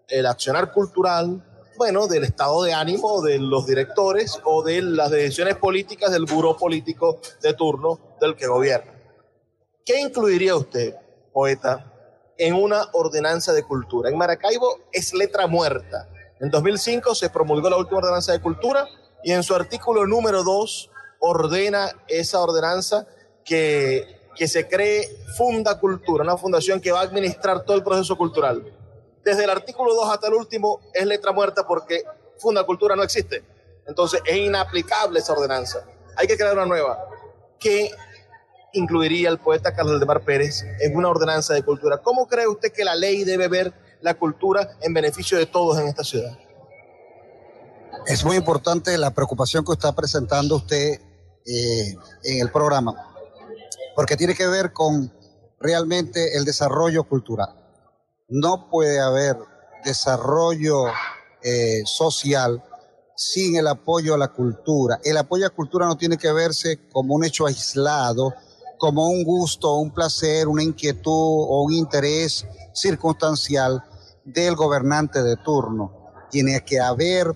el 0.07 0.25
accionar 0.25 0.71
cultural, 0.71 1.43
bueno, 1.77 2.07
del 2.07 2.23
estado 2.23 2.63
de 2.63 2.73
ánimo 2.73 3.21
de 3.21 3.39
los 3.39 3.65
directores 3.65 4.39
o 4.43 4.63
de 4.63 4.81
las 4.81 5.11
decisiones 5.11 5.57
políticas 5.57 6.11
del 6.11 6.25
buró 6.25 6.55
político 6.57 7.19
de 7.41 7.53
turno 7.53 7.99
del 8.21 8.35
que 8.35 8.47
gobierna. 8.47 8.93
¿Qué 9.85 9.99
incluiría 9.99 10.55
usted, 10.55 10.95
poeta, 11.33 11.91
en 12.37 12.53
una 12.53 12.89
ordenanza 12.93 13.53
de 13.53 13.63
cultura? 13.63 14.09
En 14.09 14.17
Maracaibo 14.17 14.79
es 14.91 15.13
letra 15.13 15.47
muerta. 15.47 16.09
En 16.39 16.49
2005 16.49 17.15
se 17.15 17.29
promulgó 17.29 17.69
la 17.69 17.77
última 17.77 17.99
ordenanza 17.99 18.31
de 18.31 18.41
cultura 18.41 18.87
y 19.23 19.31
en 19.31 19.43
su 19.43 19.55
artículo 19.55 20.05
número 20.05 20.43
2 20.43 20.89
ordena 21.19 21.89
esa 22.07 22.41
ordenanza 22.41 23.07
que, 23.43 24.21
que 24.35 24.47
se 24.47 24.67
cree 24.67 25.07
Funda 25.37 25.79
Cultura, 25.79 26.23
una 26.23 26.37
fundación 26.37 26.79
que 26.79 26.91
va 26.91 26.99
a 26.99 27.03
administrar 27.03 27.63
todo 27.63 27.77
el 27.77 27.83
proceso 27.83 28.17
cultural 28.17 28.63
desde 29.23 29.45
el 29.45 29.49
artículo 29.49 29.93
2 29.93 30.09
hasta 30.09 30.27
el 30.27 30.33
último 30.33 30.81
es 30.93 31.05
letra 31.05 31.31
muerta 31.31 31.65
porque 31.65 32.03
Funda 32.37 32.65
Cultura 32.65 32.95
no 32.95 33.03
existe. 33.03 33.43
Entonces 33.87 34.21
es 34.25 34.37
inaplicable 34.37 35.19
esa 35.19 35.33
ordenanza. 35.33 35.85
Hay 36.15 36.27
que 36.27 36.37
crear 36.37 36.53
una 36.53 36.65
nueva. 36.65 37.05
¿Qué 37.59 37.91
incluiría 38.73 39.29
el 39.29 39.39
poeta 39.39 39.73
Carlos 39.73 39.95
Aldemar 39.95 40.23
Pérez 40.23 40.63
en 40.81 40.95
una 40.95 41.09
ordenanza 41.09 41.53
de 41.53 41.63
cultura? 41.63 41.99
¿Cómo 41.99 42.27
cree 42.27 42.47
usted 42.47 42.71
que 42.71 42.83
la 42.83 42.95
ley 42.95 43.23
debe 43.23 43.47
ver 43.47 43.73
la 44.01 44.15
cultura 44.15 44.77
en 44.81 44.93
beneficio 44.93 45.37
de 45.37 45.45
todos 45.45 45.79
en 45.79 45.87
esta 45.87 46.03
ciudad? 46.03 46.37
Es 48.05 48.25
muy 48.25 48.35
importante 48.35 48.97
la 48.97 49.11
preocupación 49.11 49.63
que 49.63 49.71
está 49.71 49.93
presentando 49.93 50.57
usted 50.57 50.99
eh, 51.45 51.95
en 52.23 52.41
el 52.41 52.51
programa, 52.51 53.15
porque 53.95 54.17
tiene 54.17 54.35
que 54.35 54.47
ver 54.47 54.73
con 54.73 55.13
realmente 55.59 56.35
el 56.35 56.43
desarrollo 56.43 57.05
cultural 57.05 57.62
no 58.33 58.67
puede 58.67 58.99
haber 58.99 59.37
desarrollo 59.85 60.85
eh, 61.43 61.83
social 61.85 62.63
sin 63.15 63.55
el 63.57 63.67
apoyo 63.67 64.15
a 64.15 64.17
la 64.17 64.29
cultura. 64.29 64.99
El 65.03 65.17
apoyo 65.17 65.45
a 65.45 65.49
la 65.49 65.55
cultura 65.55 65.85
no 65.85 65.97
tiene 65.97 66.17
que 66.17 66.31
verse 66.31 66.87
como 66.91 67.13
un 67.13 67.23
hecho 67.23 67.45
aislado, 67.45 68.33
como 68.79 69.07
un 69.07 69.23
gusto, 69.23 69.75
un 69.75 69.91
placer, 69.91 70.47
una 70.47 70.63
inquietud 70.63 71.11
o 71.11 71.63
un 71.63 71.73
interés 71.73 72.43
circunstancial 72.73 73.83
del 74.25 74.55
gobernante 74.55 75.21
de 75.21 75.37
turno. 75.37 76.11
Tiene 76.31 76.65
que 76.65 76.79
haber 76.79 77.27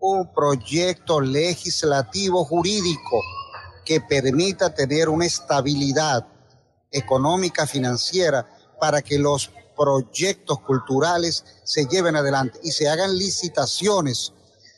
un 0.00 0.32
proyecto 0.32 1.20
legislativo 1.20 2.42
jurídico 2.46 3.20
que 3.84 4.00
permita 4.00 4.74
tener 4.74 5.10
una 5.10 5.26
estabilidad 5.26 6.26
económica, 6.90 7.66
financiera, 7.66 8.48
para 8.80 9.02
que 9.02 9.18
los 9.18 9.50
proyectos 9.78 10.60
culturales 10.60 11.44
se 11.64 11.86
lleven 11.86 12.16
adelante 12.16 12.58
y 12.62 12.72
se 12.72 12.88
hagan 12.88 13.16
licitaciones 13.16 14.32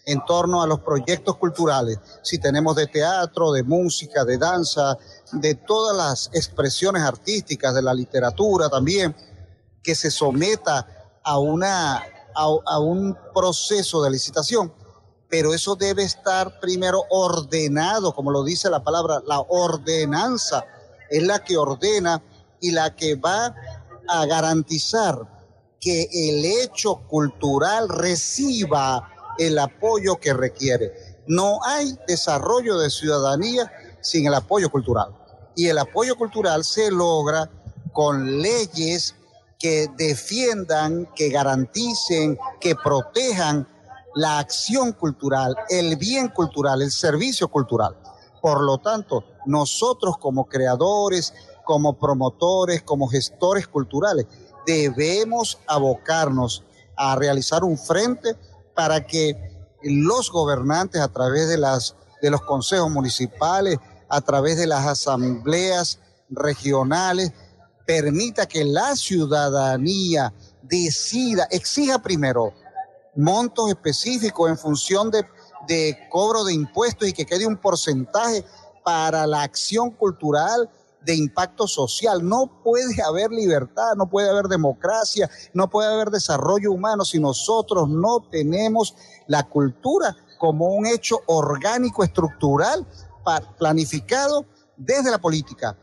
en 0.07 0.24
torno 0.24 0.62
a 0.62 0.66
los 0.66 0.80
proyectos 0.80 1.36
culturales. 1.36 1.98
Si 2.22 2.38
tenemos 2.38 2.76
de 2.76 2.86
teatro, 2.86 3.53
de 3.53 3.62
música, 3.62 4.24
de 4.24 4.38
danza, 4.38 4.98
de 5.32 5.55
todas 5.55 5.96
las 5.96 6.30
expresiones 6.32 7.03
artísticas, 7.03 7.74
de 7.74 7.82
la 7.82 7.94
literatura 7.94 8.68
también, 8.68 9.14
que 9.82 9.94
se 9.94 10.11
someta 10.11 10.86
a, 11.22 11.38
una, 11.38 12.03
a, 12.34 12.78
un 12.80 13.16
proceso 13.34 14.03
de 14.03 14.11
licitación. 14.11 14.72
Pero 15.28 15.55
eso 15.55 15.76
debe 15.76 16.03
estar 16.03 16.59
primero 16.59 17.05
ordenado, 17.11 18.14
como 18.14 18.32
lo 18.32 18.42
dice 18.42 18.68
la 18.68 18.82
palabra, 18.82 19.22
la 19.26 19.40
ordenanza 19.40 20.64
es 21.09 21.22
la 21.22 21.44
que 21.44 21.57
ordena 21.57 22.22
y 22.61 22.72
la 22.72 22.94
que 22.94 23.14
va 23.14 23.55
a 24.11 24.26
garantizar 24.26 25.18
que 25.80 26.08
el 26.12 26.44
hecho 26.44 26.96
cultural 27.08 27.88
reciba 27.88 29.08
el 29.38 29.58
apoyo 29.58 30.20
que 30.20 30.34
requiere. 30.34 30.92
No 31.26 31.61
hay 31.64 31.96
desarrollo 32.06 32.78
de 32.78 32.90
ciudadanía 32.90 33.70
sin 34.00 34.26
el 34.26 34.34
apoyo 34.34 34.70
cultural. 34.70 35.14
Y 35.56 35.68
el 35.68 35.78
apoyo 35.78 36.16
cultural 36.16 36.64
se 36.64 36.90
logra 36.90 37.50
con 37.92 38.40
leyes 38.40 39.14
que 39.58 39.88
defiendan, 39.96 41.06
que 41.14 41.28
garanticen, 41.28 42.38
que 42.61 42.74
protejan 42.74 43.66
la 44.14 44.38
acción 44.38 44.92
cultural, 44.92 45.54
el 45.68 45.96
bien 45.96 46.28
cultural, 46.28 46.82
el 46.82 46.90
servicio 46.90 47.48
cultural. 47.48 47.96
Por 48.40 48.62
lo 48.62 48.78
tanto, 48.78 49.24
nosotros 49.46 50.16
como 50.18 50.46
creadores, 50.46 51.34
como 51.70 51.96
promotores, 51.96 52.82
como 52.82 53.06
gestores 53.06 53.68
culturales, 53.68 54.26
debemos 54.66 55.60
abocarnos 55.68 56.64
a 56.96 57.14
realizar 57.14 57.62
un 57.62 57.78
frente 57.78 58.34
para 58.74 59.06
que 59.06 59.36
los 59.80 60.32
gobernantes 60.32 61.00
a 61.00 61.06
través 61.06 61.48
de, 61.48 61.58
las, 61.58 61.94
de 62.20 62.28
los 62.28 62.40
consejos 62.40 62.90
municipales, 62.90 63.78
a 64.08 64.20
través 64.20 64.58
de 64.58 64.66
las 64.66 64.84
asambleas 64.84 66.00
regionales, 66.28 67.30
permita 67.86 68.46
que 68.46 68.64
la 68.64 68.96
ciudadanía 68.96 70.34
decida, 70.62 71.46
exija 71.52 72.02
primero 72.02 72.52
montos 73.14 73.68
específicos 73.68 74.50
en 74.50 74.58
función 74.58 75.12
de, 75.12 75.24
de 75.68 75.96
cobro 76.10 76.42
de 76.42 76.52
impuestos 76.52 77.06
y 77.06 77.12
que 77.12 77.26
quede 77.26 77.46
un 77.46 77.58
porcentaje 77.58 78.44
para 78.84 79.24
la 79.28 79.42
acción 79.42 79.92
cultural 79.92 80.68
de 81.05 81.14
impacto 81.14 81.66
social. 81.66 82.26
No 82.26 82.61
puede 82.62 83.03
haber 83.03 83.30
libertad, 83.30 83.94
no 83.96 84.09
puede 84.09 84.30
haber 84.30 84.46
democracia, 84.46 85.30
no 85.53 85.70
puede 85.70 85.92
haber 85.92 86.11
desarrollo 86.11 86.72
humano 86.72 87.05
si 87.05 87.18
nosotros 87.18 87.88
no 87.88 88.20
tenemos 88.30 88.94
la 89.26 89.44
cultura 89.44 90.16
como 90.38 90.68
un 90.68 90.86
hecho 90.86 91.20
orgánico, 91.26 92.03
estructural, 92.03 92.86
planificado 93.59 94.46
desde 94.76 95.11
la 95.11 95.18
política, 95.18 95.76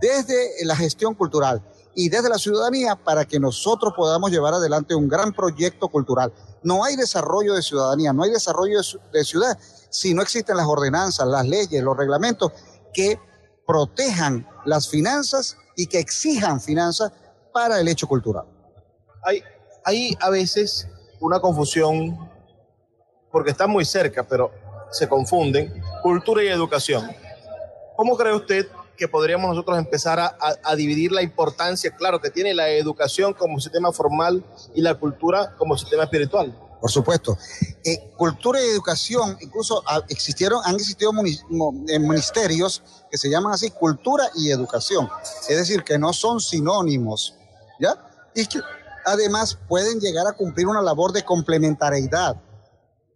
desde 0.00 0.64
la 0.64 0.76
gestión 0.76 1.14
cultural 1.14 1.62
y 1.94 2.08
desde 2.08 2.28
la 2.28 2.38
ciudadanía 2.38 2.96
para 2.96 3.24
que 3.24 3.40
nosotros 3.40 3.92
podamos 3.96 4.30
llevar 4.30 4.54
adelante 4.54 4.94
un 4.94 5.08
gran 5.08 5.32
proyecto 5.32 5.88
cultural. 5.88 6.32
No 6.62 6.84
hay 6.84 6.96
desarrollo 6.96 7.54
de 7.54 7.62
ciudadanía, 7.62 8.12
no 8.12 8.22
hay 8.22 8.30
desarrollo 8.30 8.80
de 9.12 9.24
ciudad 9.24 9.58
si 9.92 10.14
no 10.14 10.22
existen 10.22 10.56
las 10.56 10.66
ordenanzas, 10.66 11.28
las 11.28 11.46
leyes, 11.46 11.82
los 11.82 11.96
reglamentos 11.96 12.52
que 12.94 13.20
protejan 13.66 14.46
las 14.64 14.88
finanzas 14.88 15.56
y 15.76 15.86
que 15.86 15.98
exijan 15.98 16.60
finanzas 16.60 17.12
para 17.52 17.80
el 17.80 17.88
hecho 17.88 18.06
cultural. 18.06 18.46
Hay, 19.24 19.42
hay 19.84 20.16
a 20.20 20.30
veces 20.30 20.88
una 21.20 21.40
confusión, 21.40 22.18
porque 23.30 23.50
están 23.50 23.70
muy 23.70 23.84
cerca, 23.84 24.22
pero 24.24 24.50
se 24.90 25.08
confunden, 25.08 25.72
cultura 26.02 26.42
y 26.42 26.48
educación. 26.48 27.10
¿Cómo 27.96 28.16
cree 28.16 28.34
usted 28.34 28.66
que 28.96 29.08
podríamos 29.08 29.50
nosotros 29.50 29.78
empezar 29.78 30.18
a, 30.20 30.36
a, 30.62 30.76
dividir 30.76 31.12
la 31.12 31.22
importancia, 31.22 31.90
claro, 31.96 32.20
que 32.20 32.30
tiene 32.30 32.54
la 32.54 32.68
educación 32.70 33.32
como 33.32 33.58
sistema 33.58 33.92
formal 33.92 34.44
y 34.74 34.82
la 34.82 34.94
cultura 34.94 35.54
como 35.56 35.78
sistema 35.78 36.04
espiritual? 36.04 36.54
Por 36.82 36.90
supuesto. 36.90 37.38
Eh, 37.84 38.12
cultura 38.16 38.60
y 38.60 38.68
educación, 38.68 39.38
incluso 39.40 39.84
ah, 39.86 40.02
existieron, 40.08 40.60
han 40.64 40.74
existido 40.74 41.12
eh, 41.12 41.98
ministerios 42.00 42.82
que 43.08 43.16
se 43.16 43.30
llaman 43.30 43.52
así 43.52 43.70
cultura 43.70 44.28
y 44.34 44.50
educación, 44.50 45.08
es 45.48 45.56
decir, 45.56 45.84
que 45.84 45.96
no 45.96 46.12
son 46.12 46.40
sinónimos, 46.40 47.36
¿ya? 47.78 47.94
Y 48.34 48.46
que 48.46 48.58
además 49.06 49.56
pueden 49.68 50.00
llegar 50.00 50.26
a 50.26 50.32
cumplir 50.32 50.66
una 50.66 50.82
labor 50.82 51.12
de 51.12 51.24
complementariedad, 51.24 52.42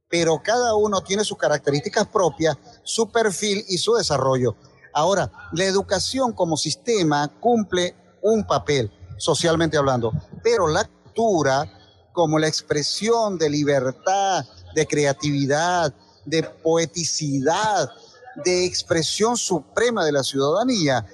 pero 0.09 0.41
cada 0.45 0.77
uno 0.77 1.01
tiene 1.01 1.25
sus 1.25 1.37
características 1.37 2.07
propias, 2.07 2.57
su 2.85 3.11
perfil 3.11 3.65
y 3.69 3.79
su 3.79 3.95
desarrollo. 3.97 4.55
Ahora, 4.95 5.33
la 5.53 5.65
educación 5.65 6.33
como 6.33 6.57
sistema 6.57 7.29
cumple 7.41 7.97
un 8.23 8.47
papel, 8.47 8.93
socialmente 9.19 9.77
hablando, 9.77 10.13
pero 10.45 10.69
la 10.69 10.85
cultura 10.85 11.76
como 12.17 12.39
la 12.39 12.49
expresión 12.49 13.37
de 13.37 13.51
libertad, 13.51 14.43
de 14.75 14.87
creatividad, 14.87 15.93
de 16.25 16.43
poeticidad, 16.43 17.93
de 18.43 18.65
expresión 18.65 19.37
suprema 19.37 20.03
de 20.03 20.13
la 20.13 20.23
ciudadanía, 20.23 21.05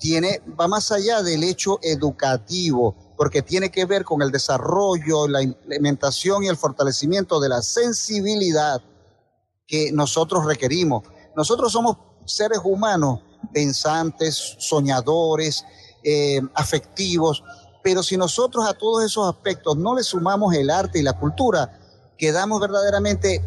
tiene, 0.00 0.40
va 0.58 0.66
más 0.66 0.90
allá 0.92 1.22
del 1.22 1.44
hecho 1.44 1.78
educativo, 1.82 2.96
porque 3.18 3.42
tiene 3.42 3.70
que 3.70 3.84
ver 3.84 4.02
con 4.02 4.22
el 4.22 4.30
desarrollo, 4.30 5.28
la 5.28 5.42
implementación 5.42 6.42
y 6.42 6.48
el 6.48 6.56
fortalecimiento 6.56 7.38
de 7.38 7.50
la 7.50 7.60
sensibilidad 7.60 8.80
que 9.66 9.92
nosotros 9.92 10.46
requerimos. 10.46 11.04
Nosotros 11.36 11.70
somos 11.70 11.98
seres 12.24 12.60
humanos 12.64 13.20
pensantes, 13.52 14.56
soñadores, 14.56 15.66
eh, 16.02 16.40
afectivos, 16.54 17.44
pero 17.86 18.02
si 18.02 18.16
nosotros 18.16 18.68
a 18.68 18.74
todos 18.74 19.04
esos 19.04 19.28
aspectos 19.28 19.76
no 19.76 19.94
le 19.94 20.02
sumamos 20.02 20.52
el 20.54 20.70
arte 20.70 20.98
y 20.98 21.02
la 21.02 21.12
cultura, 21.12 21.78
quedamos 22.18 22.60
verdaderamente 22.60 23.40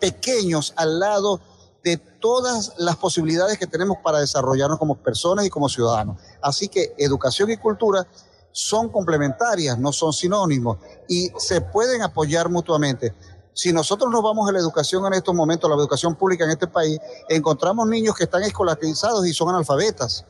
pequeños 0.00 0.72
al 0.74 0.98
lado 0.98 1.40
de 1.84 1.96
todas 1.96 2.72
las 2.78 2.96
posibilidades 2.96 3.56
que 3.56 3.68
tenemos 3.68 3.98
para 4.02 4.18
desarrollarnos 4.18 4.80
como 4.80 4.96
personas 4.96 5.46
y 5.46 5.48
como 5.48 5.68
ciudadanos. 5.68 6.20
Así 6.42 6.66
que 6.66 6.92
educación 6.98 7.52
y 7.52 7.56
cultura 7.56 8.04
son 8.50 8.88
complementarias, 8.88 9.78
no 9.78 9.92
son 9.92 10.12
sinónimos 10.12 10.78
y 11.08 11.30
se 11.38 11.60
pueden 11.60 12.02
apoyar 12.02 12.48
mutuamente. 12.48 13.14
Si 13.54 13.72
nosotros 13.72 14.10
nos 14.10 14.24
vamos 14.24 14.48
a 14.48 14.52
la 14.52 14.58
educación 14.58 15.06
en 15.06 15.12
estos 15.12 15.36
momentos, 15.36 15.70
la 15.70 15.76
educación 15.76 16.16
pública 16.16 16.42
en 16.42 16.50
este 16.50 16.66
país, 16.66 16.98
encontramos 17.28 17.86
niños 17.86 18.16
que 18.16 18.24
están 18.24 18.42
escolarizados 18.42 19.24
y 19.24 19.32
son 19.32 19.50
analfabetas. 19.50 20.24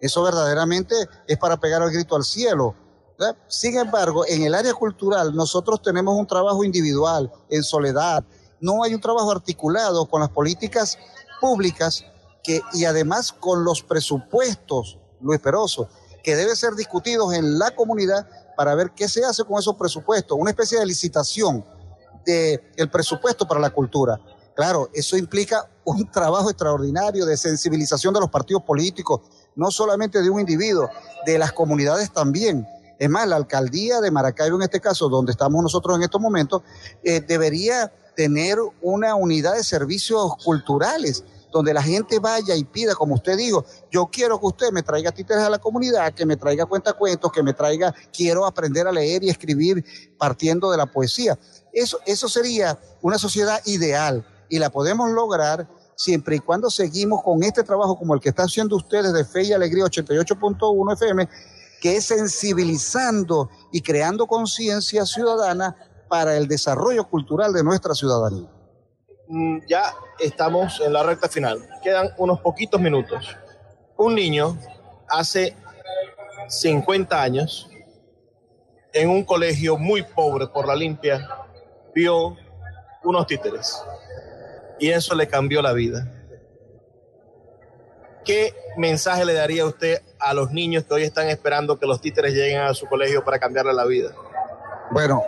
Eso 0.00 0.22
verdaderamente 0.22 0.94
es 1.26 1.38
para 1.38 1.58
pegar 1.58 1.82
el 1.82 1.90
grito 1.90 2.16
al 2.16 2.24
cielo. 2.24 2.74
Sin 3.48 3.76
embargo, 3.76 4.24
en 4.26 4.42
el 4.42 4.54
área 4.54 4.72
cultural 4.72 5.34
nosotros 5.34 5.82
tenemos 5.82 6.18
un 6.18 6.26
trabajo 6.26 6.64
individual, 6.64 7.30
en 7.50 7.62
soledad. 7.62 8.24
No 8.60 8.82
hay 8.82 8.94
un 8.94 9.00
trabajo 9.00 9.30
articulado 9.30 10.06
con 10.06 10.20
las 10.20 10.30
políticas 10.30 10.98
públicas 11.40 12.04
y 12.72 12.84
además 12.84 13.32
con 13.32 13.64
los 13.64 13.82
presupuestos, 13.82 14.98
Luis 15.20 15.38
Peroso, 15.40 15.88
que 16.22 16.34
deben 16.36 16.56
ser 16.56 16.74
discutidos 16.74 17.34
en 17.34 17.58
la 17.58 17.74
comunidad 17.74 18.26
para 18.56 18.74
ver 18.74 18.92
qué 18.94 19.08
se 19.08 19.24
hace 19.24 19.44
con 19.44 19.58
esos 19.58 19.74
presupuestos, 19.76 20.36
una 20.38 20.50
especie 20.50 20.78
de 20.78 20.86
licitación 20.86 21.64
del 22.24 22.60
el 22.76 22.90
presupuesto 22.90 23.46
para 23.46 23.60
la 23.60 23.70
cultura. 23.70 24.20
Claro, 24.54 24.90
eso 24.92 25.16
implica 25.16 25.70
un 25.84 26.10
trabajo 26.10 26.50
extraordinario 26.50 27.24
de 27.24 27.36
sensibilización 27.36 28.12
de 28.12 28.20
los 28.20 28.28
partidos 28.28 28.62
políticos, 28.62 29.20
no 29.60 29.70
solamente 29.70 30.22
de 30.22 30.30
un 30.30 30.40
individuo, 30.40 30.88
de 31.26 31.38
las 31.38 31.52
comunidades 31.52 32.10
también. 32.10 32.66
Es 32.98 33.10
más, 33.10 33.28
la 33.28 33.36
alcaldía 33.36 34.00
de 34.00 34.10
Maracaibo, 34.10 34.56
en 34.56 34.62
este 34.62 34.80
caso, 34.80 35.10
donde 35.10 35.32
estamos 35.32 35.62
nosotros 35.62 35.98
en 35.98 36.02
estos 36.02 36.18
momentos, 36.18 36.62
eh, 37.04 37.20
debería 37.20 37.92
tener 38.16 38.56
una 38.80 39.14
unidad 39.14 39.56
de 39.56 39.62
servicios 39.62 40.34
culturales 40.42 41.24
donde 41.52 41.74
la 41.74 41.82
gente 41.82 42.20
vaya 42.20 42.56
y 42.56 42.64
pida, 42.64 42.94
como 42.94 43.16
usted 43.16 43.36
dijo, 43.36 43.66
yo 43.90 44.06
quiero 44.06 44.40
que 44.40 44.46
usted 44.46 44.70
me 44.72 44.82
traiga 44.82 45.12
títeres 45.12 45.42
a 45.42 45.50
la 45.50 45.58
comunidad, 45.58 46.14
que 46.14 46.24
me 46.24 46.36
traiga 46.36 46.64
cuentacuentos, 46.64 47.30
que 47.30 47.42
me 47.42 47.52
traiga, 47.52 47.94
quiero 48.16 48.46
aprender 48.46 48.86
a 48.86 48.92
leer 48.92 49.24
y 49.24 49.28
escribir 49.28 49.84
partiendo 50.16 50.70
de 50.70 50.78
la 50.78 50.86
poesía. 50.86 51.38
Eso, 51.70 51.98
eso 52.06 52.30
sería 52.30 52.78
una 53.02 53.18
sociedad 53.18 53.60
ideal 53.66 54.24
y 54.48 54.58
la 54.58 54.70
podemos 54.70 55.10
lograr 55.10 55.68
siempre 56.00 56.36
y 56.36 56.38
cuando 56.38 56.70
seguimos 56.70 57.22
con 57.22 57.42
este 57.42 57.62
trabajo 57.62 57.98
como 57.98 58.14
el 58.14 58.20
que 58.20 58.30
está 58.30 58.44
haciendo 58.44 58.76
ustedes 58.76 59.12
de 59.12 59.22
Fe 59.22 59.42
y 59.42 59.52
Alegría 59.52 59.84
88.1 59.84 60.94
FM, 60.94 61.28
que 61.78 61.96
es 61.96 62.06
sensibilizando 62.06 63.50
y 63.70 63.82
creando 63.82 64.26
conciencia 64.26 65.04
ciudadana 65.04 65.76
para 66.08 66.38
el 66.38 66.48
desarrollo 66.48 67.04
cultural 67.04 67.52
de 67.52 67.62
nuestra 67.62 67.94
ciudadanía. 67.94 68.48
Mm, 69.28 69.58
ya 69.68 69.94
estamos 70.18 70.80
en 70.80 70.94
la 70.94 71.02
recta 71.02 71.28
final. 71.28 71.68
Quedan 71.82 72.08
unos 72.16 72.40
poquitos 72.40 72.80
minutos. 72.80 73.36
Un 73.98 74.14
niño 74.14 74.58
hace 75.06 75.54
50 76.48 77.22
años, 77.22 77.68
en 78.94 79.10
un 79.10 79.22
colegio 79.22 79.76
muy 79.76 80.02
pobre 80.02 80.46
por 80.46 80.66
la 80.66 80.74
limpia, 80.74 81.28
vio 81.94 82.36
unos 83.04 83.26
títeres. 83.26 83.84
Y 84.80 84.90
eso 84.90 85.14
le 85.14 85.28
cambió 85.28 85.62
la 85.62 85.72
vida. 85.72 86.10
¿Qué 88.24 88.54
mensaje 88.76 89.24
le 89.24 89.34
daría 89.34 89.64
usted 89.64 90.00
a 90.18 90.34
los 90.34 90.50
niños 90.50 90.84
que 90.84 90.94
hoy 90.94 91.02
están 91.02 91.28
esperando 91.28 91.78
que 91.78 91.86
los 91.86 92.00
títeres 92.00 92.34
lleguen 92.34 92.60
a 92.62 92.74
su 92.74 92.86
colegio 92.86 93.24
para 93.24 93.38
cambiarle 93.38 93.72
la 93.72 93.84
vida? 93.84 94.14
Bueno, 94.90 95.22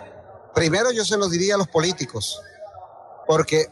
primero 0.53 0.91
yo 0.91 1.05
se 1.05 1.17
lo 1.17 1.29
diría 1.29 1.55
a 1.55 1.57
los 1.57 1.67
políticos, 1.67 2.41
porque 3.27 3.67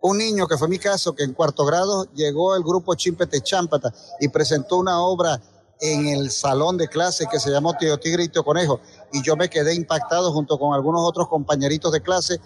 un 0.00 0.18
niño, 0.18 0.46
que 0.46 0.56
fue 0.56 0.68
mi 0.68 0.78
caso, 0.78 1.14
que 1.14 1.24
en 1.24 1.32
cuarto 1.32 1.64
grado 1.64 2.04
llegó 2.14 2.54
el 2.54 2.62
grupo 2.62 2.94
Chimpete 2.94 3.40
Chámpata 3.40 3.92
y 4.20 4.28
presentó 4.28 4.76
una 4.76 5.00
obra 5.00 5.40
en 5.80 6.06
el 6.06 6.30
salón 6.30 6.76
de 6.76 6.88
clase 6.88 7.26
que 7.30 7.40
se 7.40 7.50
llamó 7.50 7.74
Tío 7.74 7.98
Tigre 7.98 8.24
y 8.24 8.28
Tío 8.28 8.44
Conejo. 8.44 8.80
Y 9.12 9.22
yo 9.22 9.36
me 9.36 9.50
quedé 9.50 9.74
impactado 9.74 10.32
junto 10.32 10.58
con 10.58 10.74
algunos 10.74 11.02
otros 11.02 11.28
compañeritos 11.28 11.92
de 11.92 12.02
clase, 12.02 12.40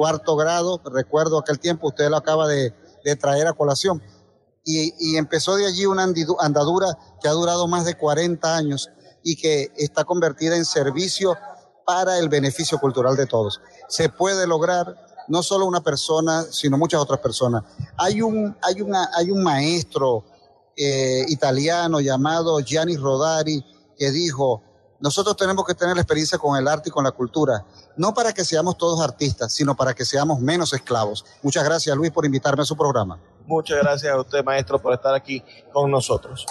cuarto 0.00 0.34
grado, 0.34 0.80
recuerdo 0.82 1.38
aquel 1.38 1.58
tiempo, 1.58 1.88
usted 1.88 2.08
lo 2.08 2.16
acaba 2.16 2.48
de, 2.48 2.72
traer 3.20 3.46
a 3.46 3.52
colación. 3.52 4.02
Y, 4.64 5.18
empezó 5.18 5.56
de 5.56 5.66
allí 5.66 5.84
una 5.84 6.10
andadura 6.38 6.96
que 7.20 7.28
ha 7.28 7.32
durado 7.32 7.68
más 7.68 7.84
de 7.84 7.98
40 7.98 8.56
años 8.56 8.88
y 9.22 9.36
que 9.36 9.70
está 9.76 10.04
convertida 10.04 10.56
en 10.56 10.64
servicio 10.64 11.36
para 11.84 12.16
el 12.16 12.30
beneficio 12.30 12.78
cultural 12.78 13.14
de 13.14 13.26
todos. 13.26 13.60
Se 13.90 14.08
puede 14.08 14.46
lograr, 14.46 14.96
no 15.28 15.42
solo 15.42 15.66
una 15.66 15.82
persona, 15.82 16.46
sino 16.50 16.78
muchas 16.78 17.02
otras 17.02 17.20
personas. 17.20 17.64
Hay 17.98 18.22
un, 18.22 18.56
un 18.56 19.42
maestro 19.42 20.24
eh, 20.78 21.26
italiano 21.28 22.00
llamado 22.00 22.58
Gianni 22.60 22.96
Rodari 22.96 23.62
que 23.98 24.10
dijo, 24.10 24.62
nosotros 25.00 25.36
tenemos 25.36 25.64
que 25.64 25.74
tener 25.74 25.94
la 25.94 26.02
experiencia 26.02 26.38
con 26.38 26.58
el 26.58 26.68
arte 26.68 26.90
y 26.90 26.92
con 26.92 27.04
la 27.04 27.12
cultura, 27.12 27.64
no 27.96 28.12
para 28.12 28.32
que 28.32 28.44
seamos 28.44 28.76
todos 28.76 29.00
artistas, 29.00 29.52
sino 29.52 29.74
para 29.74 29.94
que 29.94 30.04
seamos 30.04 30.40
menos 30.40 30.72
esclavos. 30.72 31.24
Muchas 31.42 31.64
gracias 31.64 31.96
Luis 31.96 32.10
por 32.10 32.24
invitarme 32.26 32.62
a 32.62 32.66
su 32.66 32.76
programa. 32.76 33.18
Muchas 33.46 33.78
gracias 33.78 34.12
a 34.12 34.20
usted, 34.20 34.44
maestro, 34.44 34.80
por 34.80 34.92
estar 34.92 35.14
aquí 35.14 35.42
con 35.72 35.90
nosotros. 35.90 36.46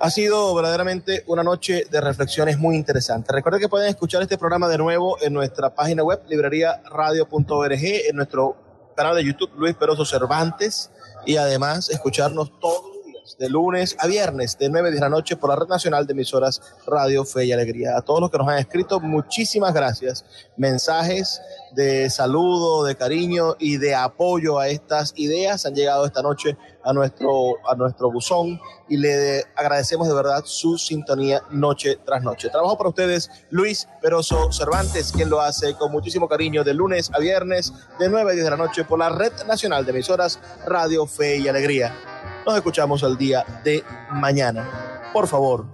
Ha 0.00 0.10
sido 0.10 0.54
verdaderamente 0.54 1.24
una 1.26 1.42
noche 1.42 1.84
de 1.90 2.00
reflexiones 2.00 2.56
muy 2.56 2.76
interesantes. 2.76 3.34
Recuerden 3.34 3.60
que 3.60 3.68
pueden 3.68 3.88
escuchar 3.88 4.22
este 4.22 4.38
programa 4.38 4.68
de 4.68 4.78
nuevo 4.78 5.20
en 5.20 5.32
nuestra 5.32 5.74
página 5.74 6.04
web, 6.04 6.22
libreriaradio.org, 6.28 7.82
en 8.08 8.16
nuestro 8.16 8.56
canal 8.96 9.16
de 9.16 9.24
YouTube, 9.24 9.50
Luis 9.56 9.74
Peroso 9.74 10.04
Cervantes, 10.04 10.90
y 11.26 11.36
además 11.36 11.90
escucharnos 11.90 12.52
todos 12.60 12.97
de 13.38 13.48
lunes 13.48 13.96
a 13.98 14.06
viernes, 14.06 14.56
de 14.58 14.68
9 14.68 14.90
de 14.90 15.00
la 15.00 15.08
noche, 15.08 15.36
por 15.36 15.50
la 15.50 15.56
Red 15.56 15.68
Nacional 15.68 16.06
de 16.06 16.12
Emisoras 16.12 16.60
Radio 16.86 17.24
Fe 17.24 17.46
y 17.46 17.52
Alegría. 17.52 17.96
A 17.96 18.02
todos 18.02 18.20
los 18.20 18.30
que 18.30 18.38
nos 18.38 18.48
han 18.48 18.58
escrito, 18.58 19.00
muchísimas 19.00 19.74
gracias. 19.74 20.24
Mensajes 20.56 21.40
de 21.72 22.08
saludo, 22.10 22.84
de 22.84 22.96
cariño 22.96 23.56
y 23.58 23.76
de 23.76 23.94
apoyo 23.94 24.58
a 24.58 24.68
estas 24.68 25.12
ideas 25.16 25.66
han 25.66 25.74
llegado 25.74 26.06
esta 26.06 26.22
noche 26.22 26.56
a 26.84 26.92
nuestro, 26.92 27.56
a 27.68 27.74
nuestro 27.74 28.10
buzón 28.10 28.60
y 28.88 28.96
le 28.96 29.44
agradecemos 29.56 30.08
de 30.08 30.14
verdad 30.14 30.42
su 30.44 30.78
sintonía 30.78 31.42
noche 31.50 31.98
tras 32.04 32.22
noche. 32.22 32.48
Trabajo 32.48 32.78
para 32.78 32.90
ustedes 32.90 33.30
Luis 33.50 33.86
Peroso 34.00 34.50
Cervantes, 34.52 35.12
quien 35.12 35.28
lo 35.28 35.40
hace 35.40 35.74
con 35.74 35.92
muchísimo 35.92 36.28
cariño 36.28 36.64
de 36.64 36.74
lunes 36.74 37.10
a 37.12 37.18
viernes, 37.18 37.72
de 37.98 38.08
9 38.08 38.30
a 38.30 38.34
10 38.34 38.44
de 38.44 38.50
la 38.50 38.56
noche, 38.56 38.84
por 38.84 38.98
la 38.98 39.10
Red 39.10 39.32
Nacional 39.46 39.84
de 39.84 39.90
Emisoras 39.90 40.38
Radio 40.66 41.06
Fe 41.06 41.38
y 41.38 41.48
Alegría. 41.48 42.17
Nos 42.48 42.56
escuchamos 42.56 43.02
el 43.02 43.18
día 43.18 43.44
de 43.62 43.84
mañana. 44.10 44.66
Por 45.12 45.28
favor, 45.28 45.66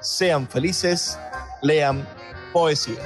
sean 0.00 0.48
felices, 0.48 1.18
lean 1.60 2.08
poesía. 2.54 3.02